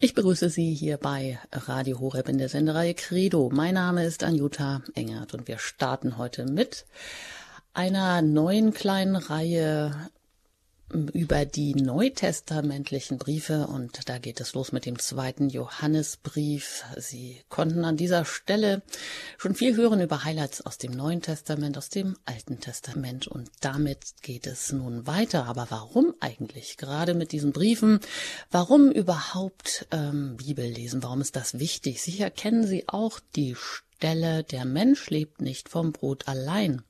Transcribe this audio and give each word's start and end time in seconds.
Ich 0.00 0.14
begrüße 0.14 0.48
Sie 0.48 0.74
hier 0.74 0.96
bei 0.96 1.40
Radio 1.50 1.98
Horeb 1.98 2.28
in 2.28 2.38
der 2.38 2.48
Sendereihe 2.48 2.94
Credo. 2.94 3.50
Mein 3.52 3.74
Name 3.74 4.04
ist 4.04 4.22
Anjuta 4.22 4.80
Engert 4.94 5.34
und 5.34 5.48
wir 5.48 5.58
starten 5.58 6.18
heute 6.18 6.44
mit 6.44 6.86
einer 7.74 8.22
neuen 8.22 8.72
kleinen 8.72 9.16
Reihe 9.16 10.08
über 10.90 11.44
die 11.44 11.74
neutestamentlichen 11.74 13.18
Briefe 13.18 13.66
und 13.66 14.08
da 14.08 14.18
geht 14.18 14.40
es 14.40 14.54
los 14.54 14.72
mit 14.72 14.86
dem 14.86 14.98
zweiten 14.98 15.50
Johannesbrief. 15.50 16.84
Sie 16.96 17.42
konnten 17.48 17.84
an 17.84 17.96
dieser 17.96 18.24
Stelle 18.24 18.82
schon 19.36 19.54
viel 19.54 19.76
hören 19.76 20.00
über 20.00 20.24
Highlights 20.24 20.64
aus 20.64 20.78
dem 20.78 20.92
Neuen 20.92 21.20
Testament, 21.20 21.76
aus 21.76 21.90
dem 21.90 22.16
Alten 22.24 22.60
Testament 22.60 23.26
und 23.26 23.50
damit 23.60 24.14
geht 24.22 24.46
es 24.46 24.72
nun 24.72 25.06
weiter. 25.06 25.44
Aber 25.46 25.66
warum 25.70 26.14
eigentlich 26.20 26.78
gerade 26.78 27.14
mit 27.14 27.32
diesen 27.32 27.52
Briefen? 27.52 28.00
Warum 28.50 28.90
überhaupt 28.90 29.86
ähm, 29.90 30.36
Bibel 30.36 30.66
lesen? 30.66 31.02
Warum 31.02 31.20
ist 31.20 31.36
das 31.36 31.58
wichtig? 31.58 32.02
Sicher 32.02 32.30
kennen 32.30 32.66
Sie 32.66 32.88
auch 32.88 33.20
die 33.36 33.54
Stelle, 33.98 34.44
der 34.44 34.64
Mensch 34.64 35.10
lebt 35.10 35.40
nicht 35.40 35.68
vom 35.68 35.90
Brot 35.90 36.28
allein, 36.28 36.82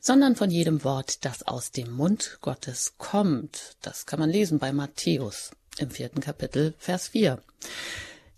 sondern 0.00 0.36
von 0.36 0.52
jedem 0.52 0.84
Wort, 0.84 1.24
das 1.24 1.42
aus 1.42 1.72
dem 1.72 1.90
Mund 1.90 2.38
Gottes 2.42 2.94
kommt. 2.96 3.76
Das 3.82 4.06
kann 4.06 4.20
man 4.20 4.30
lesen 4.30 4.60
bei 4.60 4.72
Matthäus 4.72 5.50
im 5.78 5.90
vierten 5.90 6.20
Kapitel, 6.20 6.72
Vers 6.78 7.08
4. 7.08 7.42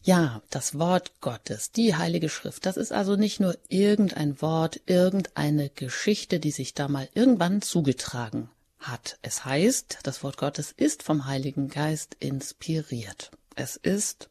Ja, 0.02 0.40
das 0.48 0.78
Wort 0.78 1.20
Gottes, 1.20 1.72
die 1.72 1.94
Heilige 1.94 2.30
Schrift, 2.30 2.64
das 2.64 2.78
ist 2.78 2.90
also 2.90 3.16
nicht 3.16 3.38
nur 3.38 3.58
irgendein 3.68 4.40
Wort, 4.40 4.80
irgendeine 4.86 5.68
Geschichte, 5.68 6.40
die 6.40 6.52
sich 6.52 6.72
da 6.72 6.88
mal 6.88 7.10
irgendwann 7.12 7.60
zugetragen 7.60 8.48
hat. 8.78 9.18
Es 9.20 9.44
heißt, 9.44 9.98
das 10.04 10.22
Wort 10.22 10.38
Gottes 10.38 10.72
ist 10.74 11.02
vom 11.02 11.26
Heiligen 11.26 11.68
Geist 11.68 12.16
inspiriert. 12.18 13.30
Es 13.56 13.76
ist 13.76 14.30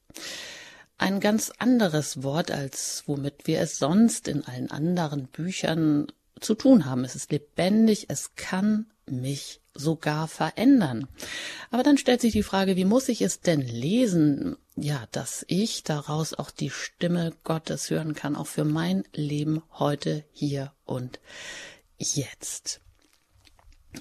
ein 0.98 1.20
ganz 1.20 1.52
anderes 1.58 2.24
Wort, 2.24 2.52
als 2.52 3.04
womit 3.06 3.48
wir 3.48 3.60
es 3.60 3.78
sonst 3.78 4.28
in 4.28 4.44
allen 4.46 4.72
anderen 4.72 5.28
Büchern 5.28 6.08
zu 6.40 6.56
tun 6.56 6.86
haben. 6.86 7.04
Es 7.04 7.16
ist 7.16 7.32
lebendig, 7.32 8.06
es 8.10 8.36
kann 8.36 8.88
mich 9.06 9.62
sogar 9.74 10.28
verändern. 10.28 11.08
Aber 11.70 11.84
dann 11.84 11.98
stellt 11.98 12.22
sich 12.22 12.32
die 12.32 12.44
Frage, 12.44 12.76
wie 12.76 12.86
muss 12.86 13.10
ich 13.10 13.22
es 13.22 13.42
denn 13.42 13.62
lesen? 13.62 14.58
Ja, 14.76 15.06
dass 15.12 15.46
ich 15.48 15.84
daraus 15.84 16.34
auch 16.34 16.52
die 16.52 16.70
Stimme 16.70 17.34
Gottes 17.44 17.90
hören 17.90 18.16
kann, 18.16 18.36
auch 18.36 18.48
für 18.48 18.66
mein 18.66 19.04
Leben 19.14 19.62
heute, 19.72 20.24
hier 20.32 20.74
und 20.86 21.20
jetzt. 21.98 22.82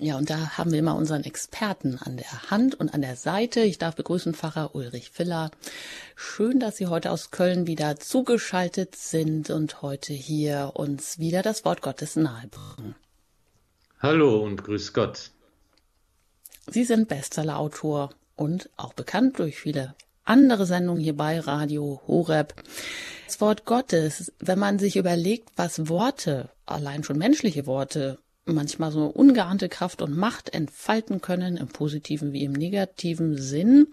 Ja, 0.00 0.16
und 0.16 0.28
da 0.28 0.58
haben 0.58 0.72
wir 0.72 0.78
immer 0.78 0.96
unseren 0.96 1.24
Experten 1.24 1.98
an 1.98 2.16
der 2.16 2.50
Hand 2.50 2.74
und 2.74 2.92
an 2.92 3.02
der 3.02 3.16
Seite. 3.16 3.60
Ich 3.60 3.78
darf 3.78 3.94
begrüßen 3.94 4.34
Pfarrer 4.34 4.74
Ulrich 4.74 5.10
Filler. 5.10 5.50
Schön, 6.16 6.58
dass 6.58 6.76
Sie 6.76 6.86
heute 6.86 7.10
aus 7.10 7.30
Köln 7.30 7.66
wieder 7.66 7.96
zugeschaltet 7.96 8.96
sind 8.96 9.50
und 9.50 9.82
heute 9.82 10.12
hier 10.12 10.72
uns 10.74 11.18
wieder 11.18 11.42
das 11.42 11.64
Wort 11.64 11.80
Gottes 11.80 12.16
nahebringen. 12.16 12.96
Hallo 14.00 14.42
und 14.42 14.64
grüß 14.64 14.92
Gott. 14.92 15.30
Sie 16.66 16.84
sind 16.84 17.08
Bestsellerautor 17.08 18.10
und 18.36 18.70
auch 18.76 18.94
bekannt 18.94 19.38
durch 19.38 19.58
viele 19.58 19.94
andere 20.24 20.66
Sendungen 20.66 21.02
hier 21.02 21.16
bei 21.16 21.38
Radio 21.38 22.00
Horeb. 22.06 22.54
Das 23.26 23.40
Wort 23.40 23.64
Gottes, 23.64 24.32
wenn 24.38 24.58
man 24.58 24.78
sich 24.78 24.96
überlegt, 24.96 25.50
was 25.56 25.88
Worte, 25.88 26.50
allein 26.66 27.04
schon 27.04 27.18
menschliche 27.18 27.66
Worte, 27.66 28.18
manchmal 28.44 28.92
so 28.92 29.06
ungeahnte 29.06 29.68
Kraft 29.68 30.02
und 30.02 30.16
Macht 30.16 30.52
entfalten 30.52 31.20
können, 31.20 31.56
im 31.56 31.68
positiven 31.68 32.32
wie 32.32 32.44
im 32.44 32.52
negativen 32.52 33.36
Sinn. 33.38 33.88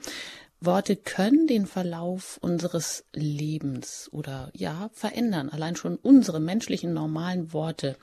Worte 0.59 0.95
können 0.95 1.47
den 1.47 1.65
Verlauf 1.65 2.37
unseres 2.41 3.03
Lebens 3.13 4.09
oder 4.11 4.51
ja 4.53 4.91
verändern. 4.93 5.49
Allein 5.49 5.75
schon 5.75 5.95
unsere 5.95 6.39
menschlichen 6.39 6.93
normalen 6.93 7.51
Worte. 7.51 7.97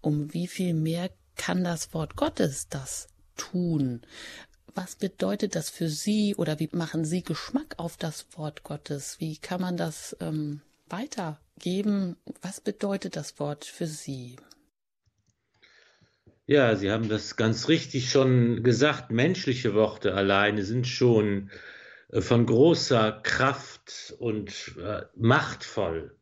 Um 0.00 0.32
wie 0.32 0.46
viel 0.46 0.74
mehr 0.74 1.10
kann 1.36 1.64
das 1.64 1.92
Wort 1.94 2.14
Gottes 2.14 2.68
das 2.68 3.08
tun? 3.36 4.02
Was 4.74 4.94
bedeutet 4.94 5.56
das 5.56 5.70
für 5.70 5.88
Sie 5.88 6.36
oder 6.36 6.60
wie 6.60 6.68
machen 6.70 7.04
Sie 7.04 7.22
Geschmack 7.22 7.74
auf 7.78 7.96
das 7.96 8.26
Wort 8.36 8.62
Gottes? 8.62 9.16
Wie 9.18 9.36
kann 9.36 9.60
man 9.60 9.76
das 9.76 10.16
ähm, 10.20 10.60
weitergeben? 10.88 12.16
Was 12.42 12.60
bedeutet 12.60 13.16
das 13.16 13.40
Wort 13.40 13.64
für 13.64 13.88
Sie? 13.88 14.36
Ja, 16.50 16.76
Sie 16.76 16.90
haben 16.90 17.10
das 17.10 17.36
ganz 17.36 17.68
richtig 17.68 18.10
schon 18.10 18.62
gesagt. 18.62 19.10
Menschliche 19.10 19.74
Worte 19.74 20.14
alleine 20.14 20.64
sind 20.64 20.86
schon 20.86 21.50
äh, 22.08 22.22
von 22.22 22.46
großer 22.46 23.20
Kraft 23.22 24.14
und 24.18 24.74
äh, 24.82 25.02
machtvoll. 25.14 26.16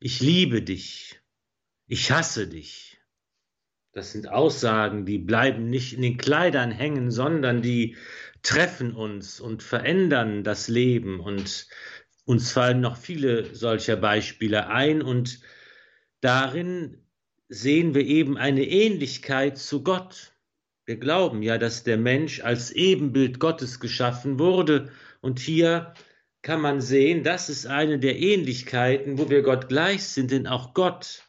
Ich 0.00 0.18
liebe 0.20 0.62
dich. 0.62 1.20
Ich 1.86 2.10
hasse 2.10 2.48
dich. 2.48 3.00
Das 3.92 4.10
sind 4.10 4.28
Aussagen, 4.28 5.06
die 5.06 5.18
bleiben 5.18 5.70
nicht 5.70 5.92
in 5.92 6.02
den 6.02 6.16
Kleidern 6.16 6.72
hängen, 6.72 7.12
sondern 7.12 7.62
die 7.62 7.96
treffen 8.42 8.92
uns 8.92 9.38
und 9.38 9.62
verändern 9.62 10.42
das 10.42 10.66
Leben. 10.66 11.20
Und 11.20 11.68
uns 12.24 12.50
fallen 12.50 12.80
noch 12.80 12.96
viele 12.96 13.54
solcher 13.54 13.94
Beispiele 13.94 14.66
ein. 14.66 15.00
Und 15.00 15.38
darin 16.20 17.06
sehen 17.50 17.94
wir 17.94 18.06
eben 18.06 18.38
eine 18.38 18.64
Ähnlichkeit 18.64 19.58
zu 19.58 19.82
Gott. 19.82 20.32
Wir 20.86 20.96
glauben 20.96 21.42
ja, 21.42 21.58
dass 21.58 21.82
der 21.82 21.98
Mensch 21.98 22.40
als 22.40 22.70
Ebenbild 22.70 23.40
Gottes 23.40 23.80
geschaffen 23.80 24.38
wurde 24.38 24.90
und 25.20 25.40
hier 25.40 25.92
kann 26.42 26.60
man 26.60 26.80
sehen, 26.80 27.22
das 27.22 27.50
ist 27.50 27.66
eine 27.66 27.98
der 27.98 28.18
Ähnlichkeiten, 28.18 29.18
wo 29.18 29.28
wir 29.28 29.42
Gott 29.42 29.68
gleich 29.68 30.04
sind, 30.04 30.30
denn 30.30 30.46
auch 30.46 30.72
Gott 30.74 31.24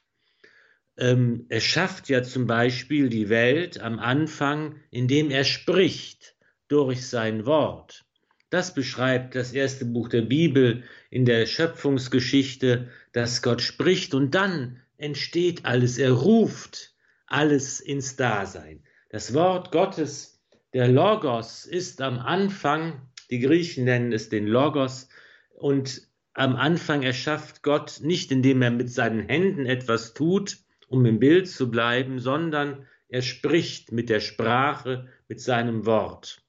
ähm, 0.98 1.48
erschafft 1.50 2.08
ja 2.08 2.24
zum 2.24 2.46
Beispiel 2.48 3.10
die 3.10 3.28
Welt 3.28 3.81
am 3.81 4.00
Anfang, 4.00 4.76
indem 4.92 5.31
er 5.31 5.44
spricht 5.44 6.36
durch 6.68 7.08
sein 7.08 7.46
Wort. 7.46 8.06
Das 8.52 8.74
beschreibt 8.74 9.34
das 9.36 9.54
erste 9.54 9.86
Buch 9.86 10.08
der 10.08 10.22
Bibel 10.22 10.84
in 11.10 11.26
der 11.26 11.46
Schöpfungsgeschichte, 11.46 12.90
dass 13.12 13.42
Gott 13.42 13.62
spricht 13.62 14.14
und 14.14 14.36
dann 14.36 14.81
entsteht 15.01 15.66
alles. 15.66 15.97
Er 15.97 16.12
ruft 16.12 16.94
alles 17.25 17.79
ins 17.79 18.16
Dasein. 18.16 18.84
Das 19.09 19.34
Wort 19.34 19.72
Gottes, 19.72 20.41
der 20.73 20.88
Logos, 20.88 21.66
ist 21.66 22.01
am 22.01 22.19
Anfang, 22.19 23.01
die 23.29 23.39
Griechen 23.39 23.85
nennen 23.85 24.12
es 24.13 24.29
den 24.29 24.47
Logos, 24.47 25.09
und 25.53 26.07
am 26.34 26.56
Anfang 26.56 27.03
erschafft 27.03 27.62
Gott 27.62 28.00
nicht, 28.01 28.31
indem 28.31 28.62
er 28.62 28.72
mit 28.72 28.89
seinen 28.89 29.28
Händen 29.28 29.66
etwas 29.66 30.13
tut, 30.13 30.57
um 30.88 31.06
im 31.06 31.19
Bild 31.19 31.50
zu 31.50 31.69
bleiben, 31.69 32.19
sondern 32.19 32.88
er 33.09 33.22
spricht 33.22 33.91
mit 33.91 34.09
der 34.09 34.22
Sprache, 34.22 35.09
mit 35.28 35.41
seinem 35.41 35.85
Wort. 35.85 36.41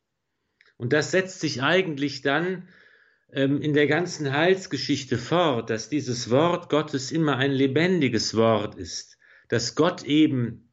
Und 0.77 0.93
das 0.93 1.11
setzt 1.11 1.41
sich 1.41 1.63
eigentlich 1.63 2.23
dann 2.23 2.69
in 3.33 3.73
der 3.73 3.87
ganzen 3.87 4.31
Heilsgeschichte 4.31 5.17
fort, 5.17 5.71
dass 5.71 5.89
dieses 5.89 6.29
Wort 6.29 6.69
Gottes 6.69 7.11
immer 7.11 7.39
ein 7.39 7.53
lebendiges 7.53 8.37
Wort 8.37 8.75
ist, 8.75 9.17
dass 9.49 9.75
Gott 9.75 10.03
eben, 10.03 10.69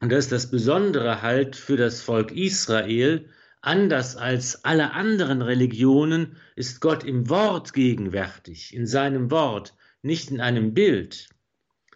und 0.00 0.12
das 0.12 0.26
ist 0.26 0.32
das 0.32 0.50
Besondere 0.50 1.22
halt 1.22 1.56
für 1.56 1.78
das 1.78 2.02
Volk 2.02 2.30
Israel, 2.30 3.30
anders 3.62 4.16
als 4.16 4.62
alle 4.62 4.92
anderen 4.92 5.40
Religionen 5.40 6.36
ist 6.54 6.82
Gott 6.82 7.02
im 7.02 7.30
Wort 7.30 7.72
gegenwärtig, 7.72 8.74
in 8.74 8.86
seinem 8.86 9.30
Wort, 9.30 9.74
nicht 10.02 10.30
in 10.30 10.40
einem 10.42 10.74
Bild. 10.74 11.30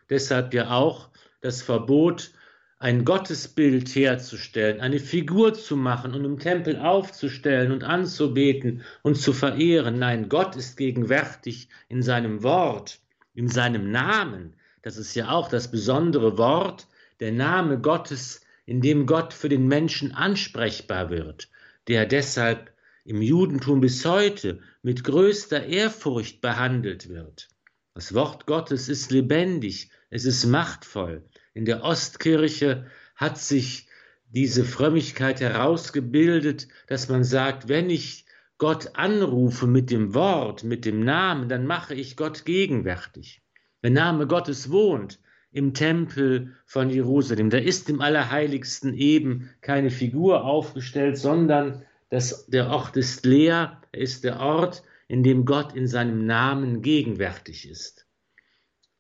Deshalb 0.09 0.55
ja 0.55 0.71
auch 0.71 1.11
das 1.43 1.61
Verbot, 1.61 2.33
ein 2.79 3.07
Gottesbild 3.07 3.89
herzustellen, 3.95 4.81
eine 4.81 4.99
Figur 4.99 5.55
zu 5.55 5.77
machen 5.77 6.13
und 6.15 6.25
im 6.25 6.39
Tempel 6.39 6.79
aufzustellen 6.79 7.73
und 7.73 7.85
anzubeten 7.85 8.83
und 9.03 9.17
zu 9.17 9.33
verehren. 9.33 9.99
Nein, 9.99 10.29
Gott 10.29 10.57
ist 10.57 10.77
gegenwärtig 10.77 11.69
in 11.89 12.03
seinem 12.03 12.43
Wort, 12.43 13.01
in 13.35 13.49
seinem 13.49 13.91
Namen. 13.91 14.55
Das 14.83 14.99
ist 14.99 15.15
ja 15.15 15.31
auch 15.31 15.49
das 15.49 15.71
besondere 15.71 16.37
Wort, 16.37 16.87
der 17.21 17.33
Name 17.33 17.81
Gottes, 17.81 18.43
in 18.67 18.83
dem 18.83 19.07
Gott 19.07 19.33
für 19.33 19.49
den 19.49 19.69
Menschen 19.69 20.13
ansprechbar 20.13 21.09
wird, 21.09 21.49
der 21.89 22.05
deshalb 22.05 22.73
im 23.05 23.23
Judentum 23.23 23.81
bis 23.81 24.05
heute 24.05 24.61
mit 24.83 25.03
größter 25.03 25.65
Ehrfurcht 25.65 26.43
behandelt 26.43 27.09
wird. 27.09 27.49
Das 27.95 28.13
Wort 28.13 28.47
Gottes 28.47 28.91
ist 28.91 29.11
lebendig, 29.11 29.91
es 30.11 30.27
ist 30.27 30.45
machtvoll, 30.45 31.25
in 31.57 31.65
der 31.65 31.83
Ostkirche 31.83 32.85
hat 33.15 33.39
sich 33.39 33.89
diese 34.29 34.63
Frömmigkeit 34.63 35.41
herausgebildet, 35.41 36.69
dass 36.87 37.09
man 37.09 37.25
sagt, 37.25 37.69
wenn 37.69 37.89
ich 37.89 38.27
Gott 38.59 38.91
anrufe 38.95 39.67
mit 39.67 39.91
dem 39.91 40.13
Wort, 40.13 40.65
mit 40.65 40.85
dem 40.85 41.01
Namen, 41.01 41.49
dann 41.49 41.67
mache 41.67 41.95
ich 41.95 42.17
Gott 42.17 42.45
gegenwärtig. 42.45 43.41
Der 43.83 43.91
Name 43.91 44.27
Gottes 44.27 44.71
wohnt 44.71 45.19
im 45.51 45.73
Tempel 45.73 46.55
von 46.67 46.91
Jerusalem. 46.91 47.49
Da 47.49 47.57
ist 47.57 47.89
im 47.89 48.03
Allerheiligsten 48.03 48.93
eben 48.93 49.49
keine 49.63 49.89
Figur 49.89 50.45
aufgestellt, 50.45 51.17
sondern 51.17 51.85
das, 52.11 52.47
der 52.49 52.69
Ort 52.69 52.99
ist 52.99 53.25
leer, 53.25 53.81
er 53.93 54.01
ist 54.01 54.25
der 54.25 54.41
Ort, 54.41 54.83
in 55.09 55.23
dem 55.23 55.47
Gott 55.47 55.75
in 55.75 55.87
seinem 55.87 56.27
Namen 56.27 56.83
gegenwärtig 56.83 57.67
ist. 57.67 58.06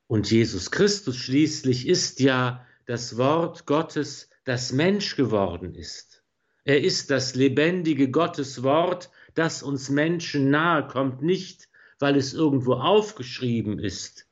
Und 0.06 0.30
Jesus 0.30 0.70
Christus 0.70 1.16
schließlich 1.16 1.88
ist 1.88 2.20
ja 2.20 2.64
das 2.86 3.16
Wort 3.16 3.66
Gottes, 3.66 4.30
das 4.44 4.72
Mensch 4.72 5.16
geworden 5.16 5.74
ist. 5.74 6.22
Er 6.64 6.82
ist 6.82 7.10
das 7.10 7.34
lebendige 7.34 8.10
Gotteswort, 8.10 9.10
das 9.34 9.62
uns 9.62 9.88
Menschen 9.88 10.50
nahe 10.50 10.86
kommt, 10.86 11.22
nicht 11.22 11.68
weil 11.98 12.16
es 12.16 12.34
irgendwo 12.34 12.74
aufgeschrieben 12.74 13.78
ist, 13.78 14.26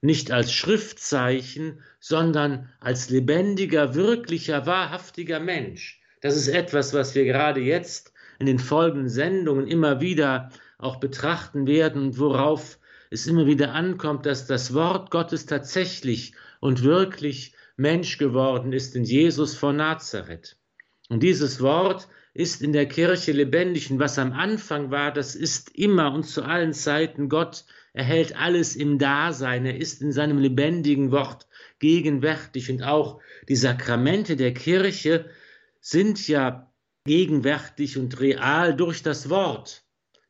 nicht 0.00 0.30
als 0.30 0.52
Schriftzeichen, 0.52 1.82
sondern 1.98 2.70
als 2.80 3.08
lebendiger, 3.10 3.94
wirklicher, 3.94 4.66
wahrhaftiger 4.66 5.40
Mensch. 5.40 6.00
Das 6.20 6.36
ist 6.36 6.48
etwas, 6.48 6.92
was 6.92 7.14
wir 7.14 7.24
gerade 7.24 7.60
jetzt 7.60 8.12
in 8.38 8.46
den 8.46 8.58
folgenden 8.58 9.08
Sendungen 9.08 9.66
immer 9.66 10.00
wieder 10.00 10.50
auch 10.78 10.96
betrachten 10.96 11.66
werden 11.66 12.02
und 12.02 12.18
worauf 12.18 12.78
es 13.10 13.26
immer 13.26 13.46
wieder 13.46 13.72
ankommt, 13.72 14.26
dass 14.26 14.46
das 14.46 14.74
Wort 14.74 15.10
Gottes 15.10 15.46
tatsächlich 15.46 16.34
und 16.60 16.82
wirklich 16.82 17.54
Mensch 17.76 18.18
geworden 18.18 18.72
ist 18.72 18.96
in 18.96 19.04
Jesus 19.04 19.54
von 19.54 19.76
Nazareth. 19.76 20.56
Und 21.08 21.22
dieses 21.22 21.60
Wort 21.60 22.08
ist 22.34 22.62
in 22.62 22.72
der 22.72 22.86
Kirche 22.86 23.32
lebendig 23.32 23.90
und 23.90 23.98
was 23.98 24.18
am 24.18 24.32
Anfang 24.32 24.90
war, 24.90 25.12
das 25.12 25.34
ist 25.34 25.74
immer 25.74 26.12
und 26.12 26.24
zu 26.24 26.42
allen 26.42 26.72
Zeiten 26.74 27.28
Gott. 27.28 27.64
Er 27.92 28.04
hält 28.04 28.36
alles 28.36 28.76
im 28.76 28.98
Dasein, 28.98 29.64
er 29.64 29.78
ist 29.78 30.02
in 30.02 30.12
seinem 30.12 30.38
lebendigen 30.38 31.12
Wort 31.12 31.46
gegenwärtig 31.78 32.70
und 32.70 32.82
auch 32.82 33.20
die 33.48 33.56
Sakramente 33.56 34.36
der 34.36 34.52
Kirche 34.52 35.30
sind 35.80 36.28
ja 36.28 36.70
gegenwärtig 37.04 37.96
und 37.96 38.20
real 38.20 38.76
durch 38.76 39.02
das 39.02 39.30
Wort. 39.30 39.85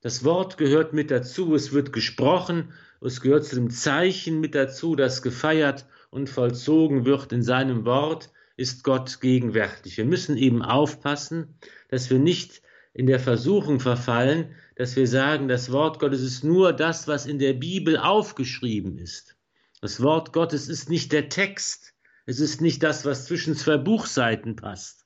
Das 0.07 0.23
Wort 0.23 0.57
gehört 0.57 0.93
mit 0.93 1.11
dazu, 1.11 1.53
es 1.57 1.73
wird 1.73 1.93
gesprochen, 1.93 2.73
es 3.01 3.21
gehört 3.21 3.45
zu 3.45 3.57
dem 3.57 3.71
Zeichen 3.71 4.39
mit 4.39 4.55
dazu, 4.55 4.95
das 4.95 5.21
gefeiert 5.21 5.85
und 6.11 6.31
vollzogen 6.31 7.05
wird 7.05 7.33
in 7.33 7.43
seinem 7.43 7.85
Wort, 7.85 8.31
ist 8.57 8.85
Gott 8.85 9.21
gegenwärtig. 9.21 9.97
Wir 9.97 10.05
müssen 10.05 10.37
eben 10.37 10.63
aufpassen, 10.63 11.59
dass 11.89 12.09
wir 12.09 12.21
nicht 12.21 12.63
in 12.95 13.09
der 13.09 13.19
Versuchung 13.19 13.81
verfallen, 13.81 14.55
dass 14.77 14.95
wir 14.95 15.09
sagen, 15.09 15.49
das 15.49 15.73
Wort 15.73 15.99
Gottes 15.99 16.23
ist 16.23 16.45
nur 16.45 16.73
das, 16.73 17.09
was 17.09 17.27
in 17.27 17.41
der 17.41 17.55
Bibel 17.55 17.97
aufgeschrieben 17.97 18.99
ist. 18.99 19.37
Das 19.81 20.01
Wort 20.01 20.33
Gottes 20.33 20.69
ist 20.69 20.89
nicht 20.89 21.11
der 21.11 21.31
Text, 21.31 21.95
es 22.27 22.39
ist 22.39 22.61
nicht 22.61 22.85
das, 22.85 23.05
was 23.05 23.27
zwischen 23.27 23.57
zwei 23.57 23.77
Buchseiten 23.77 24.55
passt, 24.55 25.05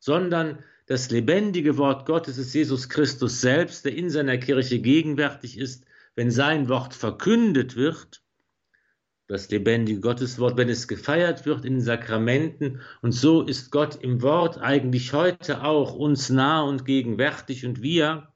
sondern 0.00 0.58
das 0.86 1.10
lebendige 1.10 1.78
Wort 1.78 2.06
Gottes 2.06 2.38
ist 2.38 2.54
Jesus 2.54 2.88
Christus 2.88 3.40
selbst, 3.40 3.84
der 3.84 3.94
in 3.94 4.10
seiner 4.10 4.38
Kirche 4.38 4.80
gegenwärtig 4.80 5.58
ist, 5.58 5.84
wenn 6.14 6.30
sein 6.30 6.68
Wort 6.68 6.94
verkündet 6.94 7.76
wird 7.76 8.24
das 9.26 9.50
lebendige 9.50 10.00
Gotteswort, 10.00 10.56
wenn 10.56 10.68
es 10.68 10.86
gefeiert 10.86 11.46
wird 11.46 11.64
in 11.64 11.74
den 11.74 11.80
Sakramenten. 11.80 12.80
Und 13.00 13.12
so 13.12 13.42
ist 13.42 13.70
Gott 13.70 13.96
im 14.02 14.22
Wort 14.22 14.58
eigentlich 14.58 15.12
heute 15.12 15.64
auch 15.64 15.94
uns 15.94 16.28
nah 16.28 16.62
und 16.62 16.84
gegenwärtig 16.84 17.64
und 17.64 17.82
wir 17.82 18.28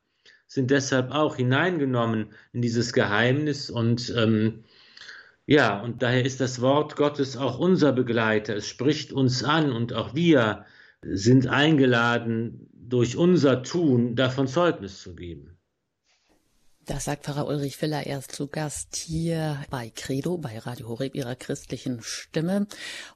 sind 0.47 0.71
deshalb 0.71 1.11
auch 1.11 1.37
hineingenommen 1.37 2.33
in 2.55 2.63
dieses 2.63 2.95
Geheimnis 2.95 3.69
und 3.69 4.13
ähm, 4.17 4.65
ja, 5.45 5.81
und 5.81 6.03
daher 6.03 6.25
ist 6.25 6.41
das 6.41 6.61
Wort 6.61 6.97
Gottes 6.97 7.37
auch 7.37 7.59
unser 7.59 7.93
Begleiter. 7.93 8.57
Es 8.57 8.67
spricht 8.67 9.13
uns 9.13 9.45
an 9.45 9.73
und 9.73 9.93
auch 9.93 10.15
wir 10.15 10.65
sind 11.03 11.47
eingeladen, 11.47 12.69
durch 12.73 13.17
unser 13.17 13.63
Tun 13.63 14.17
davon 14.17 14.49
Zeugnis 14.49 15.01
zu 15.01 15.15
geben. 15.15 15.59
Das 16.89 17.05
sagt 17.05 17.27
Pfarrer 17.27 17.47
Ulrich 17.47 17.77
Filler 17.77 18.07
erst 18.07 18.33
zu 18.33 18.47
Gast 18.47 18.97
hier 18.97 19.63
bei 19.69 19.93
Credo, 19.95 20.39
bei 20.39 20.59
Radio 20.59 20.89
Horeb 20.89 21.15
ihrer 21.15 21.37
christlichen 21.37 22.01
Stimme. 22.01 22.67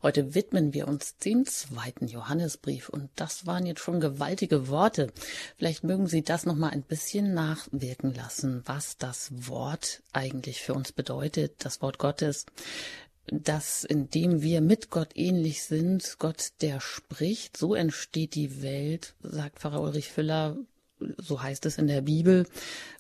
Heute 0.03 0.35
widmen 0.35 0.75
wir 0.75 0.87
uns 0.87 1.17
dem 1.17 1.47
zweiten 1.47 2.07
Johannesbrief 2.07 2.91
und 2.91 3.09
das 3.17 3.47
waren 3.47 3.65
jetzt 3.65 3.81
schon 3.81 3.99
gewaltige 3.99 4.69
Worte. 4.69 5.11
Vielleicht 5.57 5.85
mögen 5.85 6.07
Sie 6.07 6.21
das 6.21 6.45
noch 6.45 6.55
mal 6.55 6.69
ein 6.69 6.83
bisschen 6.83 7.33
nachwirken 7.33 8.13
lassen, 8.13 8.61
was 8.67 8.99
das 8.99 9.31
Wort 9.49 10.03
eigentlich 10.13 10.61
für 10.61 10.75
uns 10.75 10.93
bedeutet, 10.93 11.65
das 11.65 11.81
Wort 11.81 11.97
Gottes 11.97 12.45
dass 13.27 13.85
indem 13.85 14.43
wir 14.43 14.61
mit 14.61 14.91
Gott 14.91 15.11
ähnlich 15.15 15.63
sind, 15.63 16.17
Gott 16.19 16.53
der 16.61 16.81
spricht, 16.81 17.57
so 17.57 17.75
entsteht 17.75 18.35
die 18.35 18.63
Welt, 18.63 19.15
sagt 19.23 19.61
Pfarrer 19.61 19.81
Ulrich 19.81 20.11
Füller, 20.11 20.57
so 21.19 21.43
heißt 21.43 21.67
es 21.67 21.79
in 21.79 21.87
der 21.87 22.03
Bibel. 22.03 22.47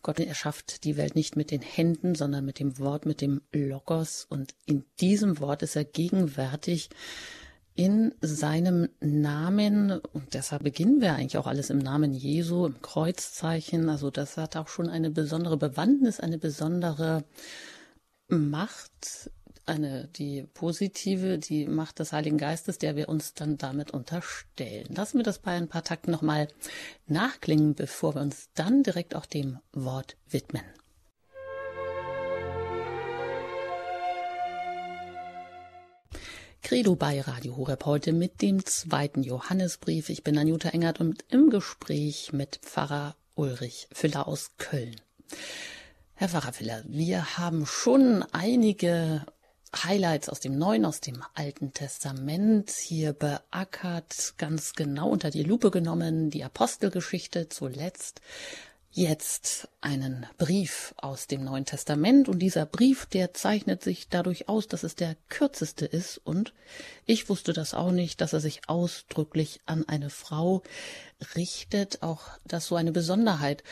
Gott 0.02 0.18
erschafft 0.18 0.84
die 0.84 0.96
Welt 0.96 1.14
nicht 1.14 1.36
mit 1.36 1.50
den 1.50 1.62
Händen, 1.62 2.14
sondern 2.14 2.44
mit 2.44 2.58
dem 2.58 2.78
Wort, 2.78 3.06
mit 3.06 3.20
dem 3.20 3.42
Logos. 3.52 4.26
Und 4.28 4.54
in 4.66 4.84
diesem 5.00 5.38
Wort 5.40 5.62
ist 5.62 5.76
er 5.76 5.84
gegenwärtig 5.84 6.90
in 7.74 8.14
seinem 8.20 8.88
Namen. 9.00 9.92
Und 9.92 10.34
deshalb 10.34 10.64
beginnen 10.64 11.00
wir 11.00 11.14
eigentlich 11.14 11.38
auch 11.38 11.46
alles 11.46 11.70
im 11.70 11.78
Namen 11.78 12.12
Jesu, 12.12 12.66
im 12.66 12.80
Kreuzzeichen. 12.82 13.88
Also 13.88 14.10
das 14.10 14.36
hat 14.36 14.56
auch 14.56 14.68
schon 14.68 14.88
eine 14.88 15.10
besondere 15.10 15.56
Bewandtnis, 15.56 16.20
eine 16.20 16.38
besondere 16.38 17.24
Macht 18.28 19.30
eine, 19.66 20.08
die 20.08 20.44
positive, 20.54 21.38
die 21.38 21.66
Macht 21.66 21.98
des 21.98 22.12
Heiligen 22.12 22.38
Geistes, 22.38 22.78
der 22.78 22.96
wir 22.96 23.08
uns 23.08 23.34
dann 23.34 23.58
damit 23.58 23.90
unterstellen. 23.90 24.94
Lassen 24.94 25.18
wir 25.18 25.24
das 25.24 25.38
bei 25.38 25.52
ein 25.52 25.68
paar 25.68 25.84
Takten 25.84 26.10
nochmal 26.10 26.48
nachklingen, 27.06 27.74
bevor 27.74 28.14
wir 28.14 28.22
uns 28.22 28.50
dann 28.54 28.82
direkt 28.82 29.14
auch 29.14 29.26
dem 29.26 29.58
Wort 29.72 30.16
widmen. 30.28 30.62
Credo 36.62 36.94
bei 36.94 37.20
Radio 37.20 37.56
Horeb 37.56 37.84
heute 37.84 38.12
mit 38.12 38.40
dem 38.40 38.64
zweiten 38.64 39.22
Johannesbrief. 39.22 40.08
Ich 40.08 40.22
bin 40.22 40.38
Anjuta 40.38 40.70
Engert 40.70 41.00
und 41.00 41.24
im 41.28 41.50
Gespräch 41.50 42.32
mit 42.32 42.60
Pfarrer 42.62 43.16
Ulrich 43.34 43.88
Füller 43.92 44.26
aus 44.28 44.52
Köln. 44.58 44.96
Herr 46.14 46.28
Pfarrer 46.28 46.52
Füller, 46.52 46.84
wir 46.86 47.36
haben 47.36 47.66
schon 47.66 48.22
einige 48.32 49.26
Highlights 49.74 50.28
aus 50.28 50.40
dem 50.40 50.58
Neuen, 50.58 50.84
aus 50.84 51.00
dem 51.00 51.22
Alten 51.34 51.72
Testament 51.72 52.70
hier 52.70 53.12
beackert, 53.12 54.34
ganz 54.36 54.74
genau 54.74 55.08
unter 55.08 55.30
die 55.30 55.42
Lupe 55.42 55.70
genommen, 55.70 56.30
die 56.30 56.44
Apostelgeschichte 56.44 57.48
zuletzt. 57.48 58.20
Jetzt 58.94 59.68
einen 59.80 60.26
Brief 60.36 60.92
aus 60.98 61.26
dem 61.26 61.44
Neuen 61.44 61.64
Testament 61.64 62.28
und 62.28 62.40
dieser 62.40 62.66
Brief, 62.66 63.06
der 63.06 63.32
zeichnet 63.32 63.82
sich 63.82 64.10
dadurch 64.10 64.50
aus, 64.50 64.68
dass 64.68 64.82
es 64.82 64.94
der 64.94 65.16
kürzeste 65.30 65.86
ist 65.86 66.18
und 66.18 66.52
ich 67.06 67.30
wusste 67.30 67.54
das 67.54 67.72
auch 67.72 67.90
nicht, 67.90 68.20
dass 68.20 68.34
er 68.34 68.40
sich 68.40 68.68
ausdrücklich 68.68 69.60
an 69.64 69.88
eine 69.88 70.10
Frau 70.10 70.62
richtet, 71.34 72.02
auch 72.02 72.20
das 72.44 72.66
so 72.66 72.76
eine 72.76 72.92
Besonderheit. 72.92 73.64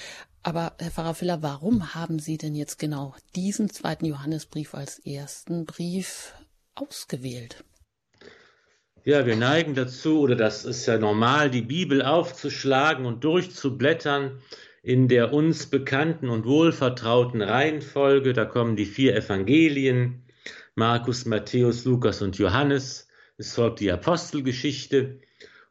Aber 0.42 0.72
Herr 0.78 0.90
Pfarrer 0.90 1.14
Filler, 1.14 1.42
warum 1.42 1.94
haben 1.94 2.18
Sie 2.18 2.38
denn 2.38 2.54
jetzt 2.54 2.78
genau 2.78 3.14
diesen 3.36 3.68
zweiten 3.68 4.06
Johannesbrief 4.06 4.74
als 4.74 4.98
ersten 5.00 5.66
Brief 5.66 6.32
ausgewählt? 6.74 7.62
Ja, 9.04 9.26
wir 9.26 9.36
neigen 9.36 9.74
dazu, 9.74 10.20
oder 10.20 10.36
das 10.36 10.64
ist 10.64 10.86
ja 10.86 10.98
normal, 10.98 11.50
die 11.50 11.62
Bibel 11.62 12.02
aufzuschlagen 12.02 13.06
und 13.06 13.24
durchzublättern 13.24 14.40
in 14.82 15.08
der 15.08 15.32
uns 15.32 15.66
bekannten 15.66 16.28
und 16.30 16.46
wohlvertrauten 16.46 17.42
Reihenfolge. 17.42 18.32
Da 18.32 18.46
kommen 18.46 18.76
die 18.76 18.86
vier 18.86 19.14
Evangelien, 19.14 20.24
Markus, 20.74 21.26
Matthäus, 21.26 21.84
Lukas 21.84 22.22
und 22.22 22.38
Johannes. 22.38 23.08
Es 23.36 23.54
folgt 23.54 23.80
die 23.80 23.92
Apostelgeschichte 23.92 25.20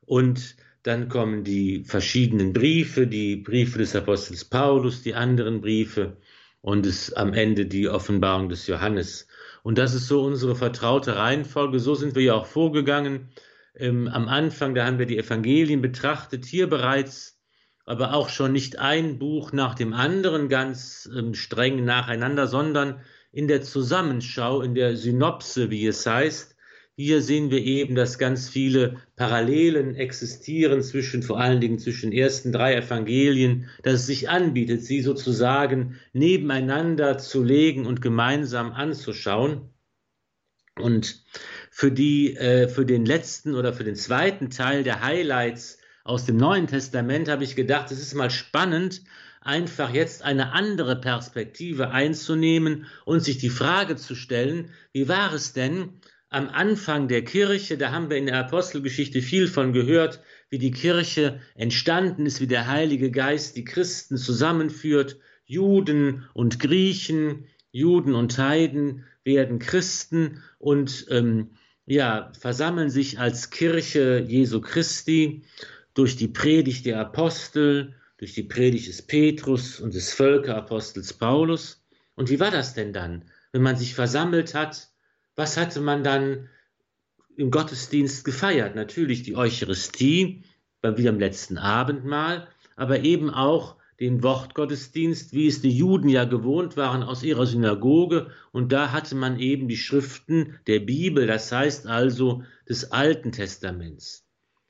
und 0.05 0.55
dann 0.89 1.07
kommen 1.07 1.43
die 1.43 1.83
verschiedenen 1.83 2.51
Briefe, 2.51 3.05
die 3.05 3.35
Briefe 3.35 3.77
des 3.77 3.95
Apostels 3.95 4.43
Paulus, 4.43 5.03
die 5.03 5.13
anderen 5.13 5.61
Briefe 5.61 6.17
und 6.61 6.83
es 6.87 7.13
am 7.13 7.33
Ende 7.33 7.67
die 7.67 7.87
Offenbarung 7.87 8.49
des 8.49 8.65
Johannes. 8.65 9.27
Und 9.61 9.77
das 9.77 9.93
ist 9.93 10.07
so 10.07 10.23
unsere 10.23 10.55
vertraute 10.55 11.15
Reihenfolge. 11.15 11.79
So 11.79 11.93
sind 11.93 12.15
wir 12.15 12.23
ja 12.23 12.33
auch 12.33 12.47
vorgegangen. 12.47 13.29
Ähm, 13.75 14.07
am 14.07 14.27
Anfang, 14.27 14.73
da 14.73 14.87
haben 14.87 14.97
wir 14.97 15.05
die 15.05 15.19
Evangelien 15.19 15.83
betrachtet, 15.83 16.45
hier 16.45 16.67
bereits, 16.67 17.39
aber 17.85 18.15
auch 18.15 18.29
schon 18.29 18.51
nicht 18.51 18.79
ein 18.79 19.19
Buch 19.19 19.51
nach 19.51 19.75
dem 19.75 19.93
anderen 19.93 20.49
ganz 20.49 21.07
ähm, 21.15 21.35
streng 21.35 21.85
nacheinander, 21.85 22.47
sondern 22.47 22.99
in 23.31 23.47
der 23.47 23.61
Zusammenschau, 23.61 24.61
in 24.63 24.73
der 24.73 24.97
Synopse, 24.97 25.69
wie 25.69 25.85
es 25.85 26.03
heißt, 26.07 26.55
hier 27.01 27.21
sehen 27.21 27.49
wir 27.49 27.63
eben, 27.63 27.95
dass 27.95 28.17
ganz 28.17 28.49
viele 28.49 28.97
Parallelen 29.15 29.95
existieren 29.95 30.83
zwischen, 30.83 31.23
vor 31.23 31.39
allen 31.39 31.61
Dingen 31.61 31.79
zwischen 31.79 32.11
den 32.11 32.19
ersten 32.19 32.51
drei 32.51 32.75
Evangelien, 32.75 33.69
dass 33.83 34.01
es 34.01 34.05
sich 34.07 34.27
anbietet, 34.27 34.83
sie 34.83 35.01
sozusagen 35.01 35.95
nebeneinander 36.11 37.17
zu 37.17 37.41
legen 37.41 37.85
und 37.85 38.01
gemeinsam 38.01 38.73
anzuschauen. 38.73 39.69
Und 40.77 41.23
für 41.71 41.89
die, 41.89 42.35
äh, 42.35 42.67
für 42.67 42.85
den 42.85 43.05
letzten 43.05 43.55
oder 43.55 43.71
für 43.71 43.85
den 43.85 43.95
zweiten 43.95 44.49
Teil 44.49 44.83
der 44.83 45.01
Highlights 45.01 45.77
aus 46.03 46.25
dem 46.25 46.35
Neuen 46.35 46.67
Testament 46.67 47.29
habe 47.29 47.45
ich 47.45 47.55
gedacht, 47.55 47.91
es 47.91 48.01
ist 48.01 48.13
mal 48.13 48.29
spannend, 48.29 49.03
einfach 49.39 49.93
jetzt 49.93 50.21
eine 50.21 50.51
andere 50.51 50.99
Perspektive 50.99 51.91
einzunehmen 51.91 52.87
und 53.05 53.21
sich 53.21 53.37
die 53.37 53.49
Frage 53.49 53.95
zu 53.95 54.15
stellen, 54.15 54.71
wie 54.91 55.07
war 55.07 55.31
es 55.33 55.53
denn 55.53 55.98
am 56.29 56.47
Anfang 56.49 57.07
der 57.07 57.23
Kirche, 57.23 57.77
da 57.77 57.91
haben 57.91 58.09
wir 58.09 58.17
in 58.17 58.27
der 58.27 58.37
Apostelgeschichte 58.37 59.21
viel 59.21 59.47
von 59.47 59.73
gehört, 59.73 60.21
wie 60.49 60.59
die 60.59 60.71
Kirche 60.71 61.41
entstanden 61.55 62.25
ist, 62.25 62.39
wie 62.39 62.47
der 62.47 62.67
Heilige 62.67 63.09
Geist 63.09 63.55
die 63.55 63.65
Christen 63.65 64.17
zusammenführt, 64.17 65.17
Juden 65.45 66.27
und 66.33 66.59
Griechen, 66.59 67.47
Juden 67.71 68.13
und 68.13 68.37
Heiden 68.37 69.05
werden 69.23 69.57
Christen 69.57 70.43
und 70.59 71.07
ähm, 71.09 71.51
ja, 71.87 72.31
versammeln 72.39 72.91
sich 72.91 73.19
als 73.19 73.49
Kirche 73.49 74.23
Jesu 74.27 74.61
Christi 74.61 75.41
durch 75.95 76.15
die 76.15 76.27
Predigt 76.27 76.85
der 76.85 76.99
Apostel, 76.99 77.95
durch 78.17 78.33
die 78.33 78.43
Predigt 78.43 78.87
des 78.87 79.01
Petrus 79.01 79.79
und 79.79 79.95
des 79.95 80.13
Völkerapostels 80.13 81.13
Paulus. 81.13 81.83
Und 82.13 82.29
wie 82.29 82.39
war 82.39 82.51
das 82.51 82.75
denn 82.75 82.93
dann, 82.93 83.25
wenn 83.51 83.63
man 83.63 83.75
sich 83.75 83.95
versammelt 83.95 84.53
hat? 84.53 84.88
Was 85.39 85.55
hatte 85.55 85.79
man 85.79 86.03
dann 86.03 86.49
im 87.37 87.49
Gottesdienst 87.49 88.25
gefeiert? 88.25 88.75
Natürlich 88.75 89.23
die 89.23 89.37
Eucharistie, 89.37 90.43
wie 90.83 91.07
am 91.07 91.17
letzten 91.17 91.57
Abendmahl, 91.57 92.49
aber 92.75 93.05
eben 93.05 93.29
auch 93.29 93.77
den 94.01 94.21
Wortgottesdienst, 94.21 95.31
wie 95.31 95.47
es 95.47 95.61
die 95.61 95.71
Juden 95.71 96.09
ja 96.09 96.25
gewohnt 96.25 96.75
waren 96.75 97.03
aus 97.03 97.23
ihrer 97.23 97.45
Synagoge. 97.45 98.31
Und 98.51 98.73
da 98.73 98.91
hatte 98.91 99.15
man 99.15 99.39
eben 99.39 99.69
die 99.69 99.77
Schriften 99.77 100.59
der 100.67 100.81
Bibel, 100.81 101.25
das 101.25 101.49
heißt 101.49 101.87
also 101.87 102.43
des 102.67 102.91
Alten 102.91 103.31
Testaments. 103.31 104.25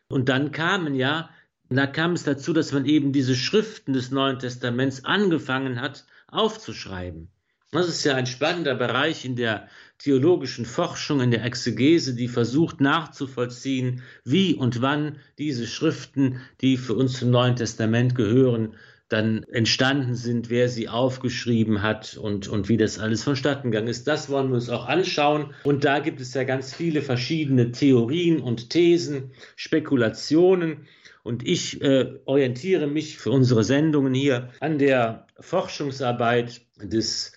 Und 0.08 0.30
dann 0.30 0.52
kamen 0.52 0.94
ja 0.94 1.32
da 1.72 1.88
kam 1.88 2.14
es 2.14 2.24
dazu, 2.24 2.54
dass 2.54 2.74
man 2.74 2.86
eben 2.86 3.12
diese 3.12 3.36
Schriften 3.36 3.94
des 3.94 4.12
Neuen 4.12 4.38
Testaments 4.38 5.04
angefangen 5.04 5.82
hat 5.82 6.06
aufzuschreiben. 6.28 7.32
Das 7.72 7.88
ist 7.88 8.04
ja 8.04 8.16
ein 8.16 8.26
spannender 8.26 8.74
Bereich 8.74 9.26
in 9.26 9.36
der 9.36 9.68
theologischen 10.00 10.66
Forschung, 10.66 11.22
in 11.22 11.30
der 11.30 11.46
Exegese, 11.46 12.16
die 12.16 12.28
versucht 12.28 12.82
nachzuvollziehen, 12.82 14.02
wie 14.24 14.56
und 14.56 14.82
wann 14.82 15.18
diese 15.38 15.68
Schriften, 15.68 16.42
die 16.62 16.78
für 16.78 16.96
uns 16.96 17.20
zum 17.20 17.30
Neuen 17.30 17.56
Testament 17.56 18.16
gehören, 18.16 18.76
dann 19.10 19.44
entstanden 19.44 20.16
sind, 20.16 20.50
wer 20.50 20.70
sie 20.70 20.88
aufgeschrieben 20.88 21.82
hat 21.82 22.16
und, 22.18 22.48
und 22.48 22.70
wie 22.70 22.78
das 22.78 22.98
alles 22.98 23.24
vonstatten 23.24 23.72
gegangen 23.72 23.88
ist. 23.88 24.08
Das 24.08 24.30
wollen 24.30 24.50
wir 24.50 24.56
uns 24.56 24.70
auch 24.70 24.88
anschauen. 24.88 25.54
Und 25.64 25.84
da 25.84 26.00
gibt 26.00 26.22
es 26.22 26.34
ja 26.34 26.44
ganz 26.44 26.74
viele 26.74 27.02
verschiedene 27.02 27.72
Theorien 27.72 28.40
und 28.40 28.70
Thesen, 28.70 29.32
Spekulationen. 29.56 30.88
Und 31.24 31.46
ich 31.46 31.82
äh, 31.82 32.20
orientiere 32.26 32.88
mich 32.88 33.18
für 33.18 33.32
unsere 33.32 33.64
Sendungen 33.64 34.14
hier 34.14 34.50
an 34.60 34.78
der 34.78 35.28
Forschungsarbeit 35.40 36.62
des 36.82 37.34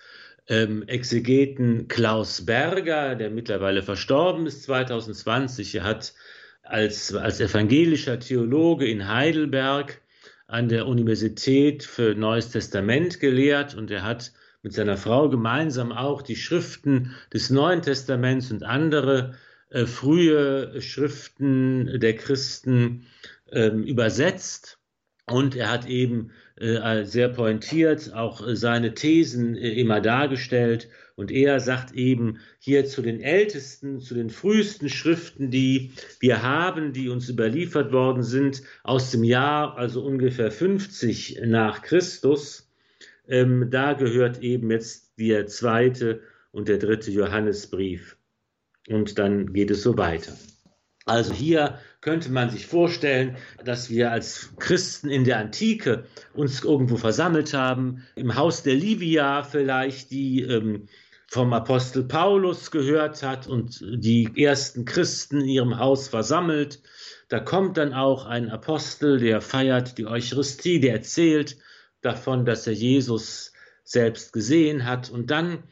ähm, 0.49 0.83
Exegeten 0.89 1.89
Klaus 1.89 2.45
Berger, 2.45 3.15
der 3.15 3.31
mittlerweile 3.31 3.83
verstorben 3.83 4.47
ist 4.47 4.65
2020. 4.65 5.77
Er 5.77 5.85
hat 5.85 6.15
als, 6.63 7.15
als 7.15 7.41
evangelischer 7.41 8.19
Theologe 8.19 8.87
in 8.87 9.09
Heidelberg 9.09 10.01
an 10.47 10.69
der 10.69 10.87
Universität 10.87 11.83
für 11.83 12.15
Neues 12.15 12.51
Testament 12.51 13.21
gelehrt 13.21 13.75
und 13.75 13.91
er 13.91 14.03
hat 14.03 14.33
mit 14.63 14.73
seiner 14.73 14.97
Frau 14.97 15.29
gemeinsam 15.29 15.93
auch 15.93 16.23
die 16.23 16.37
Schriften 16.37 17.15
des 17.33 17.51
Neuen 17.51 17.83
Testaments 17.83 18.51
und 18.53 18.63
andere 18.63 19.35
äh, 19.71 19.87
frühe 19.87 20.81
Schriften 20.81 21.99
der 21.99 22.17
Christen 22.17 23.07
ähm, 23.51 23.83
übersetzt 23.83 24.79
und 25.27 25.57
er 25.57 25.71
hat 25.71 25.87
eben 25.87 26.31
äh, 26.31 26.42
sehr 27.05 27.29
pointiert 27.29 28.15
auch 28.15 28.47
äh, 28.47 28.55
seine 28.55 28.95
Thesen 28.95 29.57
äh, 29.57 29.73
immer 29.73 30.01
dargestellt 30.01 30.89
und 31.17 31.31
er 31.31 31.61
sagt 31.61 31.93
eben 31.95 32.39
hier 32.59 32.87
zu 32.87 33.03
den 33.03 33.21
ältesten, 33.21 34.01
zu 34.01 34.15
den 34.15 34.31
frühesten 34.31 34.89
Schriften, 34.89 35.51
die 35.51 35.93
wir 36.21 36.43
haben, 36.43 36.93
die 36.93 37.09
uns 37.09 37.29
überliefert 37.29 37.93
worden 37.93 38.23
sind, 38.23 38.63
aus 38.83 39.11
dem 39.11 39.25
Jahr, 39.25 39.77
also 39.77 40.05
ungefähr 40.05 40.51
50 40.51 41.41
nach 41.45 41.83
Christus, 41.83 42.71
ähm, 43.29 43.69
da 43.71 43.93
gehört 43.93 44.43
eben 44.43 44.71
jetzt 44.71 45.13
der 45.19 45.47
zweite 45.47 46.21
und 46.53 46.69
der 46.69 46.79
dritte 46.79 47.11
Johannesbrief. 47.11 48.17
Und 48.89 49.19
dann 49.19 49.53
geht 49.53 49.71
es 49.71 49.83
so 49.83 49.97
weiter. 49.97 50.33
Also 51.05 51.35
hier 51.35 51.79
könnte 52.01 52.31
man 52.31 52.51
sich 52.51 52.67
vorstellen, 52.67 53.37
dass 53.65 53.91
wir 53.91 54.13
als 54.13 54.51
Christen 54.59 55.11
in 55.11 55.25
der 55.25 55.39
Antike 55.39 56.05
uns 56.35 56.63
irgendwo 56.63 56.97
versammelt 56.97 57.55
haben, 57.55 58.05
im 58.15 58.37
Haus 58.37 58.63
der 58.63 58.75
Livia 58.75 59.43
vielleicht, 59.43 60.11
die 60.11 60.43
ähm, 60.43 60.89
vom 61.27 61.53
Apostel 61.55 62.05
Paulus 62.05 62.71
gehört 62.71 63.23
hat 63.23 63.47
und 63.47 63.81
die 63.81 64.29
ersten 64.37 64.85
Christen 64.85 65.41
in 65.41 65.49
ihrem 65.49 65.79
Haus 65.79 66.09
versammelt. 66.09 66.83
Da 67.29 67.41
kommt 67.41 67.79
dann 67.79 67.95
auch 67.95 68.27
ein 68.27 68.51
Apostel, 68.51 69.19
der 69.19 69.41
feiert 69.41 69.97
die 69.97 70.07
Eucharistie, 70.07 70.79
der 70.79 70.93
erzählt 70.93 71.57
davon, 72.03 72.45
dass 72.45 72.67
er 72.67 72.75
Jesus 72.75 73.55
selbst 73.83 74.35
gesehen 74.35 74.85
hat. 74.85 75.11
Und 75.11 75.31
dann 75.31 75.63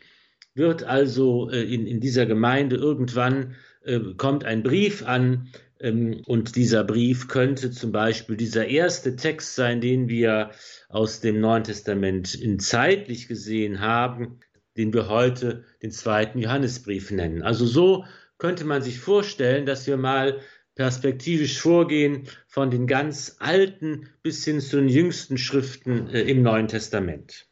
wird 0.55 0.83
also 0.83 1.51
äh, 1.51 1.63
in, 1.63 1.87
in 1.87 2.01
dieser 2.01 2.25
Gemeinde 2.25 2.77
irgendwann 2.77 3.55
äh, 3.85 4.01
kommt 4.17 4.45
ein 4.45 4.63
Brief 4.63 5.07
an, 5.07 5.49
ähm, 5.81 6.23
und 6.27 6.57
dieser 6.57 6.85
Brief 6.85 7.29
könnte 7.29 7.71
zum 7.71 7.93
Beispiel 7.93 8.37
dieser 8.37 8.67
erste 8.67 9.17
Text 9.17 9.55
sein, 9.55 9.81
den 9.81 10.09
wir 10.09 10.51
aus 10.89 11.21
dem 11.21 11.41
Neuen 11.41 11.65
Testament 11.65 12.35
in 12.35 12.59
zeitlich 12.59 13.29
gesehen 13.29 13.81
haben, 13.81 14.41
den 14.77 14.93
wir 14.93 15.09
heute 15.09 15.65
den 15.83 15.91
zweiten 15.91 16.39
Johannesbrief 16.39 17.11
nennen. 17.11 17.43
Also 17.43 17.67
so 17.67 18.05
könnte 18.39 18.65
man 18.65 18.83
sich 18.83 18.99
vorstellen, 18.99 19.67
dass 19.67 19.87
wir 19.87 19.97
mal 19.97 20.41
perspektivisch 20.75 21.61
vorgehen 21.61 22.29
von 22.47 22.71
den 22.71 22.87
ganz 22.87 23.37
alten 23.39 24.09
bis 24.23 24.45
hin 24.45 24.61
zu 24.61 24.77
den 24.77 24.89
jüngsten 24.89 25.37
Schriften 25.37 26.09
äh, 26.09 26.23
im 26.23 26.43
Neuen 26.43 26.69
Testament. 26.69 27.50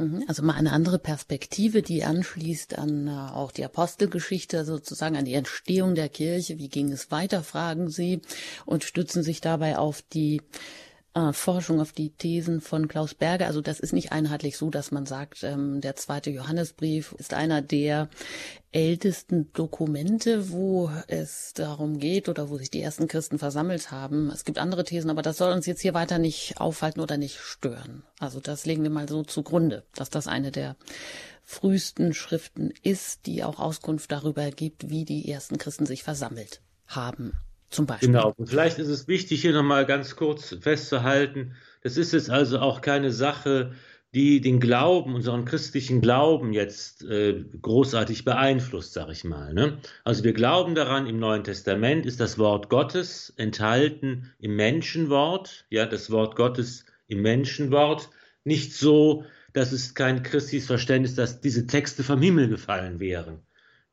Mhm. 0.00 0.24
Also 0.26 0.42
mal 0.42 0.54
eine 0.54 0.72
andere 0.72 0.98
Perspektive, 0.98 1.82
die 1.82 2.04
anschließt 2.04 2.78
an 2.78 3.06
äh, 3.06 3.10
auch 3.10 3.52
die 3.52 3.64
Apostelgeschichte, 3.64 4.64
sozusagen 4.64 5.16
an 5.16 5.26
die 5.26 5.34
Entstehung 5.34 5.94
der 5.94 6.08
Kirche. 6.08 6.58
Wie 6.58 6.68
ging 6.68 6.90
es 6.90 7.10
weiter, 7.10 7.42
fragen 7.42 7.90
Sie, 7.90 8.22
und 8.64 8.84
stützen 8.84 9.22
sich 9.22 9.40
dabei 9.40 9.76
auf 9.78 10.02
die 10.02 10.40
äh, 11.14 11.32
Forschung 11.32 11.80
auf 11.80 11.92
die 11.92 12.10
Thesen 12.10 12.60
von 12.60 12.86
Klaus 12.88 13.14
Berger. 13.14 13.46
Also 13.46 13.60
das 13.60 13.80
ist 13.80 13.92
nicht 13.92 14.12
einheitlich 14.12 14.56
so, 14.56 14.70
dass 14.70 14.92
man 14.92 15.06
sagt, 15.06 15.42
ähm, 15.42 15.80
der 15.80 15.96
zweite 15.96 16.30
Johannesbrief 16.30 17.14
ist 17.18 17.34
einer 17.34 17.62
der 17.62 18.08
ältesten 18.72 19.52
Dokumente, 19.52 20.50
wo 20.50 20.90
es 21.08 21.52
darum 21.54 21.98
geht 21.98 22.28
oder 22.28 22.48
wo 22.48 22.58
sich 22.58 22.70
die 22.70 22.80
ersten 22.80 23.08
Christen 23.08 23.38
versammelt 23.38 23.90
haben. 23.90 24.30
Es 24.30 24.44
gibt 24.44 24.58
andere 24.58 24.84
Thesen, 24.84 25.10
aber 25.10 25.22
das 25.22 25.38
soll 25.38 25.52
uns 25.52 25.66
jetzt 25.66 25.80
hier 25.80 25.94
weiter 25.94 26.18
nicht 26.18 26.60
aufhalten 26.60 27.00
oder 27.00 27.16
nicht 27.16 27.38
stören. 27.40 28.04
Also 28.20 28.38
das 28.38 28.66
legen 28.66 28.84
wir 28.84 28.90
mal 28.90 29.08
so 29.08 29.24
zugrunde, 29.24 29.84
dass 29.94 30.10
das 30.10 30.28
eine 30.28 30.52
der 30.52 30.76
frühesten 31.42 32.14
Schriften 32.14 32.72
ist, 32.82 33.26
die 33.26 33.42
auch 33.42 33.58
Auskunft 33.58 34.12
darüber 34.12 34.48
gibt, 34.52 34.88
wie 34.88 35.04
die 35.04 35.28
ersten 35.28 35.58
Christen 35.58 35.86
sich 35.86 36.04
versammelt 36.04 36.60
haben. 36.86 37.32
Zum 37.70 37.86
Beispiel. 37.86 38.08
Genau. 38.08 38.34
Und 38.36 38.48
vielleicht 38.48 38.78
ist 38.78 38.88
es 38.88 39.06
wichtig, 39.06 39.42
hier 39.42 39.52
nochmal 39.52 39.86
ganz 39.86 40.16
kurz 40.16 40.56
festzuhalten, 40.60 41.54
das 41.82 41.96
ist 41.96 42.12
jetzt 42.12 42.28
also 42.28 42.58
auch 42.58 42.80
keine 42.80 43.10
Sache, 43.10 43.72
die 44.12 44.40
den 44.40 44.58
Glauben, 44.58 45.14
unseren 45.14 45.44
christlichen 45.44 46.00
Glauben 46.00 46.52
jetzt 46.52 47.04
äh, 47.04 47.44
großartig 47.62 48.24
beeinflusst, 48.24 48.92
sag 48.92 49.08
ich 49.10 49.22
mal. 49.22 49.54
Ne? 49.54 49.78
Also 50.02 50.24
wir 50.24 50.32
glauben 50.32 50.74
daran, 50.74 51.06
im 51.06 51.20
Neuen 51.20 51.44
Testament 51.44 52.06
ist 52.06 52.18
das 52.18 52.36
Wort 52.36 52.68
Gottes 52.70 53.32
enthalten 53.36 54.32
im 54.40 54.56
Menschenwort, 54.56 55.64
ja, 55.70 55.86
das 55.86 56.10
Wort 56.10 56.34
Gottes 56.34 56.86
im 57.06 57.22
Menschenwort, 57.22 58.10
nicht 58.42 58.74
so, 58.74 59.24
dass 59.52 59.70
es 59.70 59.94
kein 59.94 60.24
christliches 60.24 60.66
Verständnis, 60.66 61.14
dass 61.14 61.40
diese 61.40 61.68
Texte 61.68 62.02
vom 62.02 62.20
Himmel 62.20 62.48
gefallen 62.48 62.98
wären. 62.98 63.40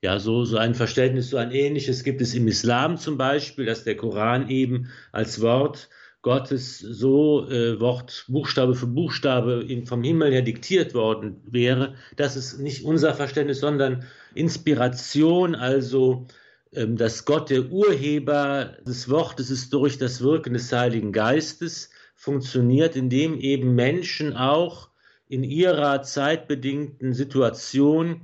Ja, 0.07 0.19
so, 0.19 0.45
so 0.45 0.55
ein 0.55 0.73
Verständnis, 0.73 1.31
so 1.31 1.35
ein 1.35 1.51
ähnliches 1.51 2.05
gibt 2.05 2.21
es 2.21 2.33
im 2.33 2.47
Islam 2.47 2.95
zum 2.95 3.17
Beispiel, 3.17 3.65
dass 3.65 3.83
der 3.83 3.97
Koran 3.97 4.49
eben 4.49 4.87
als 5.11 5.41
Wort 5.41 5.89
Gottes 6.21 6.79
so 6.79 7.45
äh, 7.49 7.77
Wort, 7.81 8.23
Buchstabe 8.29 8.73
für 8.73 8.87
Buchstabe 8.87 9.67
vom 9.83 10.03
Himmel 10.03 10.31
her 10.31 10.43
diktiert 10.43 10.93
worden 10.93 11.41
wäre. 11.43 11.95
Das 12.15 12.37
ist 12.37 12.57
nicht 12.57 12.85
unser 12.85 13.15
Verständnis, 13.15 13.59
sondern 13.59 14.05
Inspiration, 14.33 15.55
also 15.55 16.25
ähm, 16.71 16.95
dass 16.95 17.25
Gott 17.25 17.49
der 17.49 17.69
Urheber 17.69 18.77
des 18.87 19.09
Wortes 19.09 19.49
ist 19.49 19.73
durch 19.73 19.97
das 19.97 20.21
Wirken 20.21 20.53
des 20.53 20.71
Heiligen 20.71 21.11
Geistes 21.11 21.89
funktioniert, 22.15 22.95
indem 22.95 23.37
eben 23.41 23.75
Menschen 23.75 24.37
auch 24.37 24.87
in 25.27 25.43
ihrer 25.43 26.01
zeitbedingten 26.01 27.13
Situation 27.13 28.21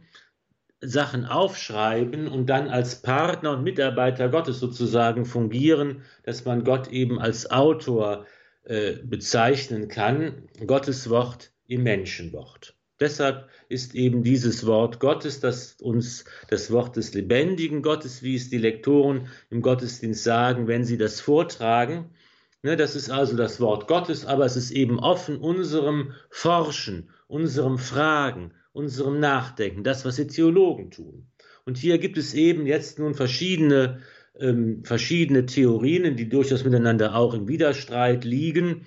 Sachen 0.83 1.25
aufschreiben 1.25 2.27
und 2.27 2.47
dann 2.47 2.69
als 2.69 3.01
Partner 3.01 3.51
und 3.51 3.63
Mitarbeiter 3.63 4.29
Gottes 4.29 4.59
sozusagen 4.59 5.25
fungieren, 5.25 6.03
dass 6.23 6.45
man 6.45 6.63
Gott 6.63 6.89
eben 6.89 7.19
als 7.19 7.49
Autor 7.49 8.25
äh, 8.63 8.93
bezeichnen 9.03 9.87
kann, 9.87 10.49
Gottes 10.65 11.09
Wort 11.09 11.51
im 11.67 11.83
Menschenwort. 11.83 12.75
Deshalb 12.99 13.49
ist 13.69 13.95
eben 13.95 14.23
dieses 14.23 14.65
Wort 14.65 14.99
Gottes, 14.99 15.39
das 15.39 15.77
uns 15.81 16.25
das 16.49 16.71
Wort 16.71 16.95
des 16.95 17.13
lebendigen 17.13 17.81
Gottes, 17.81 18.21
wie 18.21 18.35
es 18.35 18.49
die 18.49 18.57
Lektoren 18.57 19.27
im 19.49 19.61
Gottesdienst 19.61 20.23
sagen, 20.23 20.67
wenn 20.67 20.85
sie 20.85 20.97
das 20.97 21.19
vortragen. 21.19 22.11
Ne, 22.61 22.77
das 22.77 22.95
ist 22.95 23.09
also 23.09 23.35
das 23.35 23.59
Wort 23.59 23.87
Gottes, 23.87 24.25
aber 24.25 24.45
es 24.45 24.55
ist 24.55 24.71
eben 24.71 24.99
offen 24.99 25.37
unserem 25.37 26.13
Forschen, 26.29 27.09
unserem 27.27 27.77
Fragen, 27.77 28.53
unserem 28.73 29.19
Nachdenken, 29.19 29.83
das, 29.83 30.03
was 30.03 30.17
die 30.17 30.27
Theologen 30.27 30.91
tun. 30.91 31.27
Und 31.65 31.77
hier 31.77 31.97
gibt 31.99 32.17
es 32.17 32.33
eben 32.33 32.65
jetzt 32.65 32.99
nun 32.99 33.13
verschiedene, 33.13 34.01
ähm, 34.37 34.83
verschiedene 34.83 35.45
Theorien, 35.45 36.17
die 36.17 36.27
durchaus 36.27 36.65
miteinander 36.65 37.15
auch 37.15 37.33
im 37.33 37.47
Widerstreit 37.47 38.25
liegen. 38.25 38.85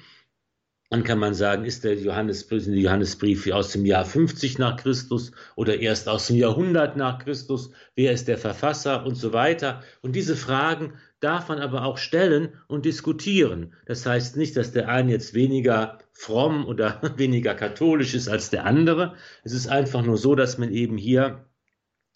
Dann 0.91 1.03
kann 1.03 1.19
man 1.19 1.35
sagen, 1.35 1.65
ist 1.65 1.85
der 1.85 1.95
Johannesbrief, 1.95 2.67
der 2.67 2.75
Johannesbrief 2.75 3.51
aus 3.51 3.73
dem 3.73 3.87
Jahr 3.87 4.05
50 4.05 4.59
nach 4.59 4.77
Christus 4.77 5.33
oder 5.57 5.81
erst 5.81 6.09
aus 6.09 6.29
dem 6.29 6.37
Jahrhundert 6.37 6.97
nach 6.97 7.19
Christus? 7.19 7.71
Wer 7.97 8.13
ist 8.13 8.29
der 8.29 8.39
Verfasser 8.39 9.05
und 9.05 9.17
so 9.17 9.33
weiter? 9.33 9.83
Und 10.03 10.15
diese 10.15 10.37
Fragen 10.37 10.93
darf 11.27 11.49
man 11.49 11.59
aber 11.59 11.85
auch 11.85 11.99
stellen 11.99 12.51
und 12.69 12.85
diskutieren. 12.85 13.75
Das 13.85 14.07
heißt 14.07 14.37
nicht, 14.37 14.57
dass 14.57 14.71
der 14.71 14.89
eine 14.89 15.11
jetzt 15.11 15.35
weniger 15.35 15.99
fromm 16.13 16.65
oder 16.65 17.01
weniger 17.17 17.55
katholisch 17.55 18.15
ist 18.15 18.29
als 18.29 18.51
der 18.51 18.65
andere. 18.65 19.15
Es 19.43 19.53
ist 19.53 19.67
einfach 19.67 20.03
nur 20.03 20.19
so, 20.19 20.37
dass 20.37 20.57
man 20.57 20.71
eben 20.71 20.97
hier 20.97 21.45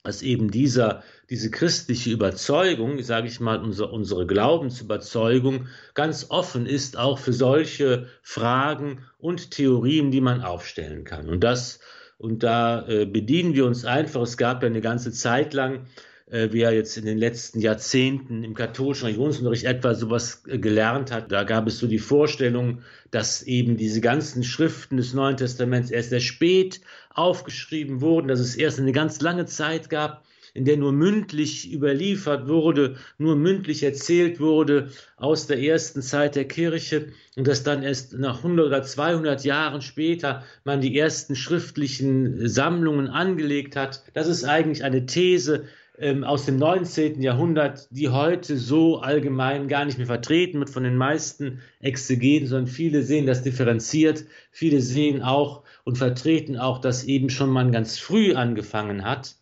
dass 0.02 0.22
eben 0.22 0.50
dieser, 0.50 1.02
diese 1.28 1.50
christliche 1.50 2.10
Überzeugung, 2.10 3.02
sage 3.02 3.26
ich 3.26 3.38
mal, 3.38 3.62
unsere, 3.62 3.90
unsere 3.90 4.26
Glaubensüberzeugung 4.26 5.66
ganz 5.92 6.30
offen 6.30 6.64
ist 6.64 6.96
auch 6.96 7.18
für 7.18 7.34
solche 7.34 8.06
Fragen 8.22 9.04
und 9.18 9.50
Theorien, 9.50 10.10
die 10.10 10.22
man 10.22 10.40
aufstellen 10.40 11.04
kann. 11.04 11.28
Und 11.28 11.44
das, 11.44 11.80
und 12.16 12.42
da 12.42 12.88
äh, 12.88 13.04
bedienen 13.04 13.52
wir 13.52 13.66
uns 13.66 13.84
einfach. 13.84 14.22
Es 14.22 14.38
gab 14.38 14.62
ja 14.62 14.68
eine 14.68 14.80
ganze 14.80 15.12
Zeit 15.12 15.52
lang, 15.52 15.86
äh, 16.30 16.48
wer 16.52 16.72
jetzt 16.72 16.96
in 16.96 17.04
den 17.04 17.18
letzten 17.18 17.60
Jahrzehnten 17.60 18.44
im 18.44 18.54
katholischen 18.54 19.06
Religionsunterricht 19.06 19.64
etwa 19.64 19.94
sowas 19.94 20.42
äh, 20.46 20.58
gelernt 20.58 21.10
hat, 21.10 21.32
da 21.32 21.44
gab 21.44 21.66
es 21.66 21.78
so 21.78 21.86
die 21.86 21.98
Vorstellung, 21.98 22.82
dass 23.10 23.42
eben 23.42 23.76
diese 23.76 24.00
ganzen 24.00 24.44
Schriften 24.44 24.96
des 24.96 25.12
Neuen 25.12 25.36
Testaments 25.36 25.90
erst 25.90 26.10
sehr 26.10 26.20
spät 26.20 26.80
aufgeschrieben 27.10 28.00
wurden, 28.00 28.28
dass 28.28 28.40
es 28.40 28.54
erst 28.54 28.78
eine 28.78 28.92
ganz 28.92 29.20
lange 29.20 29.46
Zeit 29.46 29.90
gab, 29.90 30.24
in 30.54 30.64
der 30.64 30.76
nur 30.76 30.92
mündlich 30.92 31.72
überliefert 31.72 32.48
wurde, 32.48 32.96
nur 33.18 33.36
mündlich 33.36 33.82
erzählt 33.82 34.40
wurde 34.40 34.90
aus 35.16 35.46
der 35.46 35.60
ersten 35.60 36.02
Zeit 36.02 36.34
der 36.34 36.46
Kirche 36.46 37.12
und 37.36 37.46
dass 37.46 37.62
dann 37.62 37.82
erst 37.82 38.14
nach 38.14 38.38
100 38.38 38.66
oder 38.66 38.82
200 38.82 39.44
Jahren 39.44 39.80
später 39.80 40.44
man 40.64 40.80
die 40.80 40.96
ersten 40.98 41.36
schriftlichen 41.36 42.48
Sammlungen 42.48 43.08
angelegt 43.08 43.76
hat. 43.76 44.02
Das 44.12 44.26
ist 44.26 44.44
eigentlich 44.44 44.82
eine 44.82 45.06
These, 45.06 45.66
ähm, 46.00 46.24
aus 46.24 46.46
dem 46.46 46.56
19. 46.56 47.20
Jahrhundert, 47.20 47.86
die 47.90 48.08
heute 48.08 48.56
so 48.56 49.00
allgemein 49.00 49.68
gar 49.68 49.84
nicht 49.84 49.98
mehr 49.98 50.06
vertreten 50.06 50.58
wird 50.58 50.70
von 50.70 50.82
den 50.82 50.96
meisten 50.96 51.60
Exegeten, 51.80 52.48
sondern 52.48 52.68
viele 52.68 53.02
sehen 53.02 53.26
das 53.26 53.42
differenziert, 53.42 54.24
viele 54.50 54.80
sehen 54.80 55.22
auch 55.22 55.62
und 55.84 55.98
vertreten 55.98 56.56
auch, 56.56 56.80
dass 56.80 57.04
eben 57.04 57.28
schon 57.28 57.50
man 57.50 57.70
ganz 57.70 57.98
früh 57.98 58.34
angefangen 58.34 59.04
hat, 59.04 59.36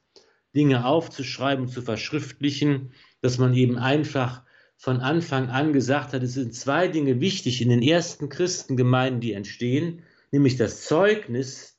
Dinge 0.54 0.84
aufzuschreiben 0.84 1.68
zu 1.68 1.80
verschriftlichen, 1.80 2.90
dass 3.20 3.38
man 3.38 3.54
eben 3.54 3.78
einfach 3.78 4.42
von 4.76 5.00
Anfang 5.00 5.50
an 5.50 5.72
gesagt 5.72 6.12
hat, 6.12 6.22
es 6.22 6.34
sind 6.34 6.54
zwei 6.54 6.88
Dinge 6.88 7.20
wichtig 7.20 7.62
in 7.62 7.68
den 7.68 7.82
ersten 7.82 8.28
Christengemeinden, 8.28 9.20
die 9.20 9.32
entstehen, 9.32 10.02
nämlich 10.32 10.56
das 10.56 10.84
Zeugnis 10.84 11.78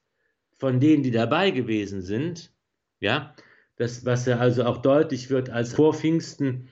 von 0.57 0.79
denen, 0.79 1.03
die 1.03 1.11
dabei 1.11 1.51
gewesen 1.51 2.01
sind, 2.01 2.51
ja, 2.99 3.33
das, 3.79 4.05
was 4.05 4.25
ja 4.25 4.37
also 4.37 4.65
auch 4.65 4.77
deutlich 4.77 5.29
wird, 5.29 5.49
als 5.49 5.73
vor 5.73 5.93
Pfingsten 5.93 6.67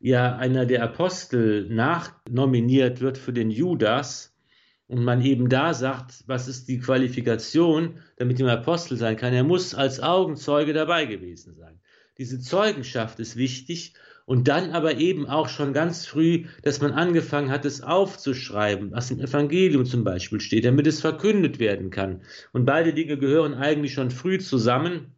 ja 0.00 0.36
einer 0.36 0.64
der 0.64 0.82
Apostel 0.82 1.68
nachnominiert 1.68 3.00
wird 3.02 3.18
für 3.18 3.34
den 3.34 3.50
Judas 3.50 4.34
und 4.88 5.04
man 5.04 5.20
eben 5.20 5.50
da 5.50 5.74
sagt, 5.74 6.24
was 6.26 6.48
ist 6.48 6.68
die 6.68 6.78
Qualifikation, 6.78 7.98
damit 8.16 8.40
ihm 8.40 8.46
Apostel 8.46 8.96
sein 8.96 9.16
kann. 9.16 9.34
Er 9.34 9.44
muss 9.44 9.74
als 9.74 10.00
Augenzeuge 10.00 10.72
dabei 10.72 11.04
gewesen 11.04 11.54
sein. 11.54 11.78
Diese 12.16 12.40
Zeugenschaft 12.40 13.20
ist 13.20 13.36
wichtig 13.36 13.92
und 14.24 14.48
dann 14.48 14.70
aber 14.70 14.96
eben 14.96 15.26
auch 15.26 15.50
schon 15.50 15.74
ganz 15.74 16.06
früh, 16.06 16.46
dass 16.62 16.80
man 16.80 16.92
angefangen 16.92 17.50
hat, 17.50 17.66
es 17.66 17.82
aufzuschreiben, 17.82 18.92
was 18.92 19.10
im 19.10 19.20
Evangelium 19.20 19.84
zum 19.84 20.04
Beispiel 20.04 20.40
steht, 20.40 20.64
damit 20.64 20.86
es 20.86 21.02
verkündet 21.02 21.58
werden 21.58 21.90
kann. 21.90 22.22
Und 22.54 22.64
beide 22.64 22.94
Dinge 22.94 23.18
gehören 23.18 23.52
eigentlich 23.52 23.92
schon 23.92 24.10
früh 24.10 24.38
zusammen 24.38 25.15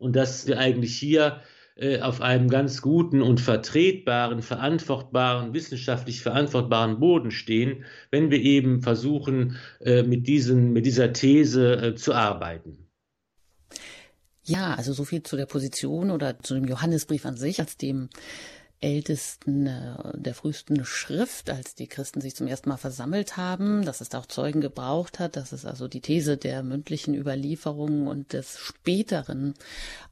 und 0.00 0.16
dass 0.16 0.46
wir 0.46 0.58
eigentlich 0.58 0.96
hier 0.96 1.42
äh, 1.76 2.00
auf 2.00 2.20
einem 2.20 2.48
ganz 2.48 2.82
guten 2.82 3.22
und 3.22 3.40
vertretbaren, 3.40 4.42
verantwortbaren, 4.42 5.54
wissenschaftlich 5.54 6.22
verantwortbaren 6.22 6.98
Boden 6.98 7.30
stehen, 7.30 7.84
wenn 8.10 8.30
wir 8.30 8.40
eben 8.40 8.82
versuchen, 8.82 9.56
äh, 9.80 10.02
mit, 10.02 10.26
diesen, 10.26 10.72
mit 10.72 10.86
dieser 10.86 11.12
These 11.12 11.74
äh, 11.74 11.94
zu 11.94 12.14
arbeiten. 12.14 12.86
Ja, 14.42 14.74
also 14.74 14.92
so 14.92 15.04
viel 15.04 15.22
zu 15.22 15.36
der 15.36 15.46
Position 15.46 16.10
oder 16.10 16.38
zu 16.40 16.54
dem 16.54 16.64
Johannesbrief 16.64 17.24
an 17.26 17.36
sich 17.36 17.60
als 17.60 17.76
dem 17.76 18.08
ältesten, 18.82 19.66
äh, 19.66 19.96
der 20.14 20.34
frühesten 20.34 20.84
Schrift, 20.84 21.50
als 21.50 21.74
die 21.74 21.86
Christen 21.86 22.20
sich 22.20 22.34
zum 22.34 22.46
ersten 22.46 22.70
Mal 22.70 22.78
versammelt 22.78 23.36
haben, 23.36 23.84
dass 23.84 24.00
es 24.00 24.08
da 24.08 24.18
auch 24.18 24.26
Zeugen 24.26 24.60
gebraucht 24.60 25.18
hat, 25.18 25.36
dass 25.36 25.52
es 25.52 25.66
also 25.66 25.86
die 25.86 26.00
These 26.00 26.38
der 26.38 26.62
mündlichen 26.62 27.14
Überlieferung 27.14 28.06
und 28.06 28.32
des 28.32 28.58
späteren 28.58 29.54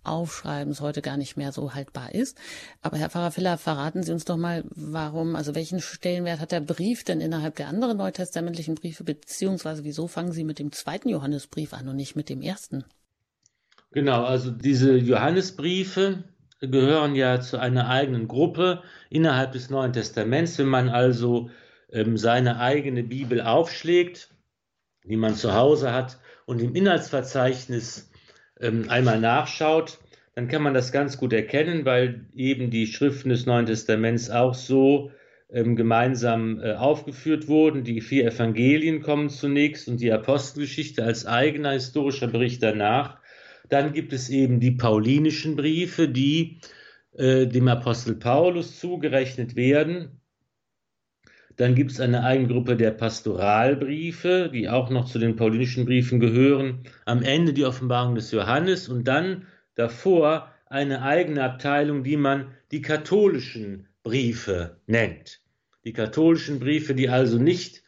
Aufschreibens 0.05 0.83
heute 0.83 1.01
gar 1.01 1.17
nicht 1.17 1.37
mehr 1.37 1.53
so 1.53 1.75
haltbar 1.75 2.15
ist. 2.15 2.37
Aber 2.83 2.99
Herr 2.99 3.11
Pfarrer 3.11 3.31
Filler, 3.31 3.57
verraten 3.57 4.03
Sie 4.03 4.13
uns 4.13 4.27
doch 4.27 4.37
mal, 4.37 4.65
warum, 4.71 5.35
also 5.35 5.55
welchen 5.55 5.81
Stellenwert 5.81 6.41
hat 6.41 6.53
der 6.53 6.61
Brief 6.61 7.05
denn 7.05 7.23
innerhalb 7.23 7.57
der 7.57 7.69
anderen 7.69 7.97
neutestamentlichen 7.97 8.75
Briefe, 8.75 9.03
beziehungsweise 9.03 9.85
wieso 9.85 10.09
fangen 10.09 10.33
Sie 10.33 10.45
mit 10.45 10.59
dem 10.59 10.73
zweiten 10.73 11.09
Johannesbrief 11.09 11.73
an 11.73 11.89
und 11.89 11.97
nicht 11.97 12.17
mit 12.17 12.29
dem 12.29 12.43
ersten? 12.43 12.85
Genau, 13.93 14.25
also 14.25 14.51
diese 14.51 14.97
Johannesbriefe, 14.97 16.25
gehören 16.61 17.15
ja 17.15 17.41
zu 17.41 17.59
einer 17.59 17.89
eigenen 17.89 18.29
Gruppe 18.29 18.83
innerhalb 19.11 19.53
des 19.53 19.71
Neuen 19.71 19.93
Testaments. 19.93 20.59
Wenn 20.59 20.67
man 20.67 20.89
also 20.89 21.51
ähm, 21.93 22.17
seine 22.17 22.61
eigene 22.61 23.03
Bibel 23.03 23.41
aufschlägt, 23.41 24.31
die 25.05 25.17
man 25.17 25.35
zu 25.35 25.55
Hause 25.55 25.93
hat, 25.93 26.19
und 26.47 26.63
im 26.63 26.75
Inhaltsverzeichnis 26.75 28.11
ähm, 28.59 28.87
einmal 28.89 29.21
nachschaut, 29.21 29.99
dann 30.35 30.49
kann 30.49 30.63
man 30.63 30.73
das 30.73 30.93
ganz 30.93 31.19
gut 31.19 31.35
erkennen, 31.35 31.85
weil 31.85 32.25
eben 32.35 32.71
die 32.71 32.87
Schriften 32.87 33.29
des 33.29 33.45
Neuen 33.45 33.67
Testaments 33.67 34.31
auch 34.31 34.55
so 34.55 35.11
ähm, 35.51 35.77
gemeinsam 35.77 36.61
äh, 36.61 36.73
aufgeführt 36.75 37.49
wurden. 37.49 37.85
Die 37.85 38.01
vier 38.01 38.27
Evangelien 38.27 39.03
kommen 39.03 39.29
zunächst 39.29 39.89
und 39.89 40.01
die 40.01 40.13
Apostelgeschichte 40.13 41.05
als 41.05 41.27
eigener 41.27 41.73
historischer 41.73 42.29
Bericht 42.29 42.63
danach. 42.63 43.19
Dann 43.69 43.93
gibt 43.93 44.13
es 44.13 44.29
eben 44.29 44.61
die 44.61 44.73
paulinischen 44.73 45.57
Briefe, 45.57 46.09
die 46.09 46.61
äh, 47.17 47.47
dem 47.47 47.69
Apostel 47.69 48.15
Paulus 48.15 48.79
zugerechnet 48.79 49.57
werden. 49.57 50.21
Dann 51.57 51.75
gibt 51.75 51.91
es 51.91 52.01
eine 52.01 52.23
eigene 52.23 52.49
Gruppe 52.49 52.77
der 52.77 52.93
Pastoralbriefe, 52.93 54.49
die 54.53 54.69
auch 54.69 54.91
noch 54.91 55.07
zu 55.07 55.19
den 55.19 55.35
paulinischen 55.35 55.87
Briefen 55.87 56.21
gehören. 56.21 56.85
Am 57.05 57.23
Ende 57.23 57.53
die 57.53 57.65
Offenbarung 57.65 58.15
des 58.15 58.31
Johannes 58.31 58.89
und 58.89 59.09
dann 59.09 59.47
davor 59.75 60.53
eine 60.67 61.03
eigene 61.03 61.43
Abteilung, 61.43 62.05
die 62.05 62.17
man 62.17 62.53
die 62.71 62.83
katholischen 62.83 63.89
Briefe 64.05 64.77
nennt. 64.87 65.41
Die 65.85 65.93
katholischen 65.93 66.61
Briefe, 66.61 66.95
die 66.95 67.09
also 67.09 67.39
nicht 67.39 67.83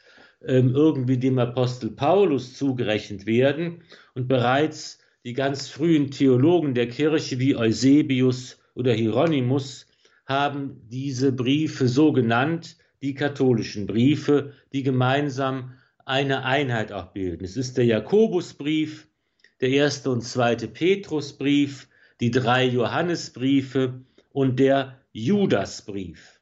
ähm, 0.45 0.75
irgendwie 0.75 1.19
dem 1.19 1.39
Apostel 1.39 1.91
Paulus 1.91 2.57
zugerechnet 2.57 3.27
werden 3.27 3.83
und 4.15 4.27
bereits 4.27 5.00
die 5.25 5.33
ganz 5.35 5.69
frühen 5.69 6.11
Theologen 6.11 6.75
der 6.75 6.89
Kirche 6.89 7.39
wie 7.39 7.57
Eusebius 7.57 8.59
oder 8.75 8.93
Hieronymus 8.93 9.87
haben 10.27 10.81
diese 10.89 11.33
Briefe 11.33 11.89
so 11.89 12.13
genannt, 12.13 12.77
die 13.03 13.15
katholischen 13.15 13.87
Briefe, 13.87 14.53
die 14.73 14.83
gemeinsam 14.83 15.75
eine 16.05 16.45
Einheit 16.45 16.93
auch 16.93 17.13
bilden. 17.13 17.45
Es 17.45 17.57
ist 17.57 17.77
der 17.77 17.85
Jakobusbrief, 17.85 19.09
der 19.61 19.71
erste 19.71 20.11
und 20.11 20.23
zweite 20.23 20.69
Petrusbrief, 20.69 21.89
die 22.21 22.31
drei 22.31 22.65
Johannesbriefe 22.65 24.03
und 24.33 24.59
der 24.59 25.01
Judasbrief. 25.13 26.41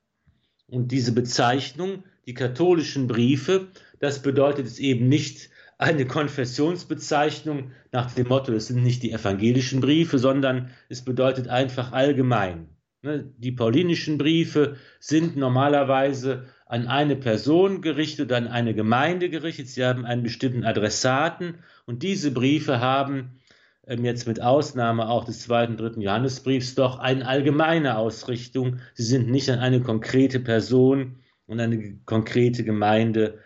Und 0.67 0.93
diese 0.93 1.13
Bezeichnung, 1.13 2.05
die 2.27 2.35
katholischen 2.35 3.07
Briefe, 3.07 3.69
das 4.01 4.23
bedeutet 4.23 4.67
es 4.67 4.79
eben 4.79 5.09
nicht, 5.09 5.51
eine 5.79 6.07
Konfessionsbezeichnung 6.07 7.71
nach 7.93 8.13
dem 8.13 8.29
Motto, 8.29 8.53
es 8.53 8.67
sind 8.67 8.83
nicht 8.83 9.03
die 9.05 9.13
evangelischen 9.13 9.81
Briefe, 9.81 10.19
sondern 10.19 10.71
es 10.89 11.05
bedeutet 11.05 11.49
einfach 11.49 11.93
allgemein. 11.93 12.69
Ne, 13.01 13.33
die 13.39 13.53
paulinischen 13.53 14.19
Briefe 14.19 14.75
sind 14.99 15.37
normalerweise 15.37 16.47
an 16.67 16.89
eine 16.89 17.15
Person 17.15 17.81
gerichtet, 17.81 18.33
an 18.33 18.49
eine 18.49 18.75
Gemeinde 18.75 19.31
gerichtet. 19.31 19.69
Sie 19.69 19.85
haben 19.85 20.05
einen 20.05 20.25
bestimmten 20.25 20.65
Adressaten 20.65 21.61
und 21.87 22.03
diese 22.03 22.33
Briefe 22.33 22.81
haben 22.81 23.39
ähm, 23.87 24.05
jetzt 24.05 24.27
mit 24.27 24.43
Ausnahme 24.43 25.09
auch 25.09 25.25
des 25.25 25.43
zweiten, 25.43 25.77
dritten 25.77 26.01
Johannesbriefs 26.01 26.75
doch 26.75 26.99
eine 26.99 27.25
allgemeine 27.25 27.99
Ausrichtung. 27.99 28.81
Sie 28.95 29.05
sind 29.05 29.31
nicht 29.31 29.49
an 29.49 29.61
eine 29.61 29.81
konkrete 29.81 30.41
Person 30.41 31.21
und 31.47 31.61
eine 31.61 32.01
konkrete 32.05 32.65
Gemeinde 32.65 33.39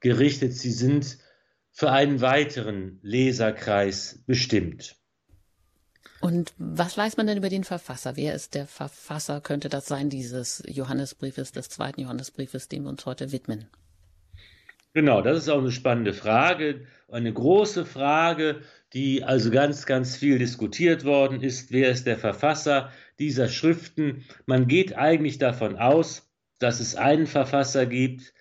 gerichtet. 0.00 0.54
Sie 0.54 0.72
sind 0.72 1.18
für 1.74 1.90
einen 1.90 2.20
weiteren 2.20 3.00
Leserkreis 3.02 4.22
bestimmt. 4.26 4.96
Und 6.20 6.54
was 6.56 6.96
weiß 6.96 7.16
man 7.16 7.26
denn 7.26 7.36
über 7.36 7.48
den 7.50 7.64
Verfasser? 7.64 8.16
Wer 8.16 8.34
ist 8.34 8.54
der 8.54 8.66
Verfasser? 8.66 9.40
Könnte 9.40 9.68
das 9.68 9.86
sein, 9.86 10.08
dieses 10.08 10.62
Johannesbriefes, 10.66 11.50
des 11.52 11.68
zweiten 11.68 12.00
Johannesbriefes, 12.00 12.68
dem 12.68 12.84
wir 12.84 12.90
uns 12.90 13.04
heute 13.04 13.32
widmen? 13.32 13.66
Genau, 14.94 15.20
das 15.20 15.36
ist 15.36 15.48
auch 15.48 15.58
eine 15.58 15.72
spannende 15.72 16.14
Frage, 16.14 16.86
eine 17.10 17.32
große 17.32 17.84
Frage, 17.84 18.60
die 18.92 19.24
also 19.24 19.50
ganz, 19.50 19.84
ganz 19.84 20.16
viel 20.16 20.38
diskutiert 20.38 21.04
worden 21.04 21.42
ist. 21.42 21.72
Wer 21.72 21.90
ist 21.90 22.06
der 22.06 22.16
Verfasser 22.16 22.92
dieser 23.18 23.48
Schriften? 23.48 24.24
Man 24.46 24.68
geht 24.68 24.96
eigentlich 24.96 25.38
davon 25.38 25.76
aus, 25.76 26.30
dass 26.60 26.78
es 26.78 26.94
einen 26.94 27.26
Verfasser 27.26 27.84
gibt, 27.86 28.32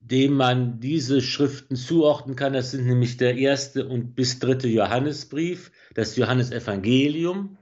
dem 0.00 0.32
man 0.34 0.80
diese 0.80 1.20
Schriften 1.20 1.76
zuordnen 1.76 2.34
kann. 2.34 2.54
Das 2.54 2.70
sind 2.70 2.86
nämlich 2.86 3.16
der 3.18 3.36
erste 3.36 3.86
und 3.86 4.14
bis 4.16 4.38
dritte 4.38 4.68
Johannesbrief, 4.68 5.70
das 5.94 6.16
Johannesevangelium 6.16 7.58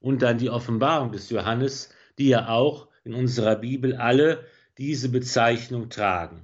und 0.00 0.22
dann 0.22 0.38
die 0.38 0.50
Offenbarung 0.50 1.12
des 1.12 1.30
Johannes, 1.30 1.90
die 2.18 2.28
ja 2.28 2.48
auch 2.48 2.88
in 3.04 3.14
unserer 3.14 3.56
Bibel 3.56 3.94
alle 3.94 4.44
diese 4.76 5.08
Bezeichnung 5.08 5.88
tragen. 5.88 6.42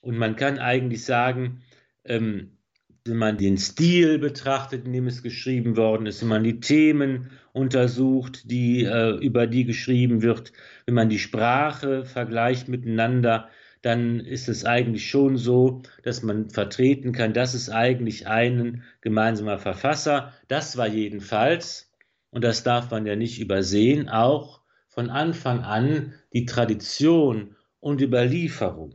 Und 0.00 0.16
man 0.16 0.36
kann 0.36 0.58
eigentlich 0.58 1.04
sagen, 1.04 1.62
ähm, 2.04 2.56
wenn 3.04 3.16
man 3.16 3.38
den 3.38 3.58
Stil 3.58 4.18
betrachtet, 4.18 4.84
in 4.86 4.92
dem 4.92 5.06
es 5.06 5.22
geschrieben 5.22 5.76
worden 5.76 6.06
ist, 6.06 6.20
wenn 6.20 6.28
man 6.28 6.44
die 6.44 6.60
Themen 6.60 7.30
untersucht, 7.52 8.50
die, 8.50 8.84
äh, 8.84 9.16
über 9.16 9.46
die 9.46 9.64
geschrieben 9.64 10.22
wird, 10.22 10.52
wenn 10.86 10.94
man 10.94 11.08
die 11.08 11.18
Sprache 11.18 12.04
vergleicht 12.04 12.68
miteinander, 12.68 13.48
dann 13.82 14.20
ist 14.20 14.48
es 14.48 14.64
eigentlich 14.64 15.08
schon 15.08 15.36
so, 15.36 15.82
dass 16.02 16.22
man 16.22 16.50
vertreten 16.50 17.12
kann, 17.12 17.32
dass 17.32 17.54
es 17.54 17.70
eigentlich 17.70 18.26
einen 18.26 18.82
gemeinsamer 19.00 19.58
Verfasser, 19.58 20.32
das 20.48 20.76
war 20.76 20.88
jedenfalls, 20.88 21.90
und 22.30 22.44
das 22.44 22.62
darf 22.62 22.90
man 22.90 23.06
ja 23.06 23.16
nicht 23.16 23.40
übersehen, 23.40 24.08
auch 24.08 24.60
von 24.88 25.10
Anfang 25.10 25.60
an 25.60 26.14
die 26.32 26.46
Tradition 26.46 27.56
und 27.80 28.00
Überlieferung. 28.00 28.94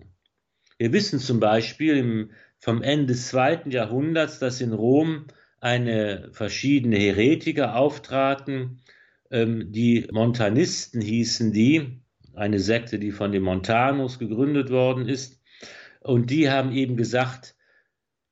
Wir 0.78 0.94
wissen 0.94 1.20
zum 1.20 1.40
Beispiel 1.40 1.98
im, 1.98 2.32
vom 2.60 2.82
Ende 2.82 3.08
des 3.08 3.30
zweiten 3.30 3.72
Jahrhunderts, 3.72 4.40
dass 4.40 4.62
in 4.62 4.74
Rom 4.74 5.26
eine 5.60 6.30
verschiedene 6.32 6.98
Heretiker 6.98 7.76
auftraten, 7.76 8.82
ähm, 9.32 9.72
die 9.72 10.08
Montanisten 10.12 11.02
hießen 11.02 11.52
die, 11.52 12.02
eine 12.36 12.60
Sekte, 12.60 13.00
die 13.00 13.12
von 13.12 13.32
den 13.32 13.44
Montanus 13.44 14.20
gegründet 14.20 14.70
worden 14.70 15.08
ist. 15.08 15.42
Und 16.02 16.30
die 16.30 16.50
haben 16.50 16.72
eben 16.72 16.98
gesagt, 16.98 17.56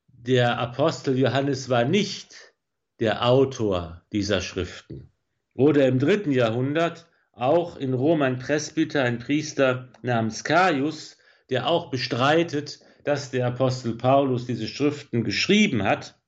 der 0.07 0.57
Apostel 0.57 1.17
Johannes 1.17 1.69
war 1.69 1.85
nicht 1.85 2.53
der 2.99 3.25
Autor 3.25 4.01
dieser 4.11 4.41
Schriften. 4.41 5.11
Oder 5.53 5.87
im 5.87 5.99
dritten 5.99 6.31
Jahrhundert 6.31 7.07
auch 7.31 7.77
in 7.77 7.93
Rom 7.93 8.21
ein 8.21 8.39
Presbyter, 8.39 9.03
ein 9.03 9.19
Priester 9.19 9.89
namens 10.01 10.43
Caius, 10.43 11.17
der 11.49 11.67
auch 11.67 11.89
bestreitet, 11.89 12.79
dass 13.03 13.31
der 13.31 13.47
Apostel 13.47 13.95
Paulus 13.95 14.45
diese 14.45 14.67
Schriften 14.67 15.23
geschrieben 15.23 15.83
hat. 15.83 16.19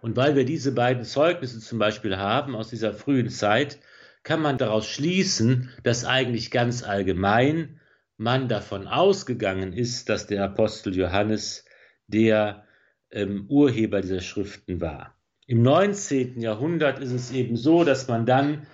Und 0.00 0.16
weil 0.16 0.34
wir 0.34 0.44
diese 0.44 0.72
beiden 0.72 1.04
Zeugnisse 1.04 1.60
zum 1.60 1.78
Beispiel 1.78 2.16
haben 2.16 2.54
aus 2.54 2.68
dieser 2.68 2.92
frühen 2.92 3.28
Zeit, 3.28 3.78
kann 4.26 4.42
man 4.42 4.58
daraus 4.58 4.88
schließen, 4.88 5.70
dass 5.84 6.04
eigentlich 6.04 6.50
ganz 6.50 6.82
allgemein 6.82 7.78
man 8.16 8.48
davon 8.48 8.88
ausgegangen 8.88 9.72
ist, 9.72 10.08
dass 10.08 10.26
der 10.26 10.42
Apostel 10.42 10.96
Johannes 10.96 11.64
der 12.08 12.64
ähm, 13.12 13.46
Urheber 13.48 14.00
dieser 14.00 14.20
Schriften 14.20 14.80
war. 14.80 15.14
Im 15.46 15.62
19. 15.62 16.40
Jahrhundert 16.40 16.98
ist 16.98 17.12
es 17.12 17.30
eben 17.30 17.56
so, 17.56 17.84
dass 17.84 18.08
man 18.08 18.26
dann 18.26 18.66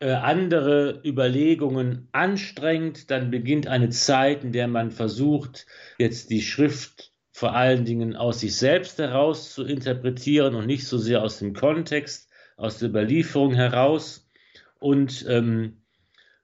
äh, 0.00 0.10
andere 0.10 1.00
Überlegungen 1.04 2.08
anstrengt. 2.10 3.12
Dann 3.12 3.30
beginnt 3.30 3.68
eine 3.68 3.90
Zeit, 3.90 4.42
in 4.42 4.50
der 4.50 4.66
man 4.66 4.90
versucht, 4.90 5.66
jetzt 5.98 6.30
die 6.30 6.42
Schrift 6.42 7.12
vor 7.30 7.54
allen 7.54 7.84
Dingen 7.84 8.16
aus 8.16 8.40
sich 8.40 8.56
selbst 8.56 8.98
heraus 8.98 9.54
zu 9.54 9.64
interpretieren 9.64 10.56
und 10.56 10.66
nicht 10.66 10.84
so 10.84 10.98
sehr 10.98 11.22
aus 11.22 11.38
dem 11.38 11.54
Kontext, 11.54 12.28
aus 12.56 12.78
der 12.78 12.88
Überlieferung 12.88 13.54
heraus 13.54 14.26
und 14.80 15.24
ähm, 15.28 15.82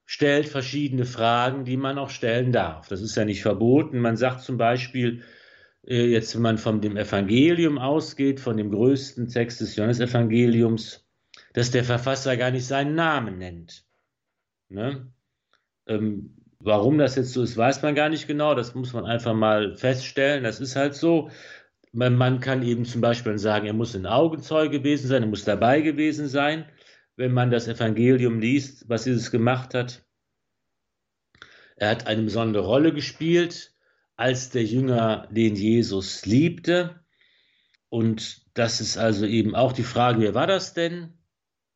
stellt 0.04 0.46
verschiedene 0.46 1.04
Fragen, 1.04 1.64
die 1.64 1.76
man 1.76 1.98
auch 1.98 2.10
stellen 2.10 2.52
darf. 2.52 2.88
Das 2.88 3.02
ist 3.02 3.16
ja 3.16 3.24
nicht 3.24 3.42
verboten. 3.42 3.98
Man 3.98 4.16
sagt 4.16 4.42
zum 4.42 4.56
Beispiel, 4.56 5.24
äh, 5.84 6.06
jetzt 6.06 6.34
wenn 6.36 6.42
man 6.42 6.58
von 6.58 6.80
dem 6.80 6.96
Evangelium 6.96 7.78
ausgeht, 7.78 8.38
von 8.38 8.56
dem 8.56 8.70
größten 8.70 9.28
Text 9.28 9.60
des 9.60 9.74
Johannesevangeliums, 9.74 11.04
dass 11.54 11.72
der 11.72 11.82
Verfasser 11.82 12.36
gar 12.36 12.52
nicht 12.52 12.66
seinen 12.66 12.94
Namen 12.94 13.38
nennt. 13.38 13.84
Ne? 14.68 15.12
Ähm, 15.88 16.36
warum 16.60 16.98
das 16.98 17.16
jetzt 17.16 17.32
so 17.32 17.42
ist, 17.42 17.56
weiß 17.56 17.82
man 17.82 17.94
gar 17.96 18.08
nicht 18.08 18.28
genau. 18.28 18.54
Das 18.54 18.74
muss 18.74 18.92
man 18.92 19.04
einfach 19.04 19.34
mal 19.34 19.76
feststellen. 19.76 20.44
Das 20.44 20.60
ist 20.60 20.76
halt 20.76 20.94
so. 20.94 21.30
Man, 21.92 22.14
man 22.14 22.40
kann 22.40 22.62
eben 22.62 22.84
zum 22.84 23.00
Beispiel 23.00 23.38
sagen, 23.38 23.66
er 23.66 23.72
muss 23.72 23.96
ein 23.96 24.06
Augenzeuge 24.06 24.78
gewesen 24.78 25.08
sein, 25.08 25.22
er 25.22 25.28
muss 25.28 25.44
dabei 25.44 25.80
gewesen 25.80 26.28
sein 26.28 26.66
wenn 27.16 27.32
man 27.32 27.50
das 27.50 27.66
Evangelium 27.66 28.40
liest, 28.40 28.88
was 28.88 29.06
Jesus 29.06 29.30
gemacht 29.30 29.74
hat. 29.74 30.04
Er 31.76 31.90
hat 31.90 32.06
eine 32.06 32.22
besondere 32.22 32.64
Rolle 32.64 32.92
gespielt 32.92 33.74
als 34.16 34.50
der 34.50 34.64
Jünger, 34.64 35.28
den 35.30 35.56
Jesus 35.56 36.24
liebte. 36.24 37.00
Und 37.88 38.42
das 38.54 38.80
ist 38.80 38.96
also 38.96 39.26
eben 39.26 39.54
auch 39.54 39.72
die 39.72 39.82
Frage, 39.82 40.20
wer 40.20 40.34
war 40.34 40.46
das 40.46 40.74
denn, 40.74 41.18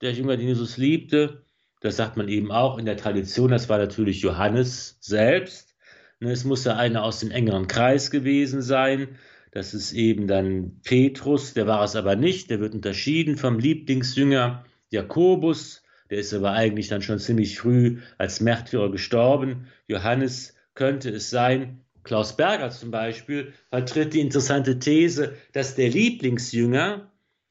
der 0.00 0.12
Jünger, 0.12 0.37
den 0.37 0.48
Jesus 0.48 0.76
liebte? 0.76 1.44
Das 1.81 1.96
sagt 1.96 2.16
man 2.16 2.29
eben 2.29 2.50
auch 2.53 2.79
in 2.79 2.85
der 2.85 2.96
Tradition, 2.96 3.50
das 3.50 3.68
war 3.68 3.79
natürlich 3.79 4.20
Johannes 4.20 4.98
selbst. 5.00 5.76
Ne, 6.20 6.31
es 6.31 6.44
muss 6.44 6.64
ja 6.64 6.76
einer 6.76 7.03
aus 7.03 7.20
dem 7.20 7.31
engeren 7.31 7.66
Kreis 7.66 8.11
gewesen 8.11 8.61
sein. 8.61 9.18
Das 9.53 9.74
ist 9.74 9.92
eben 9.92 10.26
dann 10.26 10.81
Petrus, 10.83 11.55
der 11.55 11.66
war 11.66 11.83
es 11.83 11.96
aber 11.96 12.16
nicht, 12.16 12.50
der 12.50 12.61
wird 12.61 12.74
unterschieden 12.74 13.37
vom 13.37 13.59
Lieblingsjünger. 13.59 14.64
Jakobus, 14.90 15.83
der 16.11 16.18
ist 16.18 16.35
aber 16.35 16.53
eigentlich 16.53 16.88
dann 16.88 17.03
schon 17.03 17.18
ziemlich 17.18 17.59
früh 17.59 18.00
als 18.18 18.40
Märtyrer 18.40 18.90
gestorben. 18.90 19.68
Johannes 19.87 20.55
könnte 20.74 21.11
es 21.11 21.31
sein. 21.31 21.85
Klaus 22.03 22.37
Berger 22.37 22.70
zum 22.70 22.90
Beispiel 22.90 23.53
vertritt 23.68 24.14
die 24.14 24.20
interessante 24.20 24.79
These, 24.79 25.37
dass 25.53 25.76
der 25.76 25.90
Lieblingsjünger 25.90 27.11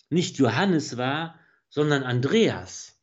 nicht 0.09 0.37
Johannes 0.37 0.97
war, 0.97 1.39
sondern 1.69 2.03
Andreas. 2.03 2.99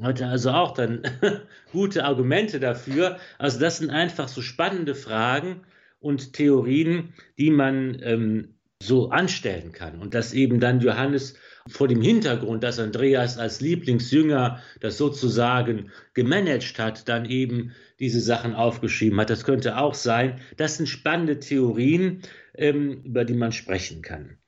Hatte 0.00 0.26
also 0.26 0.50
auch 0.50 0.74
dann 0.74 1.02
gute 1.72 2.04
Argumente 2.04 2.60
dafür. 2.60 3.18
Also 3.38 3.58
das 3.58 3.78
sind 3.78 3.90
einfach 3.90 4.28
so 4.28 4.42
spannende 4.42 4.94
Fragen 4.94 5.62
und 6.00 6.34
Theorien, 6.34 7.14
die 7.38 7.50
man 7.50 7.98
ähm, 8.02 8.58
so 8.82 9.08
anstellen 9.10 9.72
kann. 9.72 10.00
Und 10.00 10.12
dass 10.12 10.34
eben 10.34 10.60
dann 10.60 10.80
Johannes 10.80 11.36
vor 11.68 11.88
dem 11.88 12.02
Hintergrund, 12.02 12.62
dass 12.62 12.78
Andreas 12.78 13.38
als 13.38 13.60
Lieblingsjünger 13.60 14.62
das 14.80 14.98
sozusagen 14.98 15.90
gemanagt 16.14 16.78
hat, 16.78 17.08
dann 17.08 17.24
eben 17.26 17.72
diese 17.98 18.20
Sachen 18.20 18.54
aufgeschrieben 18.54 19.18
hat. 19.20 19.30
Das 19.30 19.44
könnte 19.44 19.78
auch 19.78 19.94
sein. 19.94 20.40
Das 20.56 20.76
sind 20.76 20.88
spannende 20.88 21.38
Theorien, 21.38 22.22
ähm, 22.54 23.02
über 23.04 23.24
die 23.24 23.34
man 23.34 23.52
sprechen 23.52 24.02
kann. 24.02 24.38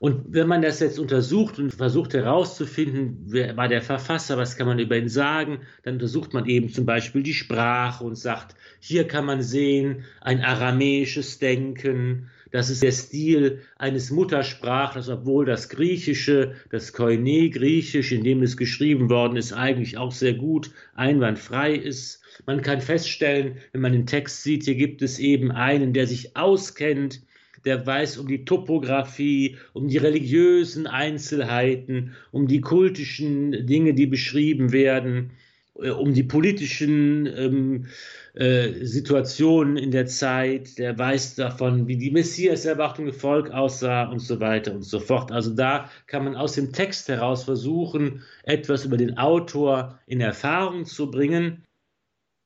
Und 0.00 0.32
wenn 0.32 0.48
man 0.48 0.62
das 0.62 0.80
jetzt 0.80 0.98
untersucht 0.98 1.58
und 1.58 1.72
versucht 1.72 2.12
herauszufinden, 2.12 3.24
wer 3.26 3.56
war 3.56 3.68
der 3.68 3.80
Verfasser, 3.80 4.36
was 4.36 4.56
kann 4.56 4.66
man 4.66 4.78
über 4.78 4.96
ihn 4.96 5.08
sagen, 5.08 5.60
dann 5.84 5.94
untersucht 5.94 6.34
man 6.34 6.46
eben 6.46 6.68
zum 6.68 6.84
Beispiel 6.84 7.22
die 7.22 7.34
Sprache 7.34 8.02
und 8.02 8.16
sagt, 8.16 8.56
hier 8.80 9.06
kann 9.06 9.24
man 9.24 9.40
sehen, 9.40 10.04
ein 10.20 10.40
aramäisches 10.40 11.38
Denken, 11.38 12.28
das 12.50 12.70
ist 12.70 12.82
der 12.82 12.92
Stil 12.92 13.60
eines 13.76 14.10
Muttersprachlers, 14.10 15.08
obwohl 15.08 15.44
das 15.44 15.68
Griechische, 15.68 16.54
das 16.70 16.92
Koine 16.92 17.50
Griechisch, 17.50 18.12
in 18.12 18.24
dem 18.24 18.42
es 18.42 18.56
geschrieben 18.56 19.10
worden 19.10 19.36
ist, 19.36 19.52
eigentlich 19.52 19.98
auch 19.98 20.12
sehr 20.12 20.34
gut 20.34 20.70
einwandfrei 20.94 21.74
ist. 21.74 22.22
Man 22.46 22.62
kann 22.62 22.80
feststellen, 22.80 23.56
wenn 23.72 23.80
man 23.80 23.92
den 23.92 24.06
Text 24.06 24.42
sieht, 24.42 24.64
hier 24.64 24.76
gibt 24.76 25.02
es 25.02 25.18
eben 25.18 25.50
einen, 25.50 25.92
der 25.92 26.06
sich 26.06 26.36
auskennt, 26.36 27.22
der 27.64 27.86
weiß 27.86 28.18
um 28.18 28.28
die 28.28 28.44
Topographie, 28.44 29.56
um 29.72 29.88
die 29.88 29.98
religiösen 29.98 30.86
Einzelheiten, 30.86 32.14
um 32.30 32.46
die 32.46 32.60
kultischen 32.60 33.66
Dinge, 33.66 33.94
die 33.94 34.06
beschrieben 34.06 34.72
werden 34.72 35.32
um 35.78 36.12
die 36.12 36.22
politischen 36.22 37.26
ähm, 37.26 37.86
äh, 38.34 38.84
Situationen 38.84 39.76
in 39.76 39.90
der 39.90 40.06
Zeit, 40.06 40.78
der 40.78 40.98
weiß 40.98 41.36
davon, 41.36 41.88
wie 41.88 41.96
die 41.96 42.10
Messias-Erwartung 42.10 43.08
im 43.08 43.12
Volk 43.12 43.50
aussah 43.50 44.04
und 44.04 44.20
so 44.20 44.40
weiter 44.40 44.74
und 44.74 44.82
so 44.82 45.00
fort. 45.00 45.32
Also 45.32 45.54
da 45.54 45.90
kann 46.06 46.24
man 46.24 46.36
aus 46.36 46.52
dem 46.54 46.72
Text 46.72 47.08
heraus 47.08 47.44
versuchen, 47.44 48.22
etwas 48.44 48.84
über 48.84 48.96
den 48.96 49.18
Autor 49.18 49.98
in 50.06 50.20
Erfahrung 50.20 50.84
zu 50.84 51.10
bringen. 51.10 51.64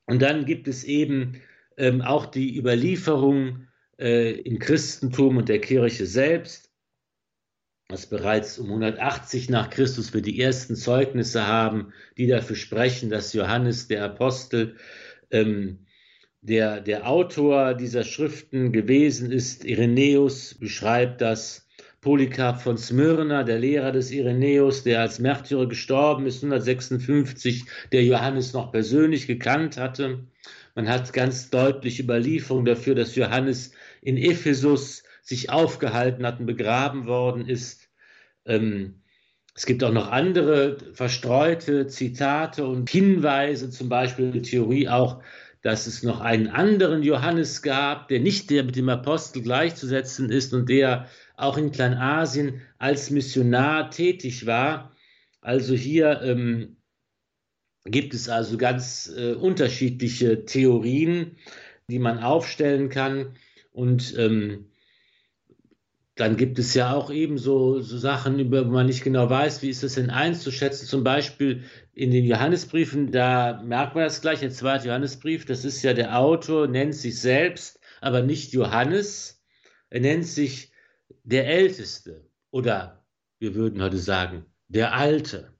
Und 0.06 0.22
dann 0.22 0.44
gibt 0.44 0.68
es 0.68 0.84
eben 0.84 1.40
ähm, 1.76 2.02
auch 2.02 2.26
die 2.26 2.58
Überlieferung 2.58 3.66
äh, 3.98 4.32
im 4.40 4.58
Christentum 4.58 5.36
und 5.36 5.48
der 5.48 5.60
Kirche 5.60 6.06
selbst, 6.06 6.71
dass 7.92 8.06
bereits 8.06 8.58
um 8.58 8.68
180 8.68 9.50
nach 9.50 9.68
Christus 9.68 10.14
wir 10.14 10.22
die 10.22 10.40
ersten 10.40 10.76
Zeugnisse 10.76 11.46
haben, 11.46 11.92
die 12.16 12.26
dafür 12.26 12.56
sprechen, 12.56 13.10
dass 13.10 13.34
Johannes 13.34 13.86
der 13.86 14.02
Apostel 14.02 14.76
ähm, 15.30 15.80
der, 16.40 16.80
der 16.80 17.06
Autor 17.06 17.74
dieser 17.74 18.02
Schriften 18.04 18.72
gewesen 18.72 19.30
ist. 19.30 19.66
Irenäus 19.66 20.54
beschreibt 20.54 21.20
das. 21.20 21.68
Polycarp 22.00 22.62
von 22.62 22.78
Smyrna, 22.78 23.44
der 23.44 23.58
Lehrer 23.60 23.92
des 23.92 24.10
Irenäus, 24.10 24.82
der 24.82 25.02
als 25.02 25.20
Märtyrer 25.20 25.68
gestorben 25.68 26.26
ist, 26.26 26.42
156, 26.42 27.64
der 27.92 28.02
Johannes 28.02 28.54
noch 28.54 28.72
persönlich 28.72 29.26
gekannt 29.28 29.76
hatte. 29.76 30.24
Man 30.74 30.88
hat 30.88 31.12
ganz 31.12 31.50
deutlich 31.50 32.00
Überlieferung 32.00 32.64
dafür, 32.64 32.94
dass 32.94 33.14
Johannes 33.14 33.72
in 34.00 34.16
Ephesus 34.16 35.04
sich 35.22 35.50
aufgehalten 35.50 36.26
hat 36.26 36.40
und 36.40 36.46
begraben 36.46 37.06
worden 37.06 37.46
ist. 37.48 37.81
Ähm, 38.46 39.02
es 39.54 39.66
gibt 39.66 39.84
auch 39.84 39.92
noch 39.92 40.10
andere 40.10 40.78
verstreute 40.94 41.86
Zitate 41.86 42.66
und 42.66 42.88
Hinweise, 42.88 43.70
zum 43.70 43.88
Beispiel 43.88 44.30
die 44.30 44.42
Theorie 44.42 44.88
auch, 44.88 45.22
dass 45.60 45.86
es 45.86 46.02
noch 46.02 46.20
einen 46.20 46.48
anderen 46.48 47.02
Johannes 47.02 47.62
gab, 47.62 48.08
der 48.08 48.20
nicht 48.20 48.50
der 48.50 48.64
mit 48.64 48.76
dem 48.76 48.88
Apostel 48.88 49.42
gleichzusetzen 49.42 50.30
ist 50.30 50.54
und 50.54 50.68
der 50.68 51.08
auch 51.36 51.56
in 51.56 51.70
Kleinasien 51.70 52.62
als 52.78 53.10
Missionar 53.10 53.90
tätig 53.90 54.46
war. 54.46 54.92
Also 55.40 55.74
hier 55.74 56.20
ähm, 56.22 56.76
gibt 57.84 58.14
es 58.14 58.28
also 58.28 58.56
ganz 58.56 59.12
äh, 59.16 59.32
unterschiedliche 59.32 60.44
Theorien, 60.44 61.36
die 61.88 61.98
man 61.98 62.18
aufstellen 62.18 62.88
kann. 62.88 63.36
Und 63.70 64.16
ähm, 64.18 64.71
dann 66.14 66.36
gibt 66.36 66.58
es 66.58 66.74
ja 66.74 66.92
auch 66.92 67.10
eben 67.10 67.38
so, 67.38 67.80
so 67.80 67.96
Sachen, 67.96 68.38
über 68.38 68.66
wo 68.66 68.70
man 68.70 68.86
nicht 68.86 69.02
genau 69.02 69.30
weiß, 69.30 69.62
wie 69.62 69.70
ist 69.70 69.82
das 69.82 69.94
denn 69.94 70.10
einzuschätzen. 70.10 70.86
Zum 70.86 71.04
Beispiel 71.04 71.64
in 71.94 72.10
den 72.10 72.26
Johannesbriefen, 72.26 73.12
da 73.12 73.62
merkt 73.62 73.94
man 73.94 74.04
das 74.04 74.20
gleich, 74.20 74.40
der 74.40 74.50
zweite 74.50 74.88
Johannesbrief, 74.88 75.46
das 75.46 75.64
ist 75.64 75.82
ja 75.82 75.94
der 75.94 76.18
Autor, 76.18 76.68
nennt 76.68 76.94
sich 76.94 77.18
selbst, 77.18 77.80
aber 78.02 78.22
nicht 78.22 78.52
Johannes. 78.52 79.42
Er 79.88 80.00
nennt 80.00 80.26
sich 80.26 80.72
der 81.24 81.46
Älteste 81.46 82.28
oder 82.50 83.04
wir 83.38 83.54
würden 83.54 83.82
heute 83.82 83.98
sagen, 83.98 84.44
der 84.68 84.94
Alte. 84.94 85.52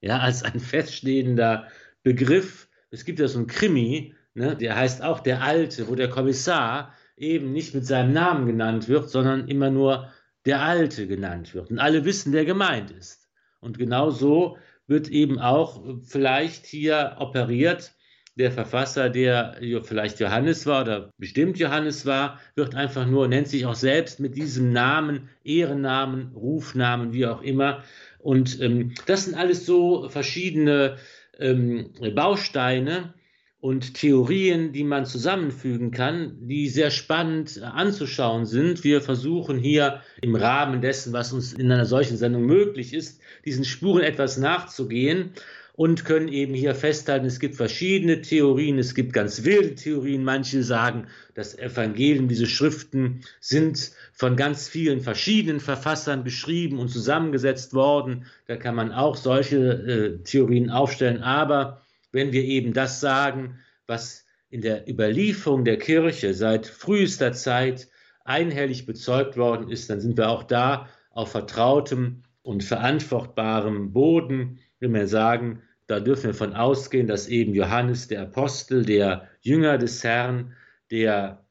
Ja, 0.00 0.18
als 0.18 0.42
ein 0.42 0.60
feststehender 0.60 1.68
Begriff. 2.02 2.68
Es 2.90 3.04
gibt 3.04 3.18
ja 3.18 3.28
so 3.28 3.38
einen 3.38 3.48
Krimi, 3.48 4.14
ne, 4.34 4.56
der 4.56 4.76
heißt 4.76 5.02
auch 5.02 5.20
der 5.20 5.42
Alte, 5.42 5.88
wo 5.88 5.94
der 5.94 6.10
Kommissar 6.10 6.94
eben 7.20 7.52
nicht 7.52 7.74
mit 7.74 7.86
seinem 7.86 8.12
Namen 8.12 8.46
genannt 8.46 8.88
wird, 8.88 9.10
sondern 9.10 9.48
immer 9.48 9.70
nur 9.70 10.08
der 10.46 10.62
Alte 10.62 11.06
genannt 11.06 11.54
wird. 11.54 11.70
Und 11.70 11.78
alle 11.78 12.04
wissen, 12.04 12.32
wer 12.32 12.44
gemeint 12.44 12.90
ist. 12.90 13.28
Und 13.60 13.78
genau 13.78 14.10
so 14.10 14.56
wird 14.86 15.08
eben 15.08 15.38
auch 15.38 15.84
vielleicht 16.02 16.66
hier 16.66 17.16
operiert. 17.18 17.92
Der 18.36 18.52
Verfasser, 18.52 19.10
der 19.10 19.56
vielleicht 19.82 20.20
Johannes 20.20 20.64
war 20.64 20.82
oder 20.82 21.10
bestimmt 21.18 21.58
Johannes 21.58 22.06
war, 22.06 22.38
wird 22.54 22.76
einfach 22.76 23.04
nur, 23.04 23.26
nennt 23.26 23.48
sich 23.48 23.66
auch 23.66 23.74
selbst 23.74 24.20
mit 24.20 24.36
diesem 24.36 24.72
Namen, 24.72 25.28
Ehrennamen, 25.42 26.32
Rufnamen, 26.34 27.12
wie 27.12 27.26
auch 27.26 27.42
immer. 27.42 27.82
Und 28.20 28.60
ähm, 28.60 28.94
das 29.06 29.24
sind 29.24 29.36
alles 29.36 29.66
so 29.66 30.08
verschiedene 30.08 30.98
ähm, 31.38 31.90
Bausteine, 32.14 33.12
und 33.60 33.94
Theorien, 33.94 34.72
die 34.72 34.84
man 34.84 35.04
zusammenfügen 35.04 35.90
kann, 35.90 36.36
die 36.40 36.68
sehr 36.68 36.90
spannend 36.90 37.60
anzuschauen 37.62 38.46
sind. 38.46 38.84
Wir 38.84 39.00
versuchen 39.00 39.58
hier 39.58 40.02
im 40.20 40.36
Rahmen 40.36 40.80
dessen, 40.80 41.12
was 41.12 41.32
uns 41.32 41.54
in 41.54 41.72
einer 41.72 41.86
solchen 41.86 42.16
Sendung 42.16 42.46
möglich 42.46 42.94
ist, 42.94 43.20
diesen 43.44 43.64
Spuren 43.64 44.02
etwas 44.02 44.38
nachzugehen 44.38 45.32
und 45.78 46.04
können 46.04 46.28
eben 46.28 46.54
hier 46.54 46.74
festhalten, 46.74 47.26
es 47.26 47.38
gibt 47.38 47.54
verschiedene 47.54 48.20
Theorien, 48.20 48.78
es 48.78 48.96
gibt 48.96 49.12
ganz 49.12 49.44
wilde 49.44 49.76
Theorien. 49.76 50.24
Manche 50.24 50.64
sagen, 50.64 51.06
das 51.34 51.56
Evangelium, 51.56 52.26
diese 52.26 52.46
Schriften 52.46 53.22
sind 53.40 53.92
von 54.12 54.34
ganz 54.34 54.68
vielen 54.68 55.00
verschiedenen 55.00 55.60
Verfassern 55.60 56.24
geschrieben 56.24 56.80
und 56.80 56.88
zusammengesetzt 56.88 57.74
worden. 57.74 58.26
Da 58.46 58.56
kann 58.56 58.74
man 58.74 58.90
auch 58.92 59.14
solche 59.14 59.56
äh, 59.56 60.24
Theorien 60.24 60.70
aufstellen. 60.70 61.22
Aber 61.22 61.82
wenn 62.12 62.32
wir 62.32 62.44
eben 62.44 62.72
das 62.72 63.00
sagen, 63.00 63.58
was 63.86 64.24
in 64.50 64.60
der 64.60 64.88
Überlieferung 64.88 65.64
der 65.64 65.78
Kirche 65.78 66.34
seit 66.34 66.66
frühester 66.66 67.32
Zeit 67.32 67.88
einhellig 68.24 68.86
bezeugt 68.86 69.36
worden 69.36 69.70
ist, 69.70 69.90
dann 69.90 70.00
sind 70.00 70.16
wir 70.16 70.28
auch 70.30 70.42
da 70.42 70.88
auf 71.10 71.32
vertrautem 71.32 72.22
und 72.42 72.64
verantwortbarem 72.64 73.92
Boden, 73.92 74.58
wenn 74.80 74.94
wir 74.94 75.06
sagen, 75.06 75.62
da 75.86 76.00
dürfen 76.00 76.28
wir 76.28 76.34
von 76.34 76.54
ausgehen, 76.54 77.06
dass 77.06 77.28
eben 77.28 77.54
Johannes 77.54 78.08
der 78.08 78.22
Apostel, 78.22 78.84
der 78.84 79.28
Jünger 79.40 79.78
des 79.78 80.04
Herrn, 80.04 80.54
der 80.90 81.46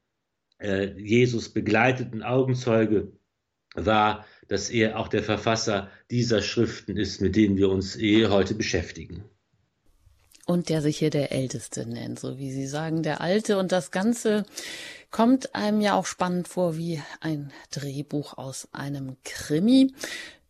äh, 0.59 0.91
Jesus 0.99 1.49
begleiteten 1.49 2.23
Augenzeuge 2.23 3.11
war, 3.75 4.25
dass 4.47 4.69
er 4.69 4.97
auch 4.97 5.07
der 5.07 5.23
Verfasser 5.23 5.89
dieser 6.09 6.41
Schriften 6.41 6.97
ist, 6.97 7.21
mit 7.21 7.35
denen 7.35 7.57
wir 7.57 7.69
uns 7.69 7.95
eh 7.97 8.27
heute 8.27 8.55
beschäftigen 8.55 9.23
und 10.47 10.69
der 10.69 10.81
sich 10.81 10.97
hier 10.97 11.09
der 11.09 11.31
Älteste 11.31 11.85
nennt, 11.85 12.19
so 12.19 12.39
wie 12.39 12.51
Sie 12.51 12.67
sagen, 12.67 13.03
der 13.03 13.21
Alte. 13.21 13.57
Und 13.57 13.71
das 13.71 13.91
Ganze 13.91 14.45
kommt 15.11 15.53
einem 15.53 15.81
ja 15.81 15.93
auch 15.93 16.05
spannend 16.05 16.47
vor 16.47 16.77
wie 16.77 17.01
ein 17.21 17.51
Drehbuch 17.71 18.37
aus 18.37 18.67
einem 18.71 19.17
Krimi 19.23 19.93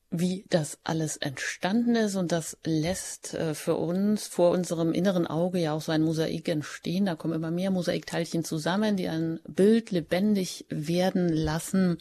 wie 0.10 0.46
das 0.50 0.78
alles 0.86 1.18
entstanden 1.18 1.96
ist 1.96 2.16
und 2.16 2.32
das 2.32 2.58
lässt 2.64 3.34
äh, 3.34 3.54
für 3.54 3.76
uns 3.76 4.28
vor 4.28 4.52
unserem 4.52 4.94
inneren 4.94 5.28
Auge 5.28 5.60
ja 5.60 5.74
auch 5.74 5.82
so 5.82 5.92
ein 5.92 6.02
Mosaik 6.02 6.48
entstehen. 6.48 7.06
Da 7.06 7.16
kommen 7.16 7.34
immer 7.34 7.52
mehr 7.52 7.72
Mosaikteilchen 7.72 8.46
zusammen, 8.46 8.96
die 8.96 9.10
ein 9.10 9.42
Bild 9.48 9.92
lebendig 9.92 10.66
werden 10.70 11.28
lassen, 11.28 11.98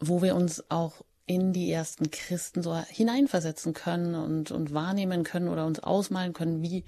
wo 0.00 0.22
wir 0.22 0.34
uns 0.34 0.64
auch 0.70 1.04
in 1.30 1.52
die 1.52 1.70
ersten 1.70 2.10
Christen 2.10 2.60
so 2.60 2.76
hineinversetzen 2.76 3.72
können 3.72 4.16
und, 4.16 4.50
und 4.50 4.74
wahrnehmen 4.74 5.22
können 5.22 5.46
oder 5.46 5.64
uns 5.64 5.78
ausmalen 5.78 6.32
können, 6.32 6.60
wie 6.60 6.82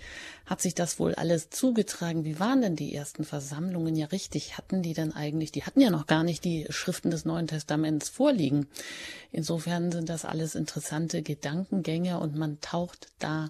hat 0.46 0.61
sich 0.61 0.74
das 0.74 0.98
wohl 0.98 1.14
alles 1.14 1.50
zugetragen? 1.50 2.24
Wie 2.24 2.40
waren 2.40 2.61
denn 2.61 2.74
die 2.74 2.92
ersten 2.92 3.22
Versammlungen 3.22 3.94
ja 3.94 4.07
richtig? 4.07 4.59
Hatten 4.59 4.83
die 4.83 4.94
denn 4.94 5.12
eigentlich, 5.12 5.52
die 5.52 5.62
hatten 5.62 5.81
ja 5.81 5.90
noch 5.90 6.09
gar 6.09 6.24
nicht 6.24 6.44
die 6.44 6.66
Schriften 6.70 7.12
des 7.12 7.24
Neuen 7.24 7.46
Testaments 7.46 8.09
vorliegen. 8.09 8.66
Insofern 9.31 9.92
sind 9.92 10.09
das 10.09 10.24
alles 10.24 10.57
interessante 10.57 11.22
Gedankengänge 11.22 12.18
und 12.18 12.35
man 12.35 12.61
taucht 12.61 13.12
da 13.20 13.48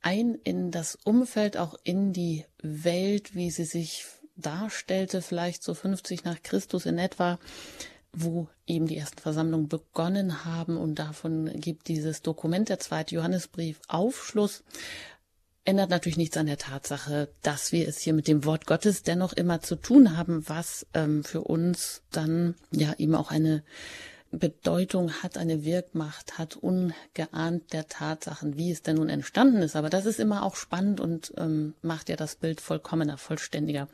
ein 0.00 0.36
in 0.44 0.70
das 0.70 0.96
Umfeld, 1.04 1.58
auch 1.58 1.74
in 1.84 2.14
die 2.14 2.46
Welt, 2.62 3.34
wie 3.34 3.50
sie 3.50 3.66
sich 3.66 4.06
darstellte, 4.36 5.20
vielleicht 5.20 5.62
so 5.62 5.74
50 5.74 6.24
nach 6.24 6.42
Christus 6.42 6.86
in 6.86 6.96
etwa 6.96 7.38
wo 8.12 8.48
eben 8.66 8.86
die 8.86 8.96
ersten 8.96 9.20
Versammlungen 9.20 9.68
begonnen 9.68 10.44
haben 10.44 10.76
und 10.76 10.98
davon 10.98 11.50
gibt 11.54 11.88
dieses 11.88 12.22
Dokument, 12.22 12.68
der 12.68 12.78
zweite 12.78 13.14
Johannesbrief, 13.14 13.80
Aufschluss. 13.88 14.64
Ändert 15.64 15.90
natürlich 15.90 16.18
nichts 16.18 16.36
an 16.36 16.46
der 16.46 16.58
Tatsache, 16.58 17.32
dass 17.42 17.70
wir 17.70 17.86
es 17.86 18.00
hier 18.00 18.14
mit 18.14 18.26
dem 18.26 18.44
Wort 18.44 18.66
Gottes 18.66 19.04
dennoch 19.04 19.32
immer 19.32 19.60
zu 19.60 19.76
tun 19.76 20.16
haben, 20.16 20.48
was 20.48 20.86
ähm, 20.92 21.22
für 21.22 21.42
uns 21.42 22.02
dann 22.10 22.56
ja 22.72 22.94
eben 22.98 23.14
auch 23.14 23.30
eine 23.30 23.62
Bedeutung 24.32 25.12
hat, 25.22 25.36
eine 25.36 25.64
Wirkmacht 25.64 26.38
hat, 26.38 26.56
ungeahnt 26.56 27.72
der 27.72 27.86
Tatsachen, 27.86 28.56
wie 28.56 28.70
es 28.70 28.82
denn 28.82 28.96
nun 28.96 29.10
entstanden 29.10 29.60
ist. 29.60 29.76
Aber 29.76 29.90
das 29.90 30.06
ist 30.06 30.18
immer 30.18 30.42
auch 30.42 30.56
spannend 30.56 31.00
und 31.00 31.34
ähm, 31.36 31.74
macht 31.82 32.08
ja 32.08 32.16
das 32.16 32.36
Bild 32.36 32.62
vollkommener, 32.62 33.18
vollständiger. 33.18 33.88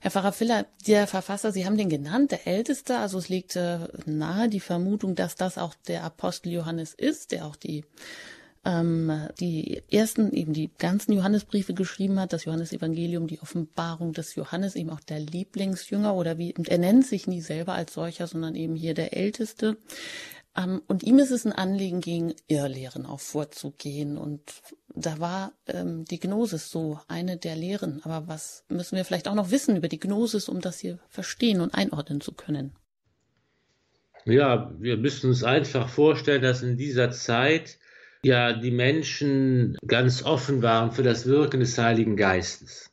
Herr 0.00 0.10
Pfarrer 0.10 0.32
Filler, 0.32 0.66
der 0.86 1.06
Verfasser, 1.06 1.50
Sie 1.50 1.64
haben 1.64 1.78
den 1.78 1.88
genannt, 1.88 2.30
der 2.30 2.46
Älteste, 2.46 2.98
also 2.98 3.18
es 3.18 3.30
liegt 3.30 3.56
äh, 3.56 3.78
nahe 4.04 4.50
die 4.50 4.60
Vermutung, 4.60 5.14
dass 5.14 5.34
das 5.34 5.56
auch 5.56 5.74
der 5.88 6.04
Apostel 6.04 6.52
Johannes 6.52 6.92
ist, 6.92 7.32
der 7.32 7.46
auch 7.46 7.56
die 7.56 7.84
ähm, 8.64 9.28
die 9.38 9.82
ersten, 9.90 10.32
eben 10.32 10.52
die 10.52 10.70
ganzen 10.78 11.12
Johannesbriefe 11.12 11.72
geschrieben 11.74 12.20
hat, 12.20 12.32
das 12.32 12.44
Johannesevangelium, 12.44 13.26
die 13.26 13.40
Offenbarung 13.40 14.12
des 14.12 14.34
Johannes, 14.34 14.76
eben 14.76 14.90
auch 14.90 15.00
der 15.00 15.20
Lieblingsjünger 15.20 16.14
oder 16.14 16.36
wie, 16.36 16.54
er 16.66 16.78
nennt 16.78 17.06
sich 17.06 17.26
nie 17.26 17.40
selber 17.40 17.74
als 17.74 17.94
solcher, 17.94 18.26
sondern 18.26 18.54
eben 18.54 18.76
hier 18.76 18.94
der 18.94 19.16
Älteste. 19.16 19.78
Ähm, 20.56 20.82
und 20.88 21.02
ihm 21.02 21.18
ist 21.18 21.30
es 21.30 21.46
ein 21.46 21.52
Anliegen, 21.52 22.00
gegen 22.00 22.34
Irrlehren 22.48 23.06
auch 23.06 23.20
vorzugehen. 23.20 24.18
Und 24.18 24.42
da 24.94 25.18
war 25.18 25.52
ähm, 25.66 26.04
die 26.04 26.20
Gnosis 26.20 26.70
so 26.70 27.00
eine 27.08 27.36
der 27.36 27.56
Lehren. 27.56 28.02
Aber 28.04 28.28
was 28.28 28.64
müssen 28.68 28.96
wir 28.96 29.04
vielleicht 29.04 29.28
auch 29.28 29.34
noch 29.34 29.50
wissen 29.50 29.76
über 29.76 29.88
die 29.88 30.00
Gnosis, 30.00 30.48
um 30.48 30.60
das 30.60 30.78
hier 30.80 30.98
verstehen 31.08 31.60
und 31.60 31.74
einordnen 31.74 32.20
zu 32.20 32.32
können? 32.32 32.72
Ja, 34.26 34.74
wir 34.78 34.98
müssen 34.98 35.30
uns 35.30 35.44
einfach 35.44 35.88
vorstellen, 35.88 36.42
dass 36.42 36.62
in 36.62 36.76
dieser 36.76 37.10
Zeit 37.10 37.78
ja 38.24 38.52
die 38.52 38.70
Menschen 38.70 39.76
ganz 39.86 40.22
offen 40.22 40.62
waren 40.62 40.92
für 40.92 41.02
das 41.02 41.26
Wirken 41.26 41.60
des 41.60 41.76
Heiligen 41.78 42.16
Geistes. 42.16 42.90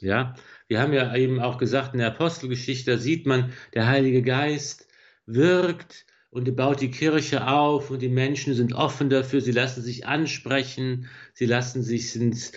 Ja, 0.00 0.34
wir 0.68 0.80
haben 0.80 0.92
ja 0.92 1.14
eben 1.16 1.40
auch 1.40 1.58
gesagt 1.58 1.94
in 1.94 1.98
der 1.98 2.08
Apostelgeschichte, 2.08 2.92
da 2.92 2.98
sieht 2.98 3.26
man, 3.26 3.52
der 3.74 3.88
Heilige 3.88 4.22
Geist 4.22 4.86
wirkt 5.26 6.06
und 6.30 6.54
baut 6.56 6.80
die 6.80 6.90
Kirche 6.90 7.48
auf 7.48 7.90
und 7.90 8.00
die 8.00 8.08
Menschen 8.08 8.54
sind 8.54 8.74
offen 8.74 9.10
dafür, 9.10 9.40
sie 9.40 9.52
lassen 9.52 9.82
sich 9.82 10.06
ansprechen, 10.06 11.08
sie 11.34 11.46
lassen 11.46 11.82
sich, 11.82 12.12
sind 12.12 12.52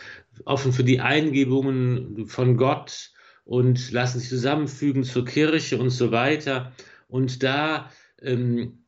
offen 0.46 0.74
für 0.74 0.84
die 0.84 1.00
Eingebungen 1.00 2.28
von 2.28 2.58
Gott 2.58 3.12
und 3.44 3.92
lassen 3.92 4.20
sich 4.20 4.30
zusammenfügen 4.30 5.04
zur 5.04 5.26
Kirche 5.26 5.78
und 5.80 5.90
so 5.90 6.12
weiter. 6.12 6.74
Und 7.08 7.44
da 7.44 7.92
ähm, 8.22 8.81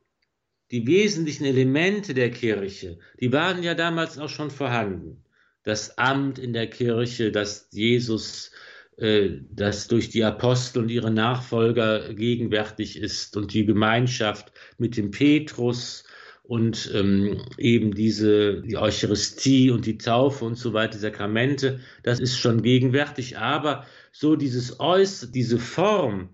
die 0.74 0.88
wesentlichen 0.88 1.46
Elemente 1.46 2.16
der 2.16 2.32
Kirche, 2.32 2.98
die 3.20 3.32
waren 3.32 3.62
ja 3.62 3.76
damals 3.76 4.18
auch 4.18 4.28
schon 4.28 4.50
vorhanden. 4.50 5.24
Das 5.62 6.00
Amt 6.00 6.40
in 6.40 6.52
der 6.52 6.68
Kirche, 6.68 7.32
das 7.32 7.70
Jesus, 7.72 8.50
äh, 8.98 9.30
das 9.52 9.88
durch 9.88 10.10
die 10.10 10.24
Apostel 10.24 10.80
und 10.80 10.90
ihre 10.90 11.12
Nachfolger 11.12 12.16
gegenwärtig 12.16 12.98
ist 12.98 13.38
und 13.38 13.54
die 13.54 13.68
Gemeinschaft 13.68 14.52
mit 14.80 14.98
dem 14.98 15.12
Petrus 15.12 16.06
und 16.42 16.92
ähm, 16.96 17.46
eben 17.60 17.94
diese 17.94 18.64
die 18.64 18.76
Eucharistie 18.76 19.70
und 19.70 19.86
die 19.86 20.00
Taufe 20.00 20.44
und 20.44 20.56
so 20.56 20.74
weiter, 20.74 20.98
Sakramente, 20.98 21.82
das 22.02 22.20
ist 22.20 22.40
schon 22.40 22.64
gegenwärtig. 22.64 23.38
Aber 23.38 23.86
so 24.12 24.36
dieses 24.36 24.80
Äußere, 24.80 25.30
diese 25.30 25.60
Form, 25.60 26.30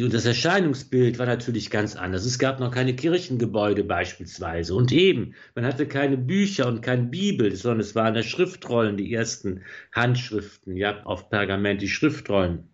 und 0.00 0.14
das 0.14 0.24
Erscheinungsbild 0.24 1.18
war 1.18 1.26
natürlich 1.26 1.70
ganz 1.70 1.96
anders. 1.96 2.24
Es 2.24 2.38
gab 2.38 2.60
noch 2.60 2.70
keine 2.70 2.96
Kirchengebäude 2.96 3.84
beispielsweise. 3.84 4.74
Und 4.74 4.90
eben, 4.90 5.34
man 5.54 5.66
hatte 5.66 5.86
keine 5.86 6.16
Bücher 6.16 6.66
und 6.66 6.80
keine 6.80 7.04
Bibel, 7.04 7.54
sondern 7.54 7.80
es 7.80 7.94
waren 7.94 8.14
ja 8.14 8.22
Schriftrollen, 8.22 8.96
die 8.96 9.12
ersten 9.12 9.62
Handschriften, 9.92 10.76
ja, 10.76 11.02
auf 11.04 11.28
Pergament, 11.28 11.82
die 11.82 11.88
Schriftrollen. 11.88 12.70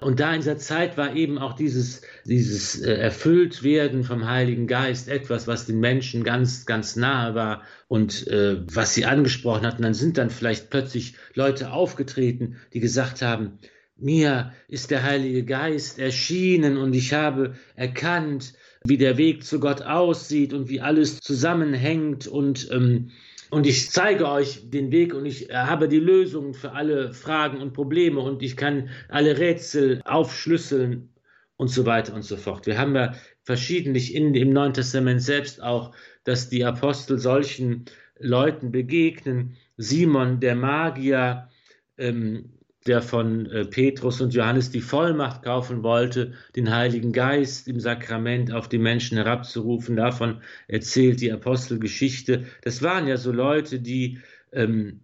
Und 0.00 0.20
da 0.20 0.32
in 0.32 0.40
dieser 0.40 0.58
Zeit 0.58 0.96
war 0.96 1.14
eben 1.14 1.38
auch 1.38 1.54
dieses, 1.54 2.02
dieses 2.24 2.80
äh, 2.80 2.94
Erfülltwerden 2.94 4.04
vom 4.04 4.28
Heiligen 4.28 4.66
Geist 4.66 5.08
etwas, 5.08 5.46
was 5.46 5.66
den 5.66 5.80
Menschen 5.80 6.24
ganz, 6.24 6.66
ganz 6.66 6.96
nahe 6.96 7.34
war 7.34 7.62
und 7.88 8.26
äh, 8.28 8.56
was 8.72 8.94
sie 8.94 9.04
angesprochen 9.04 9.66
hatten. 9.66 9.82
Dann 9.82 9.94
sind 9.94 10.18
dann 10.18 10.30
vielleicht 10.30 10.70
plötzlich 10.70 11.16
Leute 11.34 11.72
aufgetreten, 11.72 12.56
die 12.72 12.80
gesagt 12.80 13.22
haben, 13.22 13.58
mir 13.96 14.52
ist 14.68 14.90
der 14.90 15.02
Heilige 15.02 15.44
Geist 15.44 15.98
erschienen 15.98 16.76
und 16.76 16.94
ich 16.94 17.12
habe 17.12 17.54
erkannt, 17.76 18.54
wie 18.84 18.98
der 18.98 19.16
Weg 19.16 19.44
zu 19.44 19.60
Gott 19.60 19.82
aussieht 19.82 20.52
und 20.52 20.68
wie 20.68 20.80
alles 20.80 21.20
zusammenhängt 21.20 22.26
und 22.26 22.68
ähm, 22.70 23.10
und 23.50 23.68
ich 23.68 23.90
zeige 23.90 24.28
euch 24.28 24.68
den 24.68 24.90
Weg 24.90 25.14
und 25.14 25.26
ich 25.26 25.48
habe 25.52 25.86
die 25.86 26.00
Lösung 26.00 26.54
für 26.54 26.72
alle 26.72 27.12
Fragen 27.12 27.60
und 27.60 27.72
Probleme 27.72 28.18
und 28.18 28.42
ich 28.42 28.56
kann 28.56 28.88
alle 29.08 29.38
Rätsel 29.38 30.00
aufschlüsseln 30.04 31.10
und 31.56 31.68
so 31.68 31.86
weiter 31.86 32.14
und 32.14 32.24
so 32.24 32.36
fort. 32.36 32.66
Wir 32.66 32.78
haben 32.78 32.96
ja 32.96 33.14
verschiedentlich 33.44 34.12
in, 34.12 34.34
im 34.34 34.50
Neuen 34.50 34.74
Testament 34.74 35.22
selbst 35.22 35.62
auch, 35.62 35.94
dass 36.24 36.48
die 36.48 36.64
Apostel 36.64 37.18
solchen 37.18 37.84
Leuten 38.18 38.72
begegnen. 38.72 39.56
Simon, 39.76 40.40
der 40.40 40.56
Magier, 40.56 41.48
ähm, 41.96 42.53
der 42.86 43.00
von 43.00 43.46
äh, 43.46 43.64
Petrus 43.64 44.20
und 44.20 44.34
Johannes 44.34 44.70
die 44.70 44.80
Vollmacht 44.80 45.42
kaufen 45.42 45.82
wollte, 45.82 46.32
den 46.54 46.74
Heiligen 46.74 47.12
Geist 47.12 47.66
im 47.68 47.80
Sakrament 47.80 48.52
auf 48.52 48.68
die 48.68 48.78
Menschen 48.78 49.16
herabzurufen. 49.16 49.96
Davon 49.96 50.42
erzählt 50.68 51.20
die 51.20 51.32
Apostelgeschichte. 51.32 52.44
Das 52.62 52.82
waren 52.82 53.06
ja 53.06 53.16
so 53.16 53.32
Leute, 53.32 53.80
die 53.80 54.20
ähm, 54.52 55.03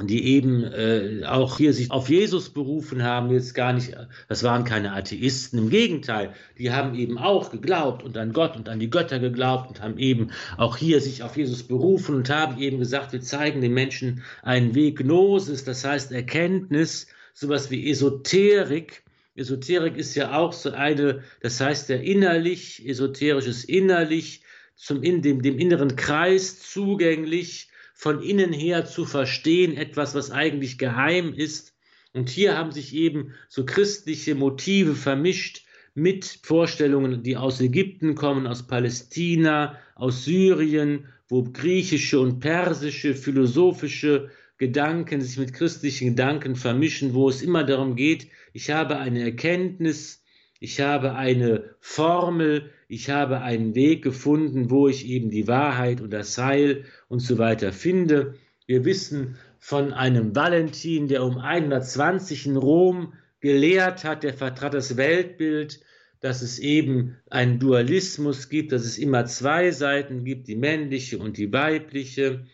die 0.00 0.24
eben 0.24 0.64
äh, 0.64 1.24
auch 1.26 1.58
hier 1.58 1.72
sich 1.74 1.90
auf 1.90 2.08
Jesus 2.08 2.50
berufen 2.50 3.02
haben, 3.02 3.30
jetzt 3.30 3.54
gar 3.54 3.72
nicht, 3.72 3.94
das 4.28 4.42
waren 4.42 4.64
keine 4.64 4.92
Atheisten, 4.92 5.58
im 5.58 5.70
Gegenteil, 5.70 6.32
die 6.58 6.72
haben 6.72 6.94
eben 6.94 7.18
auch 7.18 7.50
geglaubt 7.50 8.02
und 8.02 8.16
an 8.16 8.32
Gott 8.32 8.56
und 8.56 8.68
an 8.68 8.80
die 8.80 8.90
Götter 8.90 9.18
geglaubt 9.18 9.68
und 9.68 9.82
haben 9.82 9.98
eben 9.98 10.30
auch 10.56 10.76
hier 10.78 11.00
sich 11.00 11.22
auf 11.22 11.36
Jesus 11.36 11.62
berufen 11.62 12.14
und 12.14 12.30
haben 12.30 12.58
eben 12.58 12.78
gesagt, 12.78 13.12
wir 13.12 13.20
zeigen 13.20 13.60
den 13.60 13.74
Menschen 13.74 14.22
einen 14.42 14.74
Weg. 14.74 14.98
Gnosis, 14.98 15.64
das 15.64 15.84
heißt 15.84 16.10
Erkenntnis, 16.10 17.06
sowas 17.34 17.70
wie 17.70 17.90
Esoterik. 17.90 19.02
Esoterik 19.34 19.96
ist 19.96 20.14
ja 20.14 20.36
auch 20.36 20.52
so 20.52 20.72
eine, 20.72 21.22
das 21.40 21.60
heißt 21.60 21.90
ja 21.90 21.96
innerlich, 21.96 22.86
esoterisches 22.86 23.64
innerlich, 23.64 24.42
zum 24.74 25.02
in 25.02 25.22
dem, 25.22 25.42
dem 25.42 25.58
inneren 25.58 25.96
Kreis 25.96 26.60
zugänglich, 26.60 27.68
von 27.94 28.22
innen 28.22 28.52
her 28.52 28.84
zu 28.84 29.04
verstehen, 29.04 29.76
etwas, 29.76 30.14
was 30.14 30.30
eigentlich 30.30 30.78
geheim 30.78 31.34
ist. 31.34 31.74
Und 32.12 32.28
hier 32.28 32.56
haben 32.56 32.72
sich 32.72 32.94
eben 32.94 33.34
so 33.48 33.64
christliche 33.64 34.34
Motive 34.34 34.94
vermischt 34.94 35.64
mit 35.94 36.40
Vorstellungen, 36.42 37.22
die 37.22 37.36
aus 37.36 37.60
Ägypten 37.60 38.14
kommen, 38.14 38.46
aus 38.46 38.66
Palästina, 38.66 39.78
aus 39.94 40.24
Syrien, 40.24 41.06
wo 41.28 41.42
griechische 41.42 42.20
und 42.20 42.40
persische 42.40 43.14
philosophische 43.14 44.30
Gedanken 44.58 45.20
sich 45.22 45.38
mit 45.38 45.54
christlichen 45.54 46.10
Gedanken 46.10 46.56
vermischen, 46.56 47.14
wo 47.14 47.28
es 47.28 47.42
immer 47.42 47.64
darum 47.64 47.96
geht, 47.96 48.28
ich 48.52 48.70
habe 48.70 48.98
eine 48.98 49.22
Erkenntnis, 49.22 50.22
ich 50.60 50.80
habe 50.80 51.14
eine 51.14 51.74
Formel, 51.80 52.70
ich 52.92 53.08
habe 53.08 53.40
einen 53.40 53.74
Weg 53.74 54.04
gefunden, 54.04 54.70
wo 54.70 54.86
ich 54.86 55.06
eben 55.08 55.30
die 55.30 55.48
Wahrheit 55.48 56.02
und 56.02 56.12
das 56.12 56.36
Heil 56.36 56.84
und 57.08 57.20
so 57.20 57.38
weiter 57.38 57.72
finde. 57.72 58.34
Wir 58.66 58.84
wissen 58.84 59.38
von 59.58 59.94
einem 59.94 60.36
Valentin, 60.36 61.08
der 61.08 61.24
um 61.24 61.38
120 61.38 62.48
in 62.48 62.56
Rom 62.58 63.14
gelehrt 63.40 64.04
hat, 64.04 64.24
der 64.24 64.34
vertrat 64.34 64.74
das 64.74 64.98
Weltbild, 64.98 65.80
dass 66.20 66.42
es 66.42 66.58
eben 66.58 67.16
einen 67.30 67.58
Dualismus 67.58 68.50
gibt, 68.50 68.72
dass 68.72 68.84
es 68.84 68.98
immer 68.98 69.24
zwei 69.24 69.70
Seiten 69.70 70.22
gibt, 70.24 70.46
die 70.46 70.56
männliche 70.56 71.18
und 71.18 71.38
die 71.38 71.50
weibliche, 71.50 72.44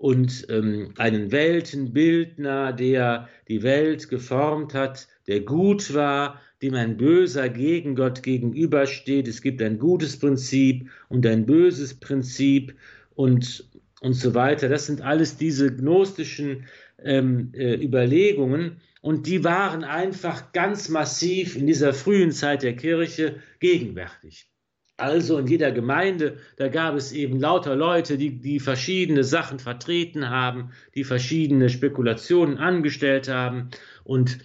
und 0.00 0.46
ähm, 0.48 0.94
einen 0.96 1.30
Weltenbildner, 1.30 2.72
der 2.72 3.28
die 3.48 3.62
Welt 3.62 4.08
geformt 4.08 4.72
hat, 4.72 5.08
der 5.26 5.40
gut 5.40 5.92
war 5.92 6.40
dem 6.62 6.74
ein 6.74 6.96
böser 6.96 7.48
Gegengott 7.48 8.22
gegenübersteht. 8.22 9.28
Es 9.28 9.42
gibt 9.42 9.62
ein 9.62 9.78
gutes 9.78 10.18
Prinzip 10.18 10.88
und 11.08 11.26
ein 11.26 11.46
böses 11.46 11.94
Prinzip 11.94 12.74
und, 13.14 13.68
und 14.00 14.12
so 14.14 14.34
weiter. 14.34 14.68
Das 14.68 14.86
sind 14.86 15.00
alles 15.00 15.36
diese 15.36 15.74
gnostischen 15.74 16.66
ähm, 17.02 17.52
äh, 17.54 17.82
Überlegungen 17.82 18.80
und 19.00 19.26
die 19.26 19.42
waren 19.44 19.84
einfach 19.84 20.52
ganz 20.52 20.88
massiv 20.90 21.56
in 21.56 21.66
dieser 21.66 21.94
frühen 21.94 22.32
Zeit 22.32 22.62
der 22.62 22.76
Kirche 22.76 23.36
gegenwärtig. 23.58 24.46
Also 24.98 25.38
in 25.38 25.46
jeder 25.46 25.72
Gemeinde, 25.72 26.36
da 26.58 26.68
gab 26.68 26.94
es 26.94 27.12
eben 27.12 27.40
lauter 27.40 27.74
Leute, 27.74 28.18
die, 28.18 28.38
die 28.38 28.60
verschiedene 28.60 29.24
Sachen 29.24 29.58
vertreten 29.58 30.28
haben, 30.28 30.72
die 30.94 31.04
verschiedene 31.04 31.70
Spekulationen 31.70 32.58
angestellt 32.58 33.28
haben 33.28 33.70
und 34.04 34.40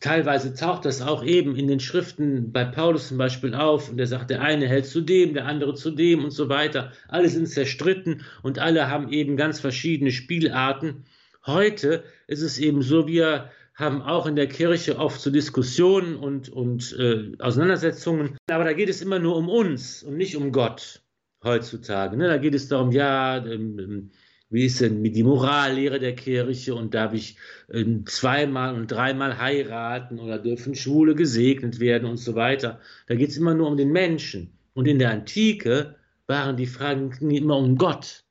teilweise 0.00 0.54
taucht 0.54 0.86
das 0.86 1.02
auch 1.02 1.22
eben 1.22 1.54
in 1.56 1.68
den 1.68 1.80
Schriften 1.80 2.52
bei 2.52 2.64
Paulus 2.64 3.08
zum 3.08 3.18
Beispiel 3.18 3.54
auf 3.54 3.90
und 3.90 3.98
er 4.00 4.06
sagt, 4.06 4.30
der 4.30 4.40
eine 4.40 4.66
hält 4.66 4.86
zu 4.86 5.02
dem, 5.02 5.34
der 5.34 5.46
andere 5.46 5.74
zu 5.74 5.90
dem 5.90 6.24
und 6.24 6.30
so 6.30 6.48
weiter. 6.48 6.92
Alle 7.08 7.28
sind 7.28 7.46
zerstritten 7.46 8.22
und 8.42 8.58
alle 8.58 8.90
haben 8.90 9.12
eben 9.12 9.36
ganz 9.36 9.60
verschiedene 9.60 10.10
Spielarten. 10.10 11.04
Heute 11.46 12.04
ist 12.26 12.42
es 12.42 12.58
eben 12.58 12.82
so, 12.82 13.06
wir 13.06 13.50
haben 13.74 14.02
auch 14.02 14.26
in 14.26 14.36
der 14.36 14.48
Kirche 14.48 14.98
oft 14.98 15.20
so 15.20 15.30
Diskussionen 15.30 16.16
und, 16.16 16.48
und 16.48 16.96
äh, 16.98 17.32
Auseinandersetzungen, 17.38 18.36
aber 18.50 18.64
da 18.64 18.72
geht 18.72 18.88
es 18.88 19.00
immer 19.00 19.18
nur 19.18 19.36
um 19.36 19.48
uns 19.48 20.02
und 20.02 20.16
nicht 20.16 20.36
um 20.36 20.52
Gott 20.52 21.02
heutzutage. 21.42 22.16
Ne? 22.16 22.28
Da 22.28 22.36
geht 22.36 22.54
es 22.54 22.68
darum, 22.68 22.92
ja, 22.92 23.38
ähm, 23.38 24.10
wie 24.50 24.66
ist 24.66 24.80
denn 24.80 25.02
die 25.04 25.22
Morallehre 25.22 26.00
der 26.00 26.14
Kirche 26.16 26.74
und 26.74 26.92
darf 26.92 27.14
ich 27.14 27.36
äh, 27.68 27.84
zweimal 28.04 28.74
und 28.74 28.90
dreimal 28.90 29.38
heiraten 29.38 30.18
oder 30.18 30.38
dürfen 30.38 30.74
Schwule 30.74 31.14
gesegnet 31.14 31.78
werden 31.78 32.08
und 32.08 32.16
so 32.16 32.34
weiter. 32.34 32.80
Da 33.06 33.14
geht 33.14 33.30
es 33.30 33.36
immer 33.36 33.54
nur 33.54 33.68
um 33.68 33.76
den 33.76 33.92
Menschen. 33.92 34.52
Und 34.74 34.86
in 34.86 34.98
der 34.98 35.10
Antike 35.10 35.96
waren 36.26 36.56
die 36.56 36.66
Fragen 36.66 37.12
immer 37.30 37.56
um 37.56 37.76
Gott. 37.76 38.24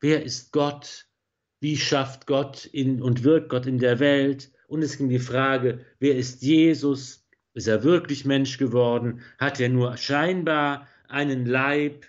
Wer 0.00 0.22
ist 0.22 0.52
Gott? 0.52 1.06
Wie 1.60 1.76
schafft 1.76 2.26
Gott 2.26 2.66
in, 2.66 3.00
und 3.00 3.24
wirkt 3.24 3.48
Gott 3.48 3.66
in 3.66 3.78
der 3.78 3.98
Welt? 3.98 4.50
Und 4.68 4.82
es 4.82 4.98
ging 4.98 5.08
die 5.08 5.18
Frage, 5.18 5.80
wer 5.98 6.16
ist 6.16 6.42
Jesus? 6.42 7.26
Ist 7.54 7.68
er 7.68 7.82
wirklich 7.82 8.26
Mensch 8.26 8.58
geworden? 8.58 9.20
Hat 9.38 9.58
er 9.60 9.70
nur 9.70 9.96
scheinbar 9.96 10.86
einen 11.08 11.46
Leib? 11.46 12.04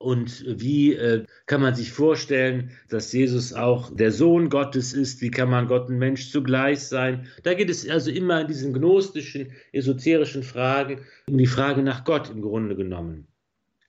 Und 0.00 0.46
wie 0.46 0.94
äh, 0.94 1.26
kann 1.44 1.60
man 1.60 1.74
sich 1.74 1.92
vorstellen, 1.92 2.70
dass 2.88 3.12
Jesus 3.12 3.52
auch 3.52 3.94
der 3.94 4.12
Sohn 4.12 4.48
Gottes 4.48 4.94
ist? 4.94 5.20
Wie 5.20 5.30
kann 5.30 5.50
man 5.50 5.68
Gott 5.68 5.90
und 5.90 5.98
Mensch 5.98 6.30
zugleich 6.30 6.80
sein? 6.80 7.26
Da 7.42 7.52
geht 7.52 7.68
es 7.68 7.86
also 7.86 8.10
immer 8.10 8.40
in 8.40 8.46
diesen 8.46 8.72
gnostischen, 8.72 9.52
esoterischen 9.72 10.42
Fragen 10.42 11.00
um 11.28 11.36
die 11.36 11.46
Frage 11.46 11.82
nach 11.82 12.04
Gott 12.04 12.30
im 12.30 12.40
Grunde 12.40 12.76
genommen. 12.76 13.26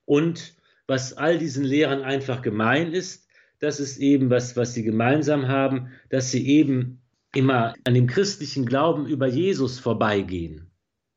Und 0.04 0.54
was 0.86 1.14
all 1.14 1.38
diesen 1.38 1.64
Lehrern 1.64 2.02
einfach 2.02 2.42
gemein 2.42 2.92
ist, 2.92 3.30
das 3.60 3.80
ist 3.80 3.98
eben 3.98 4.30
was, 4.30 4.58
was 4.58 4.74
sie 4.74 4.84
gemeinsam 4.84 5.48
haben, 5.48 5.94
dass 6.10 6.30
sie 6.30 6.46
eben 6.46 7.00
immer 7.34 7.74
an 7.86 7.94
dem 7.94 8.08
christlichen 8.08 8.66
Glauben 8.66 9.08
über 9.08 9.28
Jesus 9.28 9.80
vorbeigehen. 9.80 10.72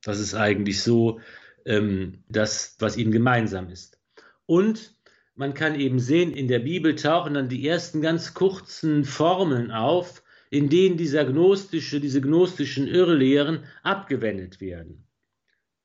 Das 0.04 0.20
ist 0.20 0.36
eigentlich 0.36 0.80
so 0.80 1.18
ähm, 1.66 2.22
das, 2.28 2.76
was 2.78 2.96
ihnen 2.96 3.10
gemeinsam 3.10 3.70
ist. 3.70 3.98
Und 4.46 4.94
man 5.34 5.54
kann 5.54 5.78
eben 5.78 5.98
sehen, 5.98 6.32
in 6.32 6.48
der 6.48 6.60
Bibel 6.60 6.94
tauchen 6.94 7.34
dann 7.34 7.48
die 7.48 7.66
ersten 7.66 8.00
ganz 8.00 8.34
kurzen 8.34 9.04
Formeln 9.04 9.70
auf, 9.70 10.22
in 10.50 10.68
denen 10.68 10.96
dieser 10.96 11.24
gnostische, 11.24 12.00
diese 12.00 12.20
gnostischen 12.20 12.86
Irrlehren 12.86 13.64
abgewendet 13.82 14.60
werden, 14.60 15.08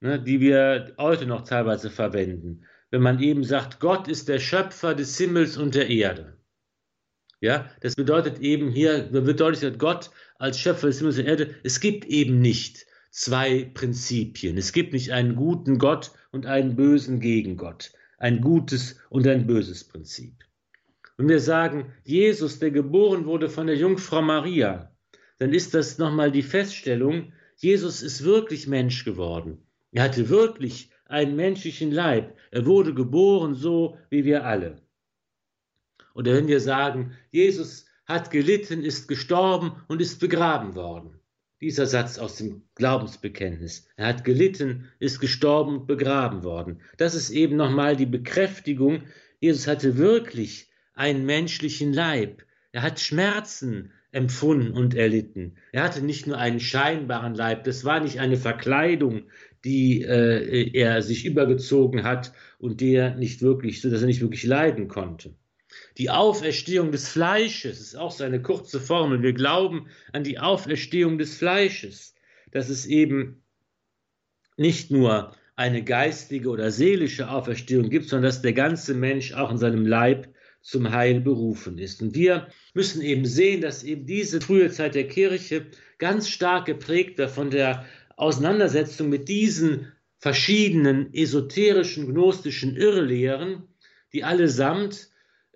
ne, 0.01 0.21
die 0.21 0.39
wir 0.39 0.93
heute 0.99 1.25
noch 1.25 1.43
teilweise 1.43 1.89
verwenden. 1.89 2.65
Wenn 2.91 3.01
man 3.01 3.19
eben 3.19 3.43
sagt, 3.43 3.79
Gott 3.79 4.07
ist 4.07 4.29
der 4.29 4.39
Schöpfer 4.39 4.93
des 4.93 5.17
Himmels 5.17 5.57
und 5.57 5.73
der 5.73 5.89
Erde. 5.89 6.37
Ja, 7.41 7.71
das 7.81 7.95
bedeutet 7.95 8.39
eben 8.39 8.69
hier, 8.69 9.11
wird 9.11 9.39
deutlich, 9.39 9.61
dass 9.61 9.79
Gott 9.79 10.11
als 10.37 10.59
Schöpfer 10.59 10.87
des 10.87 10.99
Himmels 10.99 11.17
und 11.17 11.25
der 11.25 11.39
Erde, 11.39 11.55
es 11.63 11.79
gibt 11.79 12.05
eben 12.05 12.39
nicht 12.41 12.85
zwei 13.09 13.71
Prinzipien. 13.73 14.57
Es 14.57 14.73
gibt 14.73 14.93
nicht 14.93 15.11
einen 15.11 15.35
guten 15.35 15.79
Gott 15.79 16.11
und 16.31 16.45
einen 16.45 16.75
bösen 16.75 17.19
Gegengott 17.19 17.93
ein 18.19 18.41
gutes 18.41 18.99
und 19.09 19.27
ein 19.27 19.47
böses 19.47 19.83
Prinzip. 19.83 20.35
Wenn 21.17 21.27
wir 21.27 21.39
sagen, 21.39 21.91
Jesus, 22.03 22.59
der 22.59 22.71
geboren 22.71 23.25
wurde 23.25 23.49
von 23.49 23.67
der 23.67 23.75
Jungfrau 23.75 24.21
Maria, 24.21 24.95
dann 25.39 25.53
ist 25.53 25.73
das 25.73 25.97
nochmal 25.97 26.31
die 26.31 26.43
Feststellung, 26.43 27.33
Jesus 27.57 28.01
ist 28.01 28.23
wirklich 28.23 28.67
Mensch 28.67 29.03
geworden. 29.03 29.65
Er 29.91 30.03
hatte 30.03 30.29
wirklich 30.29 30.91
einen 31.05 31.35
menschlichen 31.35 31.91
Leib. 31.91 32.37
Er 32.51 32.65
wurde 32.65 32.93
geboren 32.93 33.55
so 33.55 33.97
wie 34.09 34.23
wir 34.23 34.45
alle. 34.45 34.81
Oder 36.13 36.33
wenn 36.35 36.47
wir 36.47 36.59
sagen, 36.59 37.17
Jesus 37.31 37.85
hat 38.05 38.31
gelitten, 38.31 38.81
ist 38.81 39.07
gestorben 39.07 39.73
und 39.87 40.01
ist 40.01 40.19
begraben 40.19 40.75
worden. 40.75 41.18
Dieser 41.61 41.85
Satz 41.85 42.17
aus 42.17 42.37
dem 42.37 42.63
Glaubensbekenntnis. 42.75 43.87
Er 43.97 44.07
hat 44.07 44.23
gelitten, 44.23 44.87
ist 44.99 45.19
gestorben 45.19 45.79
und 45.79 45.87
begraben 45.87 46.43
worden. 46.43 46.79
Das 46.97 47.15
ist 47.15 47.29
eben 47.29 47.57
nochmal 47.57 47.95
die 47.95 48.05
Bekräftigung, 48.05 49.03
Jesus 49.39 49.67
hatte 49.67 49.97
wirklich 49.97 50.69
einen 50.93 51.25
menschlichen 51.25 51.93
Leib. 51.93 52.43
Er 52.71 52.81
hat 52.81 52.99
Schmerzen 52.99 53.91
empfunden 54.11 54.73
und 54.73 54.95
erlitten. 54.95 55.55
Er 55.71 55.83
hatte 55.83 56.03
nicht 56.03 56.27
nur 56.27 56.37
einen 56.37 56.59
scheinbaren 56.59 57.35
Leib, 57.35 57.63
das 57.63 57.85
war 57.85 57.99
nicht 57.99 58.19
eine 58.19 58.37
Verkleidung, 58.37 59.23
die 59.63 60.01
äh, 60.01 60.71
er 60.73 61.01
sich 61.01 61.25
übergezogen 61.25 62.03
hat 62.03 62.33
und 62.57 62.81
der 62.81 63.15
nicht 63.15 63.41
wirklich, 63.41 63.81
so 63.81 63.89
dass 63.89 64.01
er 64.01 64.07
nicht 64.07 64.21
wirklich 64.21 64.43
leiden 64.43 64.87
konnte. 64.87 65.35
Die 65.97 66.09
Auferstehung 66.09 66.91
des 66.91 67.09
Fleisches 67.09 67.79
ist 67.79 67.95
auch 67.95 68.11
so 68.11 68.23
eine 68.23 68.41
kurze 68.41 68.79
Formel. 68.79 69.21
Wir 69.21 69.33
glauben 69.33 69.87
an 70.13 70.23
die 70.23 70.39
Auferstehung 70.39 71.17
des 71.17 71.37
Fleisches, 71.37 72.15
dass 72.51 72.69
es 72.69 72.85
eben 72.85 73.43
nicht 74.57 74.91
nur 74.91 75.35
eine 75.55 75.83
geistige 75.83 76.49
oder 76.49 76.71
seelische 76.71 77.29
Auferstehung 77.29 77.89
gibt, 77.89 78.07
sondern 78.07 78.29
dass 78.29 78.41
der 78.41 78.53
ganze 78.53 78.93
Mensch 78.93 79.33
auch 79.33 79.51
in 79.51 79.57
seinem 79.57 79.85
Leib 79.85 80.33
zum 80.61 80.91
Heil 80.91 81.21
berufen 81.21 81.77
ist. 81.77 82.01
Und 82.01 82.15
wir 82.15 82.47
müssen 82.73 83.01
eben 83.01 83.25
sehen, 83.25 83.61
dass 83.61 83.83
eben 83.83 84.05
diese 84.05 84.41
frühe 84.41 84.69
Zeit 84.71 84.95
der 84.95 85.07
Kirche 85.07 85.67
ganz 85.97 86.29
stark 86.29 86.65
geprägt 86.65 87.19
war 87.19 87.27
von 87.27 87.49
der 87.49 87.85
Auseinandersetzung 88.15 89.09
mit 89.09 89.29
diesen 89.29 89.91
verschiedenen 90.17 91.13
esoterischen, 91.13 92.07
gnostischen 92.07 92.75
Irrlehren, 92.75 93.63
die 94.11 94.23
allesamt 94.23 95.09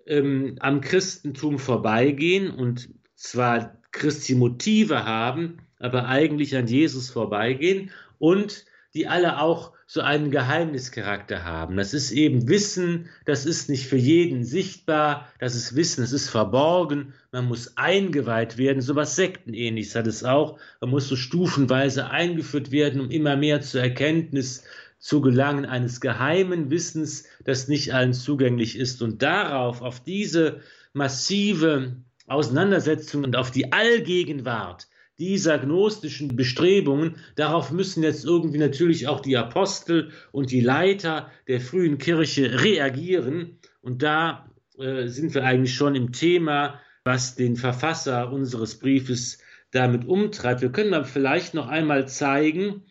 ähm, 0.06 0.56
am 0.60 0.80
Christentum 0.80 1.58
vorbeigehen 1.58 2.50
und 2.50 2.88
zwar 3.14 3.76
Christi 3.92 4.34
Motive 4.34 5.04
haben, 5.04 5.58
aber 5.78 6.06
eigentlich 6.06 6.56
an 6.56 6.66
Jesus 6.66 7.10
vorbeigehen 7.10 7.90
und 8.18 8.64
die 8.94 9.08
alle 9.08 9.40
auch 9.40 9.72
so 9.86 10.00
einen 10.00 10.30
Geheimnischarakter 10.30 11.44
haben. 11.44 11.76
Das 11.76 11.92
ist 11.94 12.10
eben 12.10 12.48
Wissen, 12.48 13.10
das 13.26 13.44
ist 13.44 13.68
nicht 13.68 13.86
für 13.86 13.96
jeden 13.96 14.44
sichtbar, 14.44 15.28
das 15.40 15.54
ist 15.54 15.76
Wissen, 15.76 16.00
das 16.00 16.12
ist 16.12 16.30
verborgen, 16.30 17.12
man 17.32 17.46
muss 17.46 17.76
eingeweiht 17.76 18.56
werden, 18.56 18.80
so 18.80 18.96
was 18.96 19.16
Sektenähnliches 19.16 19.94
hat 19.94 20.06
es 20.06 20.24
auch, 20.24 20.58
man 20.80 20.90
muss 20.90 21.08
so 21.08 21.16
stufenweise 21.16 22.10
eingeführt 22.10 22.70
werden, 22.70 23.00
um 23.00 23.10
immer 23.10 23.36
mehr 23.36 23.60
zur 23.60 23.82
Erkenntnis 23.82 24.64
zu 25.04 25.20
gelangen 25.20 25.66
eines 25.66 26.00
geheimen 26.00 26.70
Wissens, 26.70 27.24
das 27.44 27.68
nicht 27.68 27.92
allen 27.92 28.14
zugänglich 28.14 28.78
ist. 28.78 29.02
Und 29.02 29.20
darauf, 29.20 29.82
auf 29.82 30.02
diese 30.02 30.62
massive 30.94 31.96
Auseinandersetzung 32.26 33.22
und 33.22 33.36
auf 33.36 33.50
die 33.50 33.70
Allgegenwart 33.70 34.88
dieser 35.18 35.58
gnostischen 35.58 36.34
Bestrebungen, 36.36 37.16
darauf 37.34 37.70
müssen 37.70 38.02
jetzt 38.02 38.24
irgendwie 38.24 38.56
natürlich 38.56 39.06
auch 39.06 39.20
die 39.20 39.36
Apostel 39.36 40.10
und 40.32 40.50
die 40.50 40.62
Leiter 40.62 41.30
der 41.48 41.60
frühen 41.60 41.98
Kirche 41.98 42.62
reagieren. 42.62 43.58
Und 43.82 44.02
da 44.02 44.48
äh, 44.78 45.08
sind 45.08 45.34
wir 45.34 45.44
eigentlich 45.44 45.74
schon 45.74 45.96
im 45.96 46.12
Thema, 46.12 46.80
was 47.04 47.34
den 47.34 47.56
Verfasser 47.56 48.32
unseres 48.32 48.78
Briefes 48.78 49.36
damit 49.70 50.06
umtreibt. 50.06 50.62
Wir 50.62 50.72
können 50.72 50.94
aber 50.94 51.04
vielleicht 51.04 51.52
noch 51.52 51.68
einmal 51.68 52.08
zeigen, 52.08 52.84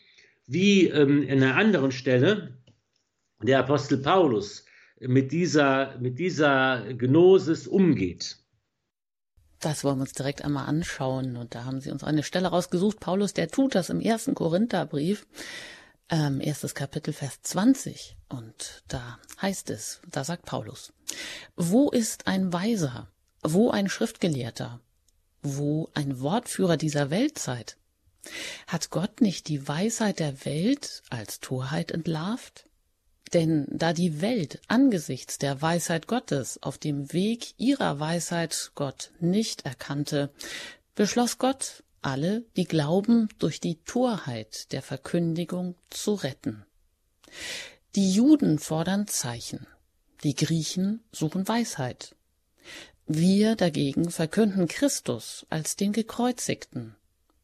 wie 0.45 0.87
ähm, 0.87 1.23
in 1.23 1.43
einer 1.43 1.55
anderen 1.55 1.91
Stelle 1.91 2.57
der 3.41 3.59
Apostel 3.59 3.97
Paulus 3.97 4.65
mit 4.99 5.31
dieser, 5.31 5.97
mit 5.99 6.19
dieser 6.19 6.93
Gnosis 6.93 7.67
umgeht. 7.67 8.37
Das 9.59 9.83
wollen 9.83 9.97
wir 9.97 10.01
uns 10.01 10.13
direkt 10.13 10.43
einmal 10.43 10.65
anschauen. 10.65 11.37
Und 11.37 11.55
da 11.55 11.65
haben 11.65 11.79
sie 11.79 11.91
uns 11.91 12.03
eine 12.03 12.23
Stelle 12.23 12.49
rausgesucht. 12.49 12.99
Paulus, 12.99 13.33
der 13.33 13.47
tut 13.47 13.75
das 13.75 13.89
im 13.89 14.01
ersten 14.01 14.35
Korintherbrief, 14.35 15.25
ähm, 16.09 16.41
erstes 16.41 16.75
Kapitel, 16.75 17.13
Vers 17.13 17.41
20. 17.43 18.17
Und 18.27 18.83
da 18.89 19.19
heißt 19.41 19.69
es, 19.69 20.01
da 20.09 20.23
sagt 20.23 20.45
Paulus, 20.45 20.91
wo 21.55 21.89
ist 21.89 22.27
ein 22.27 22.51
Weiser? 22.51 23.07
Wo 23.41 23.71
ein 23.71 23.89
Schriftgelehrter? 23.89 24.81
Wo 25.41 25.89
ein 25.93 26.19
Wortführer 26.19 26.77
dieser 26.77 27.09
Weltzeit? 27.09 27.77
Hat 28.67 28.89
Gott 28.89 29.21
nicht 29.21 29.47
die 29.47 29.67
Weisheit 29.67 30.19
der 30.19 30.45
Welt 30.45 31.03
als 31.09 31.39
Torheit 31.39 31.91
entlarvt? 31.91 32.67
Denn 33.33 33.65
da 33.69 33.93
die 33.93 34.21
Welt 34.21 34.61
angesichts 34.67 35.39
der 35.39 35.61
Weisheit 35.61 36.07
Gottes 36.07 36.61
auf 36.61 36.77
dem 36.77 37.11
Weg 37.13 37.53
ihrer 37.57 37.99
Weisheit 37.99 38.71
Gott 38.75 39.11
nicht 39.19 39.65
erkannte, 39.65 40.31
beschloss 40.95 41.39
Gott, 41.39 41.83
alle, 42.03 42.45
die 42.55 42.65
glauben, 42.65 43.29
durch 43.39 43.59
die 43.59 43.81
Torheit 43.83 44.71
der 44.71 44.81
Verkündigung 44.81 45.75
zu 45.89 46.13
retten. 46.13 46.65
Die 47.95 48.11
Juden 48.11 48.59
fordern 48.59 49.07
Zeichen, 49.07 49.65
die 50.23 50.35
Griechen 50.35 51.03
suchen 51.11 51.47
Weisheit. 51.47 52.15
Wir 53.05 53.55
dagegen 53.55 54.09
verkünden 54.11 54.67
Christus 54.67 55.45
als 55.49 55.75
den 55.75 55.91
Gekreuzigten, 55.91 56.95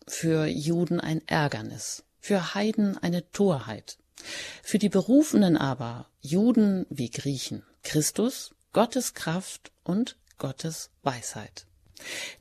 für 0.10 0.48
Juden 0.48 1.00
ein 1.00 1.26
Ärgernis, 1.28 2.04
für 2.20 2.54
Heiden 2.56 2.98
eine 2.98 3.30
Torheit, 3.32 3.98
für 4.64 4.80
die 4.80 4.90
Berufenen 4.90 5.56
aber, 5.56 6.08
Juden 6.22 6.86
wie 6.90 7.10
Griechen, 7.10 7.64
Christus, 7.84 8.54
Gottes 8.74 9.14
Kraft 9.14 9.72
und 9.84 10.18
Gottes 10.38 10.90
Weisheit. 11.04 11.66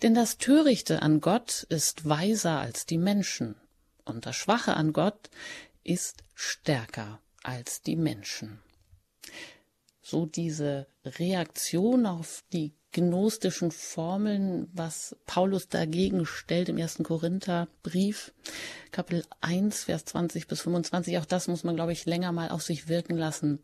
Denn 0.02 0.14
das 0.14 0.38
Törichte 0.38 1.02
an 1.02 1.20
Gott 1.20 1.64
ist 1.68 2.08
weiser 2.08 2.58
als 2.58 2.86
die 2.86 2.98
Menschen, 2.98 3.54
und 4.04 4.24
das 4.24 4.36
Schwache 4.36 4.74
an 4.74 4.92
Gott 4.92 5.30
ist 5.84 6.22
stärker 6.34 7.20
als 7.42 7.82
die 7.82 7.96
Menschen. 7.96 8.60
So 10.00 10.24
diese 10.24 10.86
Reaktion 11.04 12.06
auf 12.06 12.44
die 12.52 12.77
gnostischen 12.92 13.70
Formeln, 13.70 14.68
was 14.72 15.16
Paulus 15.26 15.68
dagegen 15.68 16.26
stellt 16.26 16.68
im 16.68 16.78
ersten 16.78 17.04
Korintherbrief, 17.04 18.32
Kapitel 18.90 19.24
1, 19.40 19.84
Vers 19.84 20.06
20 20.06 20.46
bis 20.46 20.62
25. 20.62 21.18
Auch 21.18 21.26
das 21.26 21.48
muss 21.48 21.64
man, 21.64 21.76
glaube 21.76 21.92
ich, 21.92 22.06
länger 22.06 22.32
mal 22.32 22.48
auf 22.48 22.62
sich 22.62 22.88
wirken 22.88 23.16
lassen. 23.16 23.58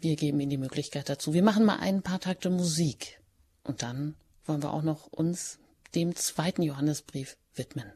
Wir 0.00 0.16
geben 0.16 0.40
Ihnen 0.40 0.50
die 0.50 0.58
Möglichkeit 0.58 1.08
dazu. 1.08 1.34
Wir 1.34 1.42
machen 1.42 1.64
mal 1.64 1.80
ein 1.80 2.02
paar 2.02 2.20
Takte 2.20 2.50
Musik 2.50 3.20
und 3.64 3.82
dann 3.82 4.14
wollen 4.46 4.62
wir 4.62 4.72
auch 4.72 4.82
noch 4.82 5.06
uns 5.08 5.58
dem 5.94 6.14
zweiten 6.14 6.62
Johannesbrief 6.62 7.36
widmen. 7.54 7.92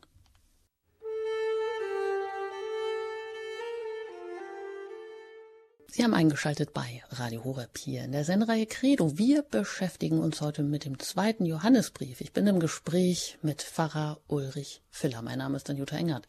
Sie 5.95 6.03
haben 6.03 6.15
eingeschaltet 6.15 6.73
bei 6.73 7.03
Radio 7.11 7.45
Horeb 7.45 7.77
hier 7.77 8.05
in 8.05 8.13
der 8.13 8.25
Sendereihe 8.25 8.65
Credo. 8.65 9.19
Wir 9.19 9.43
beschäftigen 9.43 10.21
uns 10.21 10.41
heute 10.41 10.63
mit 10.63 10.87
dem 10.87 10.99
zweiten 10.99 11.45
Johannesbrief. 11.45 12.23
Ich 12.23 12.33
bin 12.33 12.47
im 12.47 12.61
Gespräch 12.61 13.37
mit 13.43 13.61
Pfarrer 13.61 14.19
Ulrich 14.27 14.81
Filler. 14.89 15.21
Mein 15.21 15.37
Name 15.37 15.59
ist 15.59 15.69
dann 15.69 15.77
Jutta 15.77 15.99
Engert. 15.99 16.27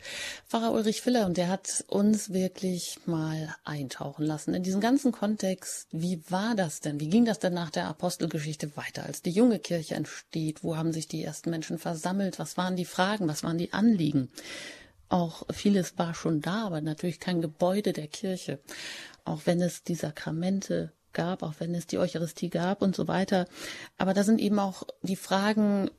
Pfarrer 0.50 0.74
Ulrich 0.74 1.02
Filler 1.02 1.26
und 1.26 1.38
der 1.38 1.48
hat 1.48 1.86
uns 1.88 2.34
wirklich 2.34 3.00
mal 3.06 3.56
eintauchen 3.64 4.26
lassen 4.26 4.54
in 4.54 4.64
diesen 4.64 4.82
ganzen 4.82 5.14
Kontext. 5.14 5.88
Wie 5.94 6.22
war 6.30 6.56
das 6.56 6.82
denn? 6.82 7.00
Wie 7.00 7.08
ging 7.08 7.24
das 7.24 7.40
denn 7.40 7.54
nach 7.54 7.70
der 7.70 7.88
Apostelgeschichte 7.88 8.76
weiter, 8.76 9.06
als 9.06 9.22
die 9.22 9.32
junge 9.32 9.60
Kirche 9.60 9.96
entsteht? 9.96 10.66
Wo 10.66 10.76
haben 10.76 10.92
sich 10.92 11.08
die 11.08 11.24
ersten 11.24 11.52
Menschen 11.52 11.78
versammelt? 11.80 12.38
Was 12.38 12.58
waren 12.58 12.76
die 12.76 12.84
Fragen? 12.84 13.30
Was 13.30 13.44
waren 13.44 13.58
die 13.58 13.72
Anliegen? 13.72 14.30
Auch 15.08 15.44
vieles 15.54 15.98
war 16.00 16.16
schon 16.16 16.42
da, 16.42 16.66
aber 16.66 16.82
natürlich 16.82 17.20
kein 17.20 17.40
Gebäude 17.40 17.94
der 17.94 18.08
Kirche 18.08 18.60
auch 19.26 19.42
wenn 19.46 19.62
es 19.62 19.84
die 19.84 19.96
Sakramente 19.96 20.92
gab, 21.14 21.44
auch 21.44 21.54
wenn 21.60 21.74
es 21.76 21.88
die 21.88 22.00
Eucharistie 22.00 22.50
gab 22.50 22.82
und 22.82 22.96
so 22.96 23.08
weiter. 23.08 23.48
Aber 23.98 24.14
da 24.14 24.24
sind 24.24 24.40
eben 24.40 24.60
auch 24.60 24.84
die 25.04 25.16
Fragen, 25.16 25.90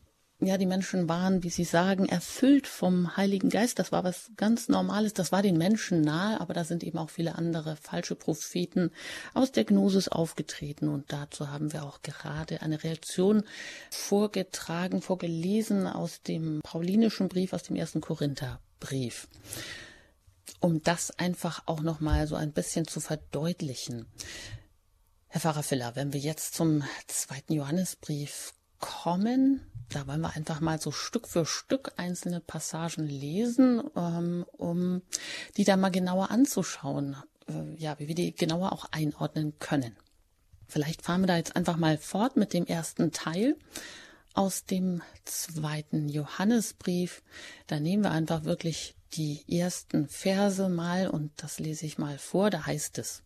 ja, 0.40 0.58
die 0.58 0.66
Menschen 0.66 1.08
waren, 1.08 1.42
wie 1.42 1.48
Sie 1.48 1.64
sagen, 1.64 2.06
erfüllt 2.06 2.66
vom 2.66 3.16
Heiligen 3.16 3.48
Geist. 3.48 3.78
Das 3.78 3.92
war 3.92 4.04
was 4.04 4.30
ganz 4.36 4.68
Normales. 4.68 5.14
Das 5.14 5.32
war 5.32 5.42
den 5.42 5.56
Menschen 5.56 6.00
nahe, 6.00 6.40
aber 6.40 6.52
da 6.54 6.64
sind 6.64 6.82
eben 6.82 6.98
auch 6.98 7.08
viele 7.08 7.36
andere 7.36 7.76
falsche 7.76 8.16
Propheten 8.16 8.90
aus 9.32 9.52
der 9.52 9.64
Gnosis 9.64 10.08
aufgetreten. 10.08 10.88
Und 10.88 11.12
dazu 11.12 11.50
haben 11.50 11.72
wir 11.72 11.84
auch 11.84 12.02
gerade 12.02 12.62
eine 12.62 12.82
Reaktion 12.82 13.44
vorgetragen, 13.90 15.00
vorgelesen 15.00 15.86
aus 15.86 16.20
dem 16.22 16.60
paulinischen 16.62 17.28
Brief, 17.28 17.52
aus 17.52 17.62
dem 17.62 17.76
ersten 17.76 18.00
Korintherbrief 18.00 19.28
um 20.60 20.82
das 20.82 21.10
einfach 21.18 21.62
auch 21.66 21.80
noch 21.80 22.00
mal 22.00 22.26
so 22.26 22.34
ein 22.36 22.52
bisschen 22.52 22.86
zu 22.86 23.00
verdeutlichen. 23.00 24.06
Herr 25.28 25.40
Pfarrer 25.40 25.62
Filler, 25.62 25.96
wenn 25.96 26.12
wir 26.12 26.20
jetzt 26.20 26.54
zum 26.54 26.84
zweiten 27.06 27.54
Johannesbrief 27.54 28.54
kommen, 28.78 29.60
da 29.88 30.06
wollen 30.06 30.20
wir 30.20 30.36
einfach 30.36 30.60
mal 30.60 30.80
so 30.80 30.90
Stück 30.92 31.26
für 31.28 31.46
Stück 31.46 31.92
einzelne 31.96 32.40
Passagen 32.40 33.06
lesen, 33.06 33.82
ähm, 33.96 34.44
um 34.52 35.02
die 35.56 35.64
da 35.64 35.76
mal 35.76 35.90
genauer 35.90 36.30
anzuschauen, 36.30 37.16
äh, 37.48 37.74
ja, 37.76 37.98
wie 37.98 38.08
wir 38.08 38.14
die 38.14 38.34
genauer 38.34 38.72
auch 38.72 38.86
einordnen 38.92 39.58
können. 39.58 39.96
Vielleicht 40.66 41.02
fahren 41.02 41.22
wir 41.22 41.26
da 41.26 41.36
jetzt 41.36 41.56
einfach 41.56 41.76
mal 41.76 41.98
fort 41.98 42.36
mit 42.36 42.52
dem 42.52 42.66
ersten 42.66 43.12
Teil 43.12 43.56
aus 44.34 44.64
dem 44.64 45.02
zweiten 45.24 46.08
Johannesbrief. 46.08 47.22
Da 47.66 47.80
nehmen 47.80 48.02
wir 48.02 48.10
einfach 48.10 48.44
wirklich 48.44 48.93
die 49.16 49.44
ersten 49.48 50.08
Verse 50.08 50.68
mal 50.68 51.08
und 51.08 51.30
das 51.36 51.58
lese 51.58 51.86
ich 51.86 51.98
mal 51.98 52.18
vor. 52.18 52.50
Da 52.50 52.66
heißt 52.66 52.98
es 52.98 53.22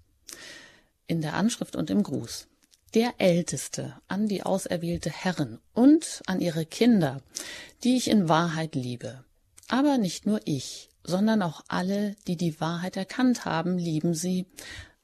in 1.07 1.21
der 1.23 1.35
Anschrift 1.35 1.75
und 1.75 1.91
im 1.91 2.03
Gruß. 2.03 2.47
Der 2.95 3.15
Älteste 3.19 4.01
an 4.07 4.29
die 4.29 4.43
auserwählte 4.43 5.11
Herren 5.11 5.59
und 5.75 6.23
an 6.27 6.41
ihre 6.41 6.65
Kinder, 6.65 7.23
die 7.85 7.97
ich 7.97 8.09
in 8.09 8.29
Wahrheit 8.29 8.75
liebe. 8.75 9.25
Aber 9.69 9.99
nicht 9.99 10.25
nur 10.25 10.41
ich, 10.45 10.89
sondern 11.05 11.43
auch 11.43 11.63
alle, 11.69 12.17
die 12.27 12.37
die 12.37 12.61
Wahrheit 12.61 12.97
erkannt 12.97 13.45
haben, 13.45 13.79
lieben 13.79 14.15
sie, 14.15 14.47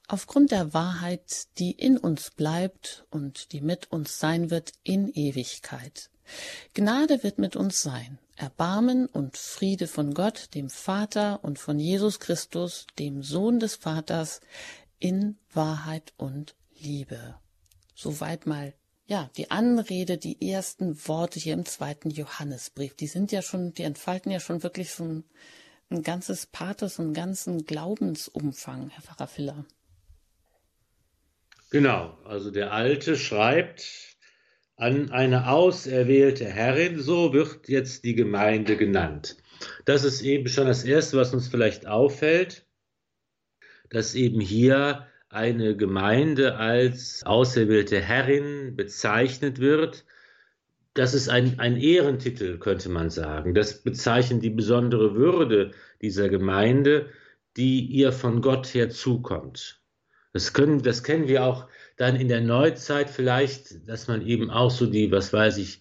aufgrund 0.08 0.50
der 0.50 0.72
Wahrheit, 0.74 1.46
die 1.58 1.72
in 1.72 1.98
uns 1.98 2.30
bleibt 2.30 3.04
und 3.10 3.52
die 3.52 3.60
mit 3.60 3.90
uns 3.90 4.18
sein 4.18 4.50
wird 4.50 4.72
in 4.82 5.08
Ewigkeit. 5.08 6.10
Gnade 6.72 7.22
wird 7.22 7.38
mit 7.38 7.56
uns 7.56 7.82
sein, 7.82 8.18
Erbarmen 8.36 9.06
und 9.06 9.36
Friede 9.36 9.86
von 9.86 10.14
Gott, 10.14 10.54
dem 10.54 10.70
Vater 10.70 11.42
und 11.42 11.58
von 11.58 11.78
Jesus 11.78 12.20
Christus, 12.20 12.86
dem 12.98 13.22
Sohn 13.22 13.60
des 13.60 13.76
Vaters, 13.76 14.40
in 14.98 15.38
Wahrheit 15.52 16.12
und 16.16 16.54
Liebe. 16.78 17.36
Soweit 17.94 18.46
mal 18.46 18.74
ja, 19.06 19.30
die 19.36 19.50
Anrede, 19.50 20.16
die 20.16 20.50
ersten 20.50 20.96
Worte 21.06 21.38
hier 21.38 21.54
im 21.54 21.66
zweiten 21.66 22.10
Johannesbrief, 22.10 22.94
die 22.94 23.06
sind 23.06 23.32
ja 23.32 23.42
schon, 23.42 23.74
die 23.74 23.82
entfalten 23.82 24.32
ja 24.32 24.40
schon 24.40 24.62
wirklich 24.62 24.92
so 24.92 25.04
ein, 25.04 25.24
ein 25.90 26.02
ganzes 26.02 26.46
Pathos, 26.46 26.98
einen 26.98 27.12
ganzen 27.12 27.66
Glaubensumfang, 27.66 28.88
Herr 28.88 29.02
Pfarrer 29.02 29.26
Filler. 29.26 29.64
Genau, 31.70 32.16
also 32.24 32.50
der 32.50 32.72
Alte 32.72 33.16
schreibt 33.16 34.13
an 34.76 35.10
eine 35.10 35.48
auserwählte 35.48 36.46
Herrin, 36.46 37.00
so 37.00 37.32
wird 37.32 37.68
jetzt 37.68 38.04
die 38.04 38.14
Gemeinde 38.14 38.76
genannt. 38.76 39.36
Das 39.84 40.04
ist 40.04 40.22
eben 40.22 40.48
schon 40.48 40.66
das 40.66 40.84
Erste, 40.84 41.16
was 41.16 41.32
uns 41.32 41.48
vielleicht 41.48 41.86
auffällt, 41.86 42.66
dass 43.90 44.14
eben 44.14 44.40
hier 44.40 45.06
eine 45.28 45.76
Gemeinde 45.76 46.56
als 46.56 47.22
auserwählte 47.24 48.00
Herrin 48.00 48.76
bezeichnet 48.76 49.58
wird. 49.58 50.04
Das 50.94 51.14
ist 51.14 51.28
ein, 51.28 51.58
ein 51.58 51.76
Ehrentitel, 51.76 52.58
könnte 52.58 52.88
man 52.88 53.10
sagen. 53.10 53.54
Das 53.54 53.82
bezeichnet 53.82 54.42
die 54.42 54.50
besondere 54.50 55.14
Würde 55.14 55.72
dieser 56.00 56.28
Gemeinde, 56.28 57.10
die 57.56 57.84
ihr 57.86 58.12
von 58.12 58.42
Gott 58.42 58.74
her 58.74 58.90
zukommt. 58.90 59.80
Das, 60.32 60.52
können, 60.52 60.82
das 60.82 61.02
kennen 61.02 61.28
wir 61.28 61.44
auch 61.44 61.68
dann 61.96 62.16
in 62.16 62.28
der 62.28 62.40
Neuzeit 62.40 63.10
vielleicht, 63.10 63.88
dass 63.88 64.08
man 64.08 64.26
eben 64.26 64.50
auch 64.50 64.70
so 64.70 64.86
die, 64.86 65.10
was 65.12 65.32
weiß 65.32 65.58
ich, 65.58 65.80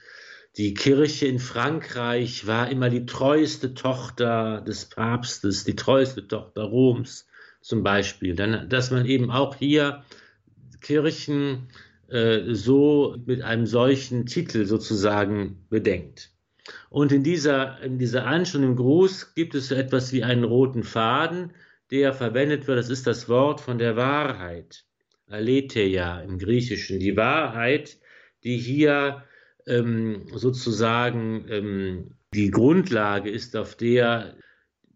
die 0.57 0.75
Kirche 0.75 1.25
in 1.25 1.39
Frankreich 1.39 2.45
war 2.45 2.69
immer 2.69 2.89
die 2.89 3.07
treueste 3.07 3.73
Tochter 3.73 4.61
des 4.61 4.85
Papstes, 4.85 5.63
die 5.63 5.75
treueste 5.75 6.27
Tochter 6.27 6.63
Roms 6.63 7.27
zum 7.61 7.81
Beispiel. 7.81 8.35
Dann, 8.35 8.69
dass 8.69 8.91
man 8.91 9.07
eben 9.07 9.31
auch 9.31 9.55
hier 9.55 10.03
Kirchen 10.81 11.69
äh, 12.07 12.53
so 12.53 13.15
mit 13.25 13.41
einem 13.41 13.65
solchen 13.65 14.27
Titel 14.27 14.65
sozusagen 14.65 15.65
bedenkt. 15.69 16.29
Und 16.89 17.11
in 17.11 17.23
dieser, 17.23 17.81
in 17.81 17.97
dieser 17.97 18.25
Anschrift, 18.27 18.63
im 18.63 18.75
Gruß 18.75 19.33
gibt 19.33 19.55
es 19.55 19.69
so 19.69 19.75
etwas 19.75 20.13
wie 20.13 20.23
einen 20.23 20.43
roten 20.43 20.83
Faden, 20.83 21.53
der 21.89 22.13
verwendet 22.13 22.67
wird. 22.67 22.77
Das 22.77 22.89
ist 22.89 23.07
das 23.07 23.27
Wort 23.27 23.59
von 23.59 23.79
der 23.79 23.95
Wahrheit. 23.95 24.85
Aletheia 25.33 26.21
im 26.21 26.37
Griechischen, 26.37 26.99
die 26.99 27.17
Wahrheit, 27.17 27.97
die 28.43 28.57
hier 28.57 29.23
ähm, 29.65 30.27
sozusagen 30.33 31.45
ähm, 31.49 32.11
die 32.33 32.51
Grundlage 32.51 33.29
ist, 33.29 33.55
auf 33.55 33.75
der 33.75 34.35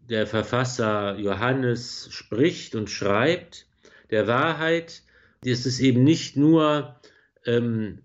der 0.10 0.26
Verfasser 0.26 1.18
Johannes 1.18 2.08
spricht 2.12 2.76
und 2.76 2.90
schreibt, 2.90 3.68
der 4.10 4.26
Wahrheit, 4.26 5.04
ist 5.44 5.66
es 5.66 5.80
eben 5.80 6.04
nicht 6.04 6.38
nur 6.38 7.00
ähm, 7.46 8.04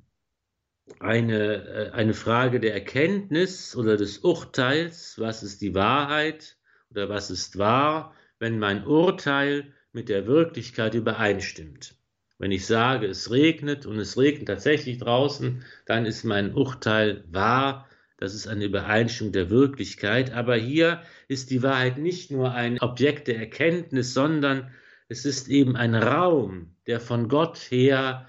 eine, 0.99 1.65
äh, 1.65 1.91
eine 1.91 2.15
Frage 2.15 2.61
der 2.61 2.75
Erkenntnis 2.75 3.77
oder 3.77 3.97
des 3.97 4.19
Urteils, 4.19 5.19
was 5.19 5.43
ist 5.43 5.63
die 5.63 5.75
Wahrheit 5.75 6.57
oder 6.91 7.09
was 7.09 7.31
ist 7.31 7.57
wahr, 7.57 8.15
wenn 8.39 8.59
mein 8.59 8.85
Urteil 8.85 9.73
mit 9.93 10.09
der 10.09 10.27
Wirklichkeit 10.27 10.95
übereinstimmt. 10.95 11.95
Wenn 12.43 12.51
ich 12.51 12.67
sage, 12.67 13.07
es 13.07 13.31
regnet 13.31 13.87
und 13.87 14.01
es 14.01 14.19
regnet 14.19 14.49
tatsächlich 14.49 14.99
draußen, 14.99 15.65
dann 15.87 16.07
ist 16.07 16.25
mein 16.25 16.53
Urteil 16.53 17.23
wahr. 17.31 17.89
Das 18.17 18.35
ist 18.35 18.49
eine 18.49 18.65
Übereinstimmung 18.65 19.33
der 19.33 19.49
Wirklichkeit. 19.49 20.33
Aber 20.33 20.57
hier 20.57 21.03
ist 21.29 21.53
die 21.53 21.63
Wahrheit 21.63 21.99
nicht 21.99 22.33
nur 22.33 22.51
ein 22.51 22.81
Objekt 22.81 23.29
der 23.29 23.39
Erkenntnis, 23.39 24.13
sondern 24.13 24.73
es 25.07 25.25
ist 25.25 25.47
eben 25.47 25.77
ein 25.77 25.95
Raum, 25.95 26.75
der 26.89 26.99
von 26.99 27.29
Gott 27.29 27.59
her 27.71 28.29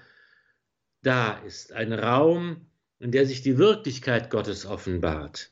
da 1.02 1.32
ist. 1.44 1.72
Ein 1.72 1.92
Raum, 1.92 2.68
in 3.00 3.10
der 3.10 3.26
sich 3.26 3.42
die 3.42 3.58
Wirklichkeit 3.58 4.30
Gottes 4.30 4.64
offenbart. 4.64 5.50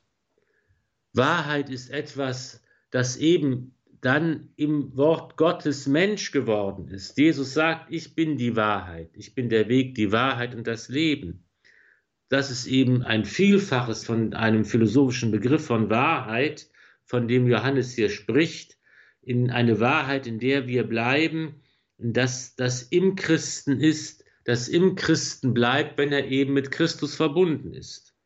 Wahrheit 1.13 1.69
ist 1.69 1.91
etwas, 1.91 2.63
das 2.93 3.17
eben 3.17 3.75
dann 4.03 4.49
im 4.57 4.97
Wort 4.97 5.37
Gottes 5.37 5.87
Mensch 5.87 6.33
geworden 6.33 6.89
ist. 6.89 7.17
Jesus 7.17 7.55
sagt, 7.55 7.87
ich 7.91 8.17
bin 8.17 8.37
die 8.37 8.57
Wahrheit, 8.57 9.11
ich 9.15 9.35
bin 9.35 9.49
der 9.49 9.69
Weg, 9.69 9.95
die 9.95 10.11
Wahrheit 10.11 10.57
und 10.57 10.67
das 10.67 10.89
Leben. 10.89 11.45
Das 12.29 12.51
ist 12.51 12.67
eben 12.67 13.05
ein 13.05 13.25
Vielfaches 13.25 14.05
von 14.05 14.35
einem 14.35 14.65
philosophischen 14.65 15.31
Begriff 15.31 15.65
von 15.65 15.89
Wahrheit, 15.89 16.69
von 17.05 17.29
dem 17.29 17.47
Johannes 17.47 17.95
hier 17.95 18.11
spricht, 18.11 18.77
in 19.23 19.51
eine 19.51 19.79
Wahrheit, 19.79 20.27
in 20.27 20.41
der 20.41 20.67
wir 20.67 20.83
bleiben, 20.83 21.63
dass 21.97 22.57
das 22.57 22.83
im 22.83 23.15
Christen 23.15 23.81
ist, 23.81 24.25
das 24.45 24.67
im 24.67 24.97
Christen 24.97 25.55
bleibt, 25.55 25.97
wenn 25.97 26.11
er 26.11 26.27
eben 26.27 26.55
mit 26.55 26.73
Christus 26.73 27.15
verbunden 27.15 27.73
ist. 27.73 28.17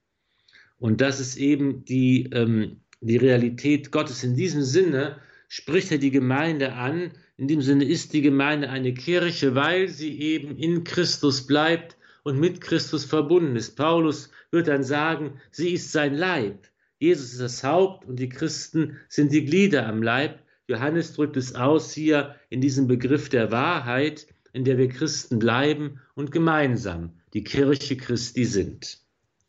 Und 0.78 1.02
das 1.02 1.20
ist 1.20 1.36
eben 1.36 1.84
die, 1.84 2.30
ähm, 2.32 2.80
die 3.02 3.18
Realität 3.18 3.92
Gottes. 3.92 4.24
In 4.24 4.34
diesem 4.34 4.62
Sinne 4.62 5.20
spricht 5.48 5.92
er 5.92 5.98
die 5.98 6.10
Gemeinde 6.10 6.72
an. 6.74 7.12
In 7.36 7.48
dem 7.48 7.62
Sinne 7.62 7.84
ist 7.84 8.12
die 8.12 8.22
Gemeinde 8.22 8.70
eine 8.70 8.94
Kirche, 8.94 9.54
weil 9.54 9.88
sie 9.88 10.20
eben 10.20 10.56
in 10.56 10.84
Christus 10.84 11.46
bleibt 11.46 11.96
und 12.22 12.40
mit 12.40 12.60
Christus 12.60 13.04
verbunden 13.04 13.56
ist. 13.56 13.76
Paulus 13.76 14.30
wird 14.50 14.68
dann 14.68 14.82
sagen, 14.82 15.40
sie 15.50 15.70
ist 15.70 15.92
sein 15.92 16.14
Leib. 16.14 16.68
Jesus 16.98 17.32
ist 17.32 17.40
das 17.40 17.62
Haupt 17.62 18.06
und 18.06 18.18
die 18.18 18.28
Christen 18.28 18.96
sind 19.08 19.32
die 19.32 19.44
Glieder 19.44 19.86
am 19.86 20.02
Leib. 20.02 20.40
Johannes 20.66 21.12
drückt 21.12 21.36
es 21.36 21.54
aus 21.54 21.92
hier 21.92 22.34
in 22.48 22.60
diesem 22.60 22.88
Begriff 22.88 23.28
der 23.28 23.52
Wahrheit, 23.52 24.26
in 24.52 24.64
der 24.64 24.78
wir 24.78 24.88
Christen 24.88 25.38
bleiben 25.38 26.00
und 26.14 26.32
gemeinsam 26.32 27.12
die 27.34 27.44
Kirche 27.44 27.96
Christi 27.96 28.44
sind. 28.44 28.98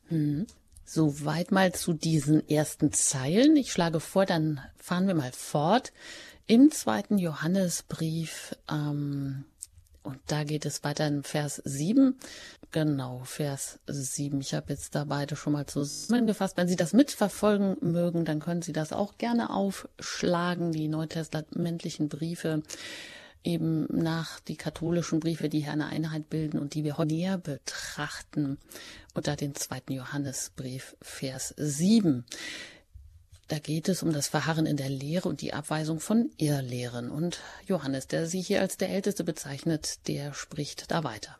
Hm. 0.09 0.45
Soweit 0.89 1.51
mal 1.51 1.73
zu 1.73 1.91
diesen 1.91 2.47
ersten 2.47 2.93
Zeilen. 2.93 3.57
Ich 3.57 3.73
schlage 3.73 3.99
vor, 3.99 4.25
dann 4.25 4.61
fahren 4.77 5.05
wir 5.05 5.15
mal 5.15 5.33
fort. 5.33 5.91
Im 6.45 6.71
zweiten 6.71 7.17
Johannesbrief, 7.17 8.55
ähm, 8.71 9.43
und 10.01 10.17
da 10.27 10.45
geht 10.45 10.65
es 10.65 10.85
weiter 10.85 11.05
in 11.05 11.23
Vers 11.23 11.61
7. 11.65 12.17
Genau, 12.71 13.19
Vers 13.25 13.79
7. 13.85 14.39
Ich 14.39 14.53
habe 14.53 14.71
jetzt 14.71 14.95
da 14.95 15.03
beide 15.03 15.35
schon 15.35 15.51
mal 15.51 15.65
zusammengefasst. 15.65 16.55
Wenn 16.55 16.69
Sie 16.69 16.77
das 16.77 16.93
mitverfolgen 16.93 17.75
mögen, 17.81 18.23
dann 18.23 18.39
können 18.39 18.61
Sie 18.61 18.71
das 18.71 18.93
auch 18.93 19.17
gerne 19.17 19.49
aufschlagen, 19.49 20.71
die 20.71 20.87
neutestamentlichen 20.87 22.07
Briefe 22.07 22.63
eben 23.47 23.87
nach 23.89 24.41
die 24.41 24.57
katholischen 24.57 25.21
Briefe, 25.21 25.47
die 25.47 25.61
hier 25.61 25.71
eine 25.71 25.87
Einheit 25.87 26.29
bilden 26.29 26.59
und 26.59 26.73
die 26.73 26.83
wir 26.83 26.97
heute 26.97 27.13
näher 27.13 27.37
betrachten, 27.37 28.57
unter 29.13 29.35
den 29.35 29.55
zweiten 29.55 29.93
Johannesbrief, 29.93 30.97
Vers 31.01 31.53
7. 31.57 32.25
Da 33.47 33.59
geht 33.59 33.87
es 33.87 34.03
um 34.03 34.11
das 34.11 34.27
Verharren 34.27 34.65
in 34.65 34.75
der 34.75 34.89
Lehre 34.89 35.29
und 35.29 35.39
die 35.39 35.53
Abweisung 35.53 36.01
von 36.01 36.29
Irrlehren. 36.35 37.09
Und 37.09 37.39
Johannes, 37.65 38.07
der 38.07 38.27
sich 38.27 38.45
hier 38.45 38.59
als 38.59 38.75
der 38.75 38.89
Älteste 38.89 39.23
bezeichnet, 39.23 40.05
der 40.07 40.33
spricht 40.33 40.91
da 40.91 41.05
weiter. 41.05 41.37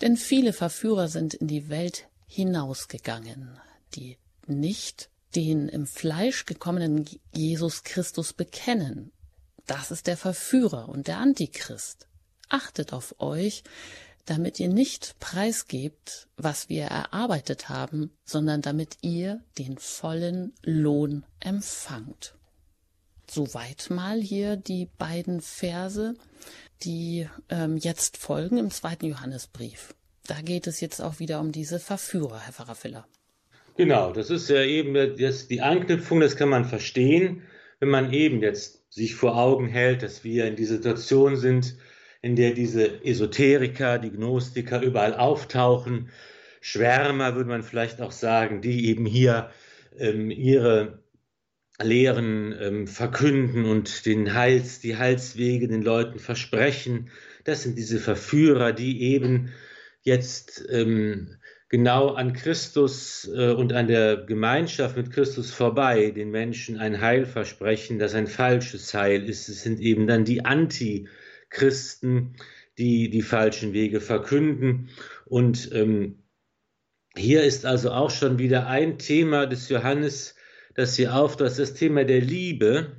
Denn 0.00 0.16
viele 0.16 0.54
Verführer 0.54 1.08
sind 1.08 1.34
in 1.34 1.48
die 1.48 1.68
Welt 1.68 2.06
hinausgegangen, 2.26 3.60
die 3.94 4.16
nicht 4.46 5.10
den 5.36 5.68
im 5.68 5.86
Fleisch 5.86 6.46
gekommenen 6.46 7.04
Jesus 7.34 7.84
Christus 7.84 8.32
bekennen. 8.32 9.12
Das 9.72 9.90
ist 9.90 10.06
der 10.06 10.18
Verführer 10.18 10.90
und 10.90 11.08
der 11.08 11.16
Antichrist. 11.16 12.06
Achtet 12.50 12.92
auf 12.92 13.14
euch, 13.20 13.64
damit 14.26 14.60
ihr 14.60 14.68
nicht 14.68 15.18
preisgebt, 15.18 16.28
was 16.36 16.68
wir 16.68 16.84
erarbeitet 16.84 17.70
haben, 17.70 18.10
sondern 18.22 18.60
damit 18.60 18.98
ihr 19.00 19.40
den 19.56 19.78
vollen 19.78 20.52
Lohn 20.62 21.24
empfangt. 21.40 22.34
Soweit 23.30 23.86
mal 23.88 24.20
hier 24.20 24.56
die 24.56 24.90
beiden 24.98 25.40
Verse, 25.40 26.16
die 26.82 27.26
ähm, 27.48 27.78
jetzt 27.78 28.18
folgen 28.18 28.58
im 28.58 28.70
zweiten 28.70 29.06
Johannesbrief. 29.06 29.94
Da 30.26 30.42
geht 30.42 30.66
es 30.66 30.82
jetzt 30.82 31.00
auch 31.00 31.18
wieder 31.18 31.40
um 31.40 31.50
diese 31.50 31.80
Verführer, 31.80 32.40
Herr 32.40 32.52
Pfarrer 32.52 32.74
Filler. 32.74 33.06
Genau, 33.78 34.12
das 34.12 34.28
ist 34.28 34.50
ja 34.50 34.62
eben 34.64 35.16
das, 35.16 35.48
die 35.48 35.62
Anknüpfung, 35.62 36.20
das 36.20 36.36
kann 36.36 36.50
man 36.50 36.66
verstehen, 36.66 37.44
wenn 37.80 37.88
man 37.88 38.12
eben 38.12 38.42
jetzt 38.42 38.81
sich 38.92 39.14
vor 39.14 39.38
Augen 39.38 39.68
hält, 39.68 40.02
dass 40.02 40.22
wir 40.22 40.46
in 40.46 40.54
dieser 40.54 40.74
Situation 40.74 41.36
sind, 41.36 41.76
in 42.20 42.36
der 42.36 42.52
diese 42.52 43.02
Esoteriker, 43.02 43.98
die 43.98 44.10
Gnostiker 44.10 44.82
überall 44.82 45.14
auftauchen, 45.14 46.10
Schwärmer 46.60 47.34
würde 47.34 47.48
man 47.48 47.62
vielleicht 47.62 48.02
auch 48.02 48.12
sagen, 48.12 48.60
die 48.60 48.86
eben 48.88 49.06
hier 49.06 49.50
ähm, 49.98 50.30
ihre 50.30 51.02
Lehren 51.80 52.54
ähm, 52.60 52.86
verkünden 52.86 53.64
und 53.64 54.04
den 54.04 54.34
Heils, 54.34 54.80
die 54.80 54.96
Heilswege 54.96 55.68
den 55.68 55.82
Leuten 55.82 56.18
versprechen. 56.18 57.10
Das 57.44 57.62
sind 57.62 57.78
diese 57.78 57.98
Verführer, 57.98 58.72
die 58.72 59.02
eben 59.02 59.52
jetzt 60.02 60.64
ähm, 60.70 61.36
genau 61.72 62.10
an 62.10 62.32
Christus 62.32 63.28
äh, 63.34 63.50
und 63.50 63.72
an 63.72 63.88
der 63.88 64.18
Gemeinschaft 64.18 64.96
mit 64.96 65.10
Christus 65.10 65.52
vorbei 65.52 66.12
den 66.12 66.30
Menschen 66.30 66.78
ein 66.78 67.00
Heil 67.00 67.26
versprechen, 67.26 67.98
das 67.98 68.14
ein 68.14 68.28
falsches 68.28 68.94
Heil 68.94 69.28
ist. 69.28 69.48
Es 69.48 69.62
sind 69.62 69.80
eben 69.80 70.06
dann 70.06 70.24
die 70.24 70.44
Anti- 70.44 71.08
Christen, 71.52 72.34
die 72.78 73.10
die 73.10 73.22
falschen 73.22 73.72
Wege 73.72 74.00
verkünden. 74.00 74.88
Und 75.26 75.70
ähm, 75.72 76.24
hier 77.16 77.44
ist 77.44 77.64
also 77.64 77.92
auch 77.92 78.10
schon 78.10 78.38
wieder 78.38 78.66
ein 78.66 78.98
Thema 78.98 79.46
des 79.46 79.68
Johannes, 79.68 80.34
das 80.74 80.96
hier 80.96 81.14
auftaucht, 81.14 81.42
das, 81.42 81.56
das 81.56 81.74
Thema 81.74 82.04
der 82.04 82.20
Liebe. 82.20 82.96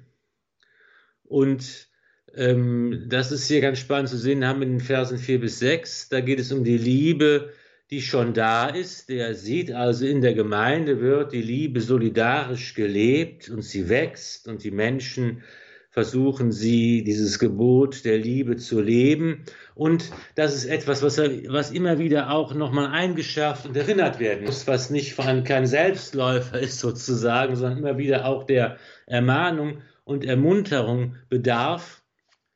Und 1.23 1.89
ähm, 2.35 3.05
das 3.09 3.31
ist 3.31 3.47
hier 3.47 3.61
ganz 3.61 3.79
spannend 3.79 4.09
zu 4.09 4.17
sehen, 4.17 4.45
haben 4.45 4.59
wir 4.59 4.67
in 4.67 4.77
den 4.77 4.85
Versen 4.85 5.17
4 5.17 5.39
bis 5.39 5.59
6. 5.59 6.09
Da 6.09 6.21
geht 6.21 6.39
es 6.39 6.51
um 6.51 6.63
die 6.63 6.77
Liebe, 6.77 7.51
die 7.93 8.01
schon 8.01 8.33
da 8.33 8.69
ist. 8.69 9.09
Der 9.09 9.35
sieht 9.35 9.71
also, 9.71 10.07
in 10.07 10.21
der 10.21 10.33
Gemeinde 10.33 10.99
wird 10.99 11.31
die 11.31 11.43
Liebe 11.43 11.79
solidarisch 11.79 12.73
gelebt 12.73 13.49
und 13.49 13.61
sie 13.61 13.87
wächst 13.87 14.47
und 14.47 14.63
die 14.63 14.71
Menschen 14.71 15.43
versuchen 15.91 16.51
sie 16.51 17.03
dieses 17.03 17.37
Gebot 17.37 18.03
der 18.03 18.17
Liebe 18.17 18.55
zu 18.55 18.81
leben. 18.81 19.43
Und 19.75 20.09
das 20.33 20.55
ist 20.55 20.65
etwas, 20.65 21.03
was, 21.03 21.19
was 21.19 21.69
immer 21.69 21.99
wieder 21.99 22.31
auch 22.31 22.55
nochmal 22.55 22.87
eingeschärft 22.87 23.67
und 23.67 23.77
erinnert 23.77 24.19
werden 24.19 24.45
muss, 24.45 24.65
was 24.65 24.89
nicht 24.89 25.13
vor 25.13 25.25
allem 25.25 25.43
kein 25.43 25.67
Selbstläufer 25.67 26.59
ist 26.59 26.79
sozusagen, 26.79 27.55
sondern 27.55 27.77
immer 27.77 27.99
wieder 27.99 28.25
auch 28.25 28.43
der 28.43 28.77
Ermahnung 29.05 29.83
und 30.03 30.25
Ermunterung 30.25 31.17
bedarf. 31.29 32.01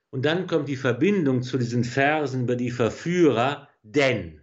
Und 0.10 0.26
dann 0.26 0.48
kommt 0.48 0.68
die 0.68 0.78
Verbindung 0.78 1.44
zu 1.44 1.60
diesen 1.60 1.84
Versen 1.84 2.46
über 2.46 2.56
die 2.56 2.72
Verführer, 2.72 3.68
denn 3.84 4.37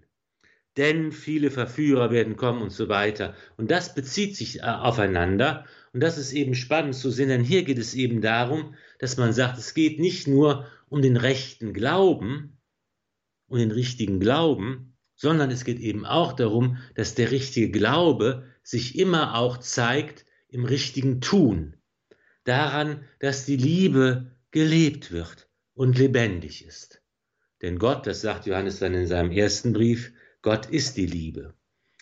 denn 0.77 1.13
viele 1.13 1.51
Verführer 1.51 2.11
werden 2.11 2.37
kommen 2.37 2.63
und 2.63 2.71
so 2.71 2.89
weiter. 2.89 3.35
Und 3.57 3.71
das 3.71 3.95
bezieht 3.95 4.37
sich 4.37 4.61
äh, 4.61 4.63
aufeinander. 4.63 5.65
Und 5.93 6.01
das 6.01 6.19
ist 6.19 6.33
eben 6.33 6.55
spannend 6.55 6.97
zu 6.97 7.11
sehen, 7.11 7.29
denn 7.29 7.45
hier 7.45 7.63
geht 7.63 7.79
es 7.79 7.95
eben 7.95 8.21
darum, 8.21 8.75
dass 8.99 9.17
man 9.17 9.33
sagt, 9.33 9.59
es 9.59 9.75
geht 9.75 10.01
nicht 10.01 10.27
nur 10.27 10.67
um 10.89 11.03
den 11.03 11.17
rechten 11.17 11.73
Glauben 11.73 12.59
und 13.47 13.61
den 13.61 13.71
richtigen 13.71 14.19
Glauben, 14.19 14.97
sondern 15.15 15.51
es 15.51 15.65
geht 15.65 15.79
eben 15.79 16.05
auch 16.05 16.33
darum, 16.33 16.79
dass 16.95 17.15
der 17.15 17.31
richtige 17.31 17.71
Glaube 17.71 18.45
sich 18.63 18.99
immer 18.99 19.37
auch 19.37 19.59
zeigt 19.59 20.27
im 20.49 20.65
richtigen 20.65 21.21
Tun. 21.21 21.77
Daran, 22.43 23.05
dass 23.21 23.47
die 23.47 23.57
Liebe 23.57 24.33
gelebt 24.51 25.13
wird 25.13 25.49
und 25.75 25.99
lebendig 25.99 26.65
ist. 26.65 27.03
Denn 27.63 27.79
Gott, 27.79 28.07
das 28.07 28.21
sagt 28.21 28.47
Johannes 28.47 28.81
dann 28.81 28.95
in 28.95 29.07
seinem 29.07 29.31
ersten 29.31 29.73
Brief, 29.73 30.13
Gott 30.45 30.67
ist 30.67 30.99
die 30.99 31.07
Liebe. 31.07 31.55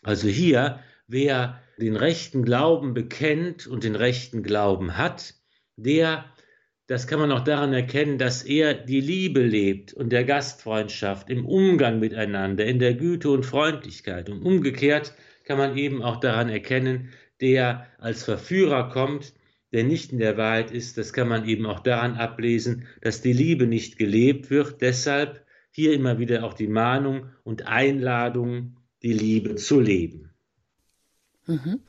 Also 0.03 0.27
hier, 0.27 0.81
wer 1.07 1.63
den 1.79 1.95
rechten 1.95 2.45
Glauben 2.45 2.93
bekennt 2.93 3.69
und 3.69 3.85
den 3.85 3.95
rechten 3.95 4.43
Glauben 4.43 4.99
hat, 4.99 5.35
der, 5.77 6.25
das 6.89 7.07
kann 7.07 7.21
man 7.21 7.31
auch 7.31 7.45
daran 7.45 7.73
erkennen, 7.73 8.19
dass 8.19 8.43
er 8.43 8.75
die 8.75 9.01
Liebe 9.01 9.43
lebt 9.43 9.95
und 9.95 10.11
der 10.11 10.25
Gastfreundschaft 10.25 11.31
im 11.31 11.47
Umgang 11.47 12.01
miteinander, 12.01 12.65
in 12.65 12.81
der 12.81 12.95
Güte 12.95 13.31
und 13.31 13.47
Freundlichkeit. 13.47 14.29
Und 14.29 14.43
umgekehrt 14.43 15.15
kann 15.45 15.59
man 15.59 15.77
eben 15.77 16.03
auch 16.03 16.19
daran 16.19 16.49
erkennen, 16.49 17.11
der 17.41 17.87
als 17.99 18.25
Verführer 18.25 18.89
kommt, 18.89 19.35
der 19.71 19.85
nicht 19.85 20.11
in 20.11 20.19
der 20.19 20.37
Wahrheit 20.37 20.73
ist, 20.73 20.99
das 20.99 21.13
kann 21.13 21.29
man 21.29 21.47
eben 21.47 21.65
auch 21.65 21.79
daran 21.79 22.17
ablesen, 22.17 22.89
dass 23.03 23.23
die 23.23 23.35
Liebe 23.35 23.69
nicht 23.69 23.99
gelebt 23.99 24.51
wird. 24.51 24.81
Deshalb 24.81 25.47
hier 25.73 25.93
immer 25.95 26.19
wieder 26.19 26.45
auch 26.45 26.55
die 26.55 26.69
Mahnung 26.69 27.27
und 27.43 27.67
Einladung, 27.67 28.77
die 29.03 29.13
Liebe 29.13 29.57
zu 29.57 29.81
leben. 29.81 30.31
Mhm. 31.47 31.81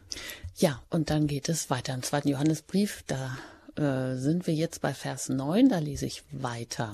Ja, 0.56 0.82
und 0.90 1.10
dann 1.10 1.28
geht 1.28 1.50
es 1.50 1.70
weiter 1.70 1.94
im 1.94 2.02
zweiten 2.02 2.30
Johannesbrief. 2.30 3.04
Da 3.06 3.38
äh, 3.76 4.16
sind 4.18 4.48
wir 4.48 4.54
jetzt 4.54 4.82
bei 4.82 4.94
Vers 4.94 5.30
9, 5.30 5.70
da 5.70 5.80
lese 5.80 6.06
ich 6.06 6.24
weiter. 6.32 6.94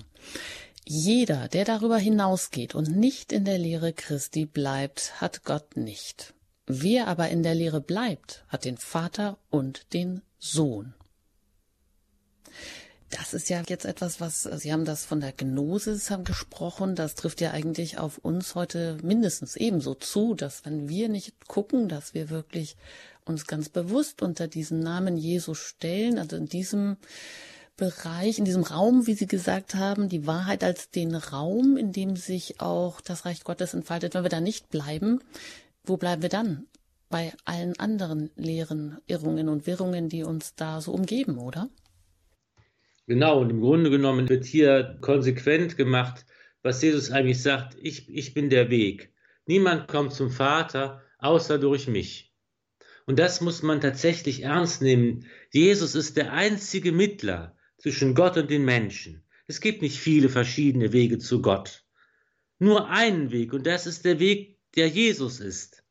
Jeder, 0.85 1.47
der 1.47 1.65
darüber 1.65 1.97
hinausgeht 1.97 2.73
und 2.73 2.95
nicht 2.95 3.31
in 3.31 3.45
der 3.45 3.59
Lehre 3.59 3.93
Christi 3.93 4.45
bleibt, 4.45 5.21
hat 5.21 5.43
Gott 5.43 5.77
nicht. 5.77 6.33
Wer 6.65 7.07
aber 7.07 7.29
in 7.29 7.43
der 7.43 7.55
Lehre 7.55 7.81
bleibt, 7.81 8.43
hat 8.47 8.65
den 8.65 8.77
Vater 8.77 9.37
und 9.49 9.93
den 9.93 10.21
Sohn. 10.39 10.95
Das 13.09 13.33
ist 13.33 13.49
ja 13.49 13.63
jetzt 13.67 13.85
etwas, 13.85 14.21
was 14.21 14.43
Sie 14.43 14.71
haben 14.71 14.85
das 14.85 15.03
von 15.03 15.19
der 15.19 15.31
Gnosis 15.31 16.11
haben 16.11 16.23
gesprochen. 16.23 16.95
Das 16.95 17.15
trifft 17.15 17.41
ja 17.41 17.51
eigentlich 17.51 17.97
auf 17.97 18.19
uns 18.19 18.53
heute 18.53 18.97
mindestens 19.01 19.55
ebenso 19.55 19.95
zu, 19.95 20.35
dass 20.35 20.63
wenn 20.65 20.87
wir 20.87 21.09
nicht 21.09 21.47
gucken, 21.47 21.89
dass 21.89 22.13
wir 22.13 22.29
wirklich 22.29 22.77
uns 23.25 23.47
ganz 23.47 23.69
bewusst 23.69 24.21
unter 24.21 24.47
diesen 24.47 24.79
Namen 24.79 25.17
Jesus 25.17 25.57
stellen, 25.57 26.19
also 26.19 26.35
in 26.35 26.47
diesem 26.47 26.97
Bereich, 27.77 28.37
in 28.37 28.45
diesem 28.45 28.63
Raum, 28.63 29.07
wie 29.07 29.13
Sie 29.13 29.27
gesagt 29.27 29.73
haben, 29.73 30.09
die 30.09 30.27
Wahrheit 30.27 30.63
als 30.63 30.91
den 30.91 31.15
Raum, 31.15 31.77
in 31.77 31.91
dem 31.91 32.15
sich 32.15 32.59
auch 32.59 33.01
das 33.01 33.25
Reich 33.25 33.43
Gottes 33.43 33.73
entfaltet. 33.73 34.13
Wenn 34.13 34.23
wir 34.23 34.29
da 34.29 34.41
nicht 34.41 34.69
bleiben, 34.69 35.19
wo 35.83 35.97
bleiben 35.97 36.21
wir 36.21 36.29
dann? 36.29 36.67
Bei 37.09 37.33
allen 37.45 37.79
anderen 37.79 38.29
Lehren, 38.35 38.99
Irrungen 39.07 39.49
und 39.49 39.65
Wirrungen, 39.65 40.09
die 40.09 40.23
uns 40.23 40.53
da 40.55 40.79
so 40.81 40.91
umgeben, 40.91 41.39
oder? 41.39 41.69
Genau, 43.09 43.41
und 43.41 43.49
im 43.49 43.61
Grunde 43.61 43.89
genommen 43.89 44.29
wird 44.29 44.45
hier 44.45 44.99
konsequent 45.01 45.77
gemacht, 45.77 46.27
was 46.61 46.79
Jesus 46.83 47.09
eigentlich 47.09 47.41
sagt, 47.41 47.75
ich, 47.81 48.07
ich 48.07 48.35
bin 48.35 48.51
der 48.51 48.69
Weg. 48.69 49.11
Niemand 49.47 49.87
kommt 49.87 50.13
zum 50.13 50.29
Vater 50.29 51.03
außer 51.17 51.57
durch 51.57 51.87
mich. 51.87 52.31
Und 53.07 53.17
das 53.17 53.41
muss 53.41 53.63
man 53.63 53.81
tatsächlich 53.81 54.43
ernst 54.43 54.83
nehmen. 54.83 55.25
Jesus 55.51 55.95
ist 55.95 56.17
der 56.17 56.33
einzige 56.33 56.91
Mittler 56.91 57.57
zwischen 57.79 58.13
Gott 58.13 58.37
und 58.37 58.51
den 58.51 58.63
Menschen. 58.63 59.23
Es 59.47 59.59
gibt 59.59 59.81
nicht 59.81 59.97
viele 59.97 60.29
verschiedene 60.29 60.93
Wege 60.93 61.17
zu 61.17 61.41
Gott. 61.41 61.83
nur 62.59 62.89
einen 62.89 63.31
Weg 63.31 63.53
und 63.53 63.65
das 63.65 63.87
ist 63.87 64.05
der 64.05 64.19
Weg, 64.19 64.59
der 64.75 64.87
Jesus 64.87 65.39
ist. 65.39 65.83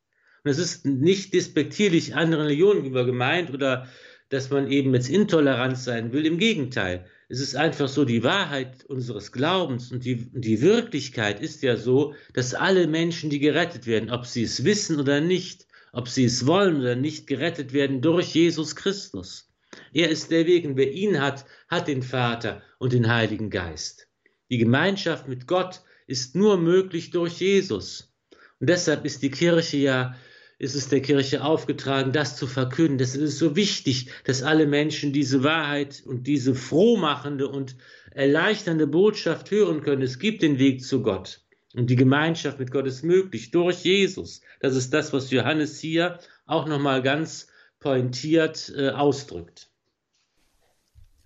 Und 0.44 0.52
es 0.52 0.58
ist 0.58 0.86
nicht 0.86 1.34
despektierlich 1.34 2.14
anderen 2.14 2.44
Religionen 2.44 2.82
gegenüber 2.82 3.04
gemeint 3.04 3.52
oder 3.52 3.88
dass 4.28 4.50
man 4.50 4.70
eben 4.70 4.94
jetzt 4.94 5.08
intolerant 5.08 5.78
sein 5.78 6.12
will. 6.12 6.26
Im 6.26 6.38
Gegenteil. 6.38 7.06
Es 7.28 7.40
ist 7.40 7.56
einfach 7.56 7.88
so, 7.88 8.04
die 8.04 8.22
Wahrheit 8.22 8.84
unseres 8.86 9.32
Glaubens 9.32 9.92
und 9.92 10.04
die, 10.04 10.30
die 10.32 10.62
Wirklichkeit 10.62 11.40
ist 11.40 11.62
ja 11.62 11.76
so, 11.76 12.14
dass 12.32 12.54
alle 12.54 12.86
Menschen, 12.86 13.30
die 13.30 13.38
gerettet 13.38 13.86
werden, 13.86 14.10
ob 14.10 14.26
sie 14.26 14.42
es 14.42 14.64
wissen 14.64 14.98
oder 14.98 15.20
nicht, 15.20 15.66
ob 15.92 16.08
sie 16.08 16.24
es 16.24 16.46
wollen 16.46 16.80
oder 16.80 16.96
nicht, 16.96 17.26
gerettet 17.26 17.72
werden 17.72 18.00
durch 18.00 18.34
Jesus 18.34 18.76
Christus. 18.76 19.50
Er 19.92 20.08
ist 20.08 20.30
der 20.30 20.46
Weg 20.46 20.64
und 20.64 20.76
wer 20.76 20.92
ihn 20.92 21.20
hat, 21.20 21.44
hat 21.68 21.88
den 21.88 22.02
Vater 22.02 22.62
und 22.78 22.92
den 22.92 23.12
Heiligen 23.12 23.50
Geist. 23.50 24.08
Die 24.50 24.58
Gemeinschaft 24.58 25.28
mit 25.28 25.46
Gott 25.46 25.82
ist 26.06 26.34
nur 26.34 26.56
möglich 26.56 27.10
durch 27.10 27.40
Jesus. 27.40 28.14
Und 28.60 28.70
deshalb 28.70 29.04
ist 29.04 29.22
die 29.22 29.30
Kirche 29.30 29.76
ja, 29.76 30.16
ist 30.58 30.74
es 30.74 30.88
der 30.88 31.00
Kirche 31.00 31.44
aufgetragen, 31.44 32.12
das 32.12 32.36
zu 32.36 32.46
verkünden. 32.46 32.98
Das 32.98 33.14
ist 33.14 33.38
so 33.38 33.54
wichtig, 33.54 34.10
dass 34.24 34.42
alle 34.42 34.66
Menschen 34.66 35.12
diese 35.12 35.44
Wahrheit 35.44 36.02
und 36.04 36.26
diese 36.26 36.54
frohmachende 36.54 37.48
und 37.48 37.76
erleichternde 38.10 38.86
Botschaft 38.86 39.50
hören 39.50 39.82
können. 39.82 40.02
Es 40.02 40.18
gibt 40.18 40.42
den 40.42 40.58
Weg 40.58 40.84
zu 40.84 41.02
Gott. 41.02 41.42
Und 41.74 41.90
die 41.90 41.96
Gemeinschaft 41.96 42.58
mit 42.58 42.72
Gott 42.72 42.86
ist 42.86 43.04
möglich 43.04 43.50
durch 43.50 43.84
Jesus. 43.84 44.40
Das 44.60 44.74
ist 44.74 44.92
das, 44.92 45.12
was 45.12 45.30
Johannes 45.30 45.78
hier 45.78 46.18
auch 46.46 46.66
nochmal 46.66 47.02
ganz 47.02 47.48
pointiert 47.78 48.72
äh, 48.76 48.88
ausdrückt. 48.88 49.67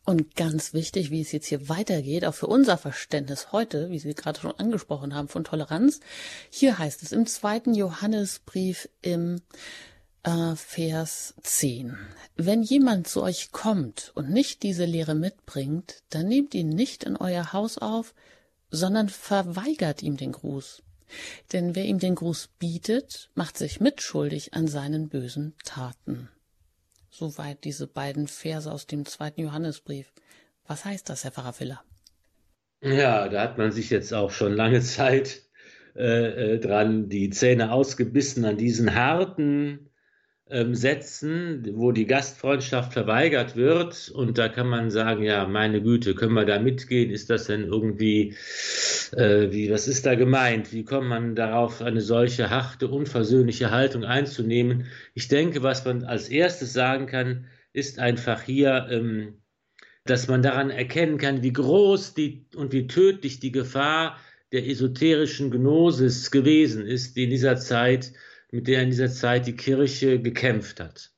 Und 0.04 0.34
ganz 0.34 0.74
wichtig, 0.74 1.10
wie 1.10 1.20
es 1.20 1.30
jetzt 1.30 1.46
hier 1.46 1.68
weitergeht, 1.68 2.24
auch 2.24 2.34
für 2.34 2.48
unser 2.48 2.76
Verständnis 2.76 3.52
heute, 3.52 3.90
wie 3.90 4.00
Sie 4.00 4.14
gerade 4.14 4.40
schon 4.40 4.50
angesprochen 4.50 5.14
haben, 5.14 5.28
von 5.28 5.44
Toleranz. 5.44 6.00
Hier 6.50 6.78
heißt 6.78 7.02
es 7.04 7.12
im 7.12 7.26
zweiten 7.26 7.72
Johannesbrief 7.72 8.88
im 9.00 9.40
äh, 10.24 10.56
Vers 10.56 11.34
10. 11.42 11.96
Wenn 12.34 12.64
jemand 12.64 13.06
zu 13.06 13.22
euch 13.22 13.52
kommt 13.52 14.10
und 14.16 14.30
nicht 14.30 14.64
diese 14.64 14.86
Lehre 14.86 15.14
mitbringt, 15.14 16.02
dann 16.10 16.26
nehmt 16.26 16.54
ihn 16.54 16.70
nicht 16.70 17.04
in 17.04 17.16
euer 17.16 17.52
Haus 17.52 17.78
auf, 17.78 18.12
sondern 18.70 19.08
verweigert 19.08 20.02
ihm 20.02 20.16
den 20.16 20.32
Gruß. 20.32 20.82
Denn 21.52 21.76
wer 21.76 21.84
ihm 21.84 22.00
den 22.00 22.16
Gruß 22.16 22.48
bietet, 22.58 23.30
macht 23.34 23.56
sich 23.56 23.80
mitschuldig 23.80 24.54
an 24.54 24.66
seinen 24.66 25.08
bösen 25.08 25.54
Taten. 25.62 26.28
Soweit 27.14 27.64
diese 27.64 27.86
beiden 27.86 28.26
Verse 28.26 28.72
aus 28.72 28.86
dem 28.86 29.04
zweiten 29.04 29.42
Johannesbrief. 29.42 30.10
Was 30.66 30.86
heißt 30.86 31.10
das, 31.10 31.24
Herr 31.24 31.30
Pfarrer 31.30 31.52
Filler? 31.52 31.84
Ja, 32.80 33.28
da 33.28 33.42
hat 33.42 33.58
man 33.58 33.70
sich 33.70 33.90
jetzt 33.90 34.14
auch 34.14 34.30
schon 34.30 34.54
lange 34.54 34.80
Zeit 34.80 35.42
äh, 35.94 36.54
äh 36.54 36.58
dran 36.58 37.10
die 37.10 37.28
Zähne 37.28 37.70
ausgebissen 37.70 38.46
an 38.46 38.56
diesen 38.56 38.94
harten 38.94 39.90
ähm, 40.48 40.74
Sätzen, 40.74 41.68
wo 41.74 41.92
die 41.92 42.06
Gastfreundschaft 42.06 42.94
verweigert 42.94 43.56
wird. 43.56 44.08
Und 44.08 44.38
da 44.38 44.48
kann 44.48 44.68
man 44.68 44.90
sagen, 44.90 45.22
ja, 45.22 45.46
meine 45.46 45.82
Güte, 45.82 46.14
können 46.14 46.32
wir 46.32 46.46
da 46.46 46.60
mitgehen? 46.60 47.10
Ist 47.10 47.28
das 47.28 47.44
denn 47.44 47.64
irgendwie, 47.64 48.36
wie, 49.12 49.70
was 49.70 49.88
ist 49.88 50.06
da 50.06 50.14
gemeint? 50.14 50.72
Wie 50.72 50.84
kommt 50.84 51.08
man 51.08 51.34
darauf, 51.34 51.82
eine 51.82 52.00
solche 52.00 52.50
harte, 52.50 52.88
unversöhnliche 52.88 53.70
Haltung 53.70 54.04
einzunehmen? 54.04 54.86
Ich 55.14 55.28
denke, 55.28 55.62
was 55.62 55.84
man 55.84 56.04
als 56.04 56.28
erstes 56.28 56.72
sagen 56.72 57.06
kann, 57.06 57.46
ist 57.72 57.98
einfach 57.98 58.42
hier, 58.42 58.86
ähm, 58.90 59.42
dass 60.04 60.28
man 60.28 60.42
daran 60.42 60.70
erkennen 60.70 61.18
kann, 61.18 61.42
wie 61.42 61.52
groß 61.52 62.14
die 62.14 62.46
und 62.56 62.72
wie 62.72 62.86
tödlich 62.86 63.40
die 63.40 63.52
Gefahr 63.52 64.18
der 64.50 64.66
esoterischen 64.66 65.50
Gnosis 65.50 66.30
gewesen 66.30 66.86
ist, 66.86 67.16
die 67.16 67.24
in 67.24 67.30
dieser 67.30 67.56
Zeit 67.56 68.12
mit 68.50 68.68
der 68.68 68.82
in 68.82 68.90
dieser 68.90 69.10
Zeit 69.10 69.46
die 69.46 69.56
Kirche 69.56 70.20
gekämpft 70.20 70.78
hat. 70.78 71.10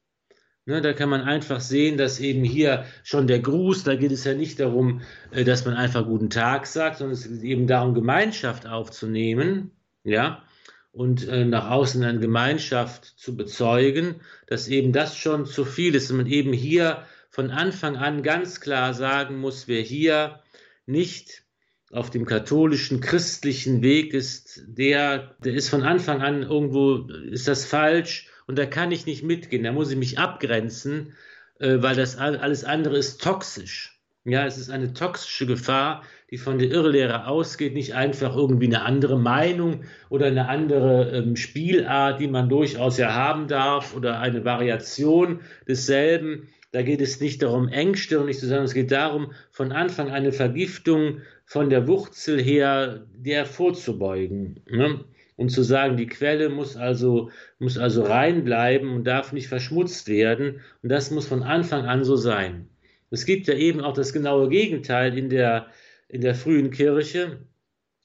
Ne, 0.66 0.80
da 0.80 0.94
kann 0.94 1.10
man 1.10 1.20
einfach 1.20 1.60
sehen, 1.60 1.98
dass 1.98 2.20
eben 2.20 2.42
hier 2.42 2.86
schon 3.02 3.26
der 3.26 3.40
Gruß, 3.40 3.84
da 3.84 3.96
geht 3.96 4.12
es 4.12 4.24
ja 4.24 4.32
nicht 4.32 4.58
darum, 4.60 5.02
äh, 5.30 5.44
dass 5.44 5.66
man 5.66 5.74
einfach 5.74 6.06
guten 6.06 6.30
Tag 6.30 6.66
sagt, 6.66 6.98
sondern 6.98 7.12
es 7.14 7.28
geht 7.28 7.42
eben 7.42 7.66
darum, 7.66 7.92
Gemeinschaft 7.92 8.66
aufzunehmen, 8.66 9.72
ja, 10.04 10.42
und 10.90 11.28
äh, 11.28 11.44
nach 11.44 11.70
außen 11.70 12.02
eine 12.02 12.18
Gemeinschaft 12.18 13.04
zu 13.04 13.36
bezeugen, 13.36 14.20
dass 14.46 14.68
eben 14.68 14.92
das 14.92 15.18
schon 15.18 15.44
zu 15.44 15.66
viel 15.66 15.94
ist. 15.94 16.10
Und 16.10 16.18
man 16.18 16.26
eben 16.26 16.52
hier 16.54 17.04
von 17.28 17.50
Anfang 17.50 17.96
an 17.96 18.22
ganz 18.22 18.60
klar 18.60 18.94
sagen 18.94 19.38
muss, 19.38 19.68
wer 19.68 19.82
hier 19.82 20.40
nicht 20.86 21.42
auf 21.90 22.10
dem 22.10 22.24
katholischen, 22.24 23.00
christlichen 23.00 23.82
Weg 23.82 24.14
ist, 24.14 24.62
der, 24.66 25.36
der 25.44 25.54
ist 25.54 25.68
von 25.68 25.82
Anfang 25.82 26.22
an 26.22 26.42
irgendwo, 26.42 27.08
ist 27.30 27.48
das 27.48 27.66
falsch 27.66 28.30
und 28.46 28.58
da 28.58 28.66
kann 28.66 28.92
ich 28.92 29.06
nicht 29.06 29.22
mitgehen, 29.22 29.64
da 29.64 29.72
muss 29.72 29.90
ich 29.90 29.96
mich 29.96 30.18
abgrenzen, 30.18 31.14
äh, 31.58 31.76
weil 31.80 31.96
das 31.96 32.16
alles 32.16 32.64
andere 32.64 32.96
ist 32.96 33.22
toxisch. 33.22 34.00
Ja, 34.26 34.46
es 34.46 34.56
ist 34.56 34.70
eine 34.70 34.94
toxische 34.94 35.44
Gefahr, 35.44 36.02
die 36.30 36.38
von 36.38 36.58
der 36.58 36.70
Irrlehre 36.70 37.26
ausgeht, 37.26 37.74
nicht 37.74 37.94
einfach 37.94 38.34
irgendwie 38.34 38.66
eine 38.66 38.82
andere 38.82 39.18
Meinung 39.18 39.84
oder 40.08 40.26
eine 40.26 40.48
andere 40.48 41.10
ähm, 41.10 41.36
Spielart, 41.36 42.20
die 42.20 42.28
man 42.28 42.48
durchaus 42.48 42.96
ja 42.96 43.12
haben 43.12 43.48
darf 43.48 43.94
oder 43.94 44.20
eine 44.20 44.44
Variation 44.44 45.40
desselben. 45.68 46.48
Da 46.72 46.82
geht 46.82 47.02
es 47.02 47.20
nicht 47.20 47.42
darum, 47.42 47.68
engstirnig 47.68 48.38
zu 48.38 48.46
sein, 48.46 48.64
es 48.64 48.74
geht 48.74 48.90
darum, 48.90 49.32
von 49.50 49.72
Anfang 49.72 50.10
eine 50.10 50.32
Vergiftung 50.32 51.20
von 51.44 51.68
der 51.68 51.86
Wurzel 51.86 52.42
her 52.42 53.06
der 53.14 53.44
vorzubeugen. 53.44 54.60
Ne? 54.68 55.04
Und 55.36 55.48
zu 55.48 55.62
sagen, 55.62 55.96
die 55.96 56.06
Quelle 56.06 56.48
muss 56.48 56.76
also, 56.76 57.30
muss 57.58 57.76
also 57.76 58.04
rein 58.04 58.44
bleiben 58.44 58.94
und 58.94 59.04
darf 59.04 59.32
nicht 59.32 59.48
verschmutzt 59.48 60.08
werden. 60.08 60.60
Und 60.82 60.90
das 60.90 61.10
muss 61.10 61.26
von 61.26 61.42
Anfang 61.42 61.86
an 61.86 62.04
so 62.04 62.16
sein. 62.16 62.68
Es 63.10 63.26
gibt 63.26 63.46
ja 63.46 63.54
eben 63.54 63.80
auch 63.80 63.94
das 63.94 64.12
genaue 64.12 64.48
Gegenteil 64.48 65.16
in 65.16 65.28
der, 65.28 65.66
in 66.08 66.20
der 66.20 66.34
frühen 66.34 66.70
Kirche. 66.70 67.38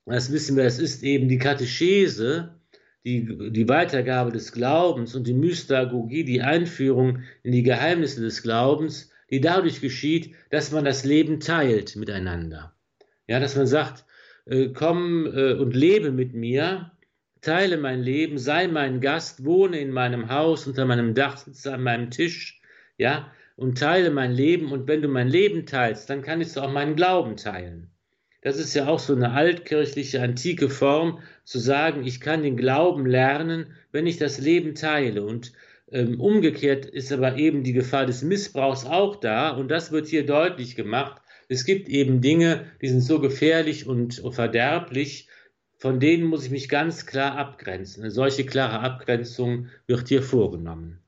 Das 0.05 0.31
wissen 0.31 0.57
wir, 0.57 0.63
es 0.65 0.79
ist 0.79 1.03
eben 1.03 1.27
die 1.27 1.37
Katechese, 1.37 2.55
die, 3.05 3.51
die 3.51 3.69
Weitergabe 3.69 4.31
des 4.31 4.51
Glaubens 4.51 5.15
und 5.15 5.27
die 5.27 5.33
Mystagogie, 5.33 6.23
die 6.23 6.41
Einführung 6.41 7.19
in 7.43 7.51
die 7.51 7.63
Geheimnisse 7.63 8.21
des 8.21 8.41
Glaubens, 8.41 9.11
die 9.29 9.41
dadurch 9.41 9.81
geschieht, 9.81 10.35
dass 10.49 10.71
man 10.71 10.85
das 10.85 11.05
Leben 11.05 11.39
teilt 11.39 11.95
miteinander. 11.95 12.73
Ja, 13.27 13.39
dass 13.39 13.55
man 13.55 13.67
sagt, 13.67 14.05
äh, 14.45 14.69
komm 14.69 15.27
äh, 15.27 15.53
und 15.53 15.75
lebe 15.75 16.11
mit 16.11 16.33
mir, 16.33 16.91
teile 17.41 17.77
mein 17.77 18.01
Leben, 18.01 18.37
sei 18.37 18.67
mein 18.67 19.01
Gast, 19.01 19.45
wohne 19.45 19.79
in 19.79 19.91
meinem 19.91 20.29
Haus, 20.29 20.67
unter 20.67 20.85
meinem 20.85 21.13
Dach, 21.13 21.37
sitze 21.37 21.73
an 21.73 21.83
meinem 21.83 22.11
Tisch, 22.11 22.61
ja, 22.97 23.31
und 23.55 23.77
teile 23.77 24.09
mein 24.11 24.31
Leben. 24.31 24.71
Und 24.71 24.87
wenn 24.87 25.01
du 25.01 25.07
mein 25.07 25.27
Leben 25.27 25.65
teilst, 25.65 26.09
dann 26.09 26.21
kannst 26.21 26.55
du 26.55 26.61
auch 26.61 26.71
meinen 26.71 26.95
Glauben 26.95 27.37
teilen. 27.37 27.89
Das 28.41 28.57
ist 28.57 28.73
ja 28.73 28.87
auch 28.87 28.99
so 28.99 29.13
eine 29.13 29.31
altkirchliche, 29.31 30.21
antike 30.21 30.69
Form, 30.69 31.19
zu 31.43 31.59
sagen, 31.59 32.05
ich 32.05 32.21
kann 32.21 32.43
den 32.43 32.55
Glauben 32.55 33.05
lernen, 33.05 33.73
wenn 33.91 34.07
ich 34.07 34.17
das 34.17 34.39
Leben 34.39 34.75
teile. 34.75 35.25
Und 35.25 35.51
ähm, 35.91 36.19
umgekehrt 36.21 36.85
ist 36.85 37.11
aber 37.11 37.37
eben 37.37 37.63
die 37.63 37.73
Gefahr 37.73 38.05
des 38.05 38.21
Missbrauchs 38.21 38.85
auch 38.85 39.17
da. 39.17 39.49
Und 39.49 39.69
das 39.69 39.91
wird 39.91 40.07
hier 40.07 40.25
deutlich 40.25 40.75
gemacht, 40.75 41.21
es 41.51 41.65
gibt 41.65 41.89
eben 41.89 42.21
Dinge, 42.21 42.67
die 42.79 42.89
sind 42.89 43.01
so 43.01 43.19
gefährlich 43.19 43.87
und 43.87 44.21
verderblich, 44.29 45.28
von 45.79 45.99
denen 45.99 46.25
muss 46.25 46.43
ich 46.43 46.51
mich 46.51 46.69
ganz 46.69 47.05
klar 47.05 47.37
abgrenzen. 47.37 48.03
Eine 48.03 48.11
solche 48.11 48.45
klare 48.45 48.81
Abgrenzung 48.81 49.67
wird 49.87 50.09
hier 50.09 50.21
vorgenommen. 50.21 50.99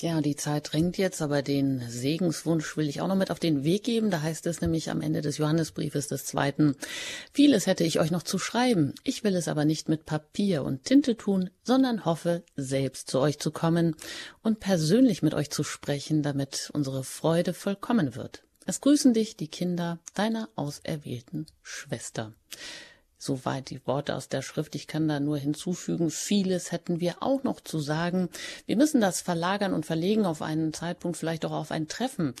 Ja, 0.00 0.20
die 0.20 0.34
Zeit 0.36 0.72
drängt 0.72 0.98
jetzt, 0.98 1.22
aber 1.22 1.40
den 1.40 1.80
Segenswunsch 1.88 2.76
will 2.76 2.88
ich 2.88 3.00
auch 3.00 3.06
noch 3.06 3.14
mit 3.14 3.30
auf 3.30 3.38
den 3.38 3.64
Weg 3.64 3.84
geben. 3.84 4.10
Da 4.10 4.22
heißt 4.22 4.44
es 4.46 4.60
nämlich 4.60 4.90
am 4.90 5.00
Ende 5.00 5.22
des 5.22 5.38
Johannesbriefes 5.38 6.08
des 6.08 6.26
zweiten, 6.26 6.74
vieles 7.32 7.66
hätte 7.66 7.84
ich 7.84 8.00
euch 8.00 8.10
noch 8.10 8.24
zu 8.24 8.38
schreiben. 8.38 8.92
Ich 9.04 9.24
will 9.24 9.36
es 9.36 9.48
aber 9.48 9.64
nicht 9.64 9.88
mit 9.88 10.04
Papier 10.04 10.64
und 10.64 10.82
Tinte 10.82 11.16
tun, 11.16 11.48
sondern 11.62 12.04
hoffe, 12.04 12.42
selbst 12.56 13.08
zu 13.08 13.20
euch 13.20 13.38
zu 13.38 13.52
kommen 13.52 13.94
und 14.42 14.60
persönlich 14.60 15.22
mit 15.22 15.32
euch 15.32 15.50
zu 15.50 15.62
sprechen, 15.62 16.22
damit 16.22 16.70
unsere 16.74 17.04
Freude 17.04 17.54
vollkommen 17.54 18.16
wird. 18.16 18.42
Es 18.66 18.80
grüßen 18.80 19.14
dich 19.14 19.36
die 19.36 19.48
Kinder 19.48 20.00
deiner 20.14 20.48
auserwählten 20.56 21.46
Schwester. 21.62 22.34
Soweit 23.24 23.70
die 23.70 23.86
Worte 23.86 24.16
aus 24.16 24.28
der 24.28 24.42
Schrift. 24.42 24.74
Ich 24.74 24.86
kann 24.86 25.08
da 25.08 25.18
nur 25.18 25.38
hinzufügen, 25.38 26.10
vieles 26.10 26.72
hätten 26.72 27.00
wir 27.00 27.22
auch 27.22 27.42
noch 27.42 27.62
zu 27.62 27.78
sagen. 27.78 28.28
Wir 28.66 28.76
müssen 28.76 29.00
das 29.00 29.22
verlagern 29.22 29.72
und 29.72 29.86
verlegen 29.86 30.26
auf 30.26 30.42
einen 30.42 30.74
Zeitpunkt, 30.74 31.16
vielleicht 31.16 31.46
auch 31.46 31.52
auf 31.52 31.70
ein 31.70 31.88
Treffen, 31.88 32.34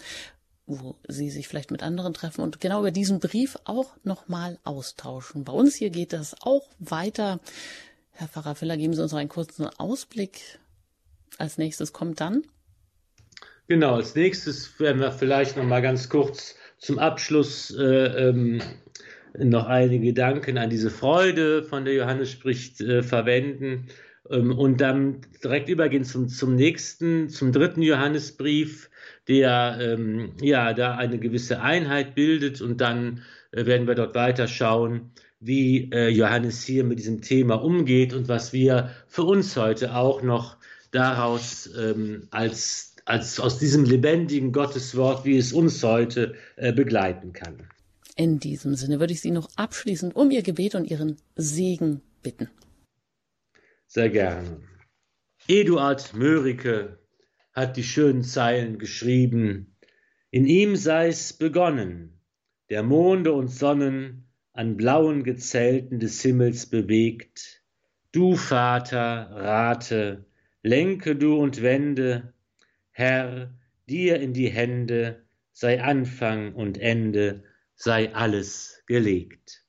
wo 0.66 0.94
Sie 1.08 1.30
sich 1.30 1.48
vielleicht 1.48 1.70
mit 1.70 1.82
anderen 1.82 2.12
treffen 2.12 2.42
und 2.42 2.60
genau 2.60 2.80
über 2.80 2.90
diesen 2.90 3.18
Brief 3.18 3.56
auch 3.64 3.96
nochmal 4.02 4.58
austauschen. 4.62 5.44
Bei 5.44 5.54
uns 5.54 5.74
hier 5.74 5.88
geht 5.88 6.12
das 6.12 6.36
auch 6.42 6.68
weiter. 6.78 7.40
Herr 8.12 8.28
Pfarrer 8.28 8.54
Filler, 8.54 8.76
geben 8.76 8.92
Sie 8.92 9.02
uns 9.02 9.12
noch 9.12 9.20
einen 9.20 9.30
kurzen 9.30 9.66
Ausblick. 9.66 10.60
Als 11.38 11.56
nächstes 11.56 11.94
kommt 11.94 12.20
dann 12.20 12.42
Genau, 13.68 13.94
als 13.94 14.14
nächstes 14.14 14.78
werden 14.78 15.00
wir 15.00 15.12
vielleicht 15.12 15.56
noch 15.56 15.64
mal 15.64 15.80
ganz 15.80 16.10
kurz 16.10 16.56
zum 16.76 16.98
Abschluss 16.98 17.70
äh, 17.70 18.28
ähm, 18.28 18.60
noch 19.38 19.66
einige 19.66 20.06
Gedanken 20.06 20.58
an 20.58 20.70
diese 20.70 20.90
Freude, 20.90 21.62
von 21.62 21.84
der 21.84 21.94
Johannes 21.94 22.30
spricht, 22.30 22.80
äh, 22.80 23.02
verwenden 23.02 23.86
ähm, 24.30 24.56
und 24.56 24.80
dann 24.80 25.20
direkt 25.42 25.68
übergehen 25.68 26.04
zum, 26.04 26.28
zum 26.28 26.54
nächsten, 26.54 27.28
zum 27.28 27.52
dritten 27.52 27.82
Johannesbrief, 27.82 28.90
der 29.28 29.78
ähm, 29.80 30.32
ja 30.40 30.72
da 30.72 30.96
eine 30.96 31.18
gewisse 31.18 31.60
Einheit 31.60 32.14
bildet 32.14 32.60
und 32.60 32.80
dann 32.80 33.22
äh, 33.52 33.66
werden 33.66 33.86
wir 33.86 33.94
dort 33.94 34.14
weiter 34.14 34.46
schauen, 34.46 35.10
wie 35.40 35.90
äh, 35.92 36.08
Johannes 36.08 36.64
hier 36.64 36.84
mit 36.84 36.98
diesem 36.98 37.20
Thema 37.20 37.56
umgeht 37.56 38.14
und 38.14 38.28
was 38.28 38.52
wir 38.52 38.90
für 39.08 39.24
uns 39.24 39.56
heute 39.56 39.94
auch 39.94 40.22
noch 40.22 40.56
daraus 40.90 41.68
ähm, 41.76 42.28
als, 42.30 42.94
als 43.04 43.40
aus 43.40 43.58
diesem 43.58 43.84
lebendigen 43.84 44.52
Gotteswort, 44.52 45.24
wie 45.24 45.36
es 45.36 45.52
uns 45.52 45.82
heute 45.82 46.34
äh, 46.56 46.72
begleiten 46.72 47.32
kann. 47.32 47.73
In 48.16 48.38
diesem 48.38 48.76
Sinne 48.76 49.00
würde 49.00 49.12
ich 49.12 49.20
Sie 49.20 49.32
noch 49.32 49.48
abschließend 49.56 50.14
um 50.14 50.30
Ihr 50.30 50.42
Gebet 50.42 50.74
und 50.74 50.84
Ihren 50.90 51.16
Segen 51.34 52.00
bitten. 52.22 52.48
Sehr 53.86 54.08
gerne. 54.10 54.60
Eduard 55.48 56.14
Mörike 56.14 56.98
hat 57.52 57.76
die 57.76 57.82
schönen 57.82 58.22
Zeilen 58.22 58.78
geschrieben. 58.78 59.76
In 60.30 60.46
ihm 60.46 60.76
sei's 60.76 61.32
begonnen, 61.32 62.20
der 62.70 62.82
Monde 62.82 63.32
und 63.32 63.48
Sonnen 63.48 64.24
an 64.52 64.76
blauen 64.76 65.24
Gezelten 65.24 66.00
des 66.00 66.22
Himmels 66.22 66.66
bewegt. 66.66 67.62
Du, 68.12 68.36
Vater, 68.36 69.28
rate, 69.32 70.24
lenke 70.62 71.16
du 71.16 71.36
und 71.36 71.62
wende, 71.62 72.32
Herr, 72.90 73.52
dir 73.88 74.20
in 74.20 74.32
die 74.32 74.48
Hände 74.48 75.24
sei 75.52 75.82
Anfang 75.82 76.54
und 76.54 76.78
Ende, 76.78 77.44
sei 77.84 78.14
alles 78.14 78.82
gelegt. 78.86 79.62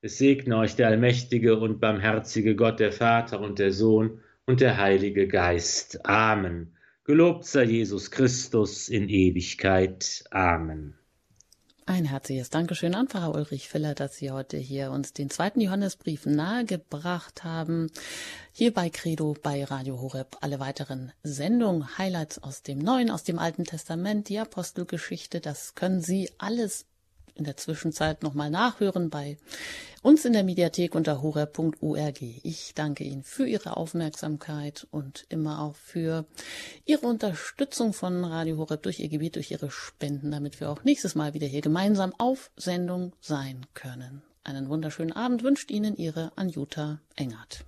Es 0.00 0.18
segne 0.18 0.56
euch 0.56 0.76
der 0.76 0.86
allmächtige 0.86 1.58
und 1.58 1.80
barmherzige 1.80 2.54
Gott, 2.54 2.78
der 2.78 2.92
Vater 2.92 3.40
und 3.40 3.58
der 3.58 3.72
Sohn 3.72 4.20
und 4.46 4.60
der 4.60 4.76
Heilige 4.76 5.26
Geist. 5.26 6.06
Amen. 6.06 6.76
Gelobt 7.02 7.44
sei 7.44 7.64
Jesus 7.64 8.12
Christus 8.12 8.88
in 8.88 9.08
Ewigkeit. 9.08 10.22
Amen. 10.30 10.96
Ein 11.86 12.04
herzliches 12.04 12.50
Dankeschön 12.50 12.94
an 12.94 13.08
Pfarrer 13.08 13.34
Ulrich 13.34 13.68
Filler, 13.68 13.94
dass 13.94 14.16
Sie 14.16 14.30
heute 14.30 14.58
hier 14.58 14.92
uns 14.92 15.12
den 15.12 15.28
zweiten 15.28 15.60
Johannesbrief 15.60 16.24
nahegebracht 16.24 17.42
haben. 17.42 17.90
Hier 18.52 18.72
bei 18.72 18.90
Credo 18.90 19.36
bei 19.42 19.64
Radio 19.64 20.00
Horeb. 20.00 20.36
Alle 20.40 20.60
weiteren 20.60 21.12
Sendungen, 21.24 21.98
Highlights 21.98 22.40
aus 22.40 22.62
dem 22.62 22.78
Neuen, 22.78 23.10
aus 23.10 23.24
dem 23.24 23.40
Alten 23.40 23.64
Testament, 23.64 24.28
die 24.28 24.38
Apostelgeschichte, 24.38 25.40
das 25.40 25.74
können 25.74 26.00
Sie 26.00 26.30
alles 26.38 26.86
in 27.36 27.44
der 27.44 27.56
Zwischenzeit 27.56 28.22
nochmal 28.22 28.50
nachhören 28.50 29.10
bei 29.10 29.36
uns 30.02 30.24
in 30.24 30.32
der 30.32 30.44
Mediathek 30.44 30.94
unter 30.94 31.22
horeb.org. 31.22 32.22
Ich 32.22 32.72
danke 32.74 33.04
Ihnen 33.04 33.22
für 33.22 33.46
Ihre 33.46 33.76
Aufmerksamkeit 33.76 34.86
und 34.90 35.26
immer 35.28 35.60
auch 35.60 35.74
für 35.74 36.26
Ihre 36.84 37.06
Unterstützung 37.06 37.92
von 37.92 38.24
Radio 38.24 38.56
Horeb 38.56 38.82
durch 38.82 39.00
Ihr 39.00 39.08
Gebiet, 39.08 39.36
durch 39.36 39.50
Ihre 39.50 39.70
Spenden, 39.70 40.30
damit 40.30 40.60
wir 40.60 40.70
auch 40.70 40.84
nächstes 40.84 41.14
Mal 41.14 41.34
wieder 41.34 41.46
hier 41.46 41.62
gemeinsam 41.62 42.14
auf 42.18 42.50
Sendung 42.56 43.14
sein 43.20 43.66
können. 43.74 44.22
Einen 44.44 44.68
wunderschönen 44.68 45.12
Abend 45.12 45.42
wünscht 45.42 45.70
Ihnen 45.70 45.96
Ihre 45.96 46.30
Anjuta 46.36 47.00
Engert. 47.16 47.64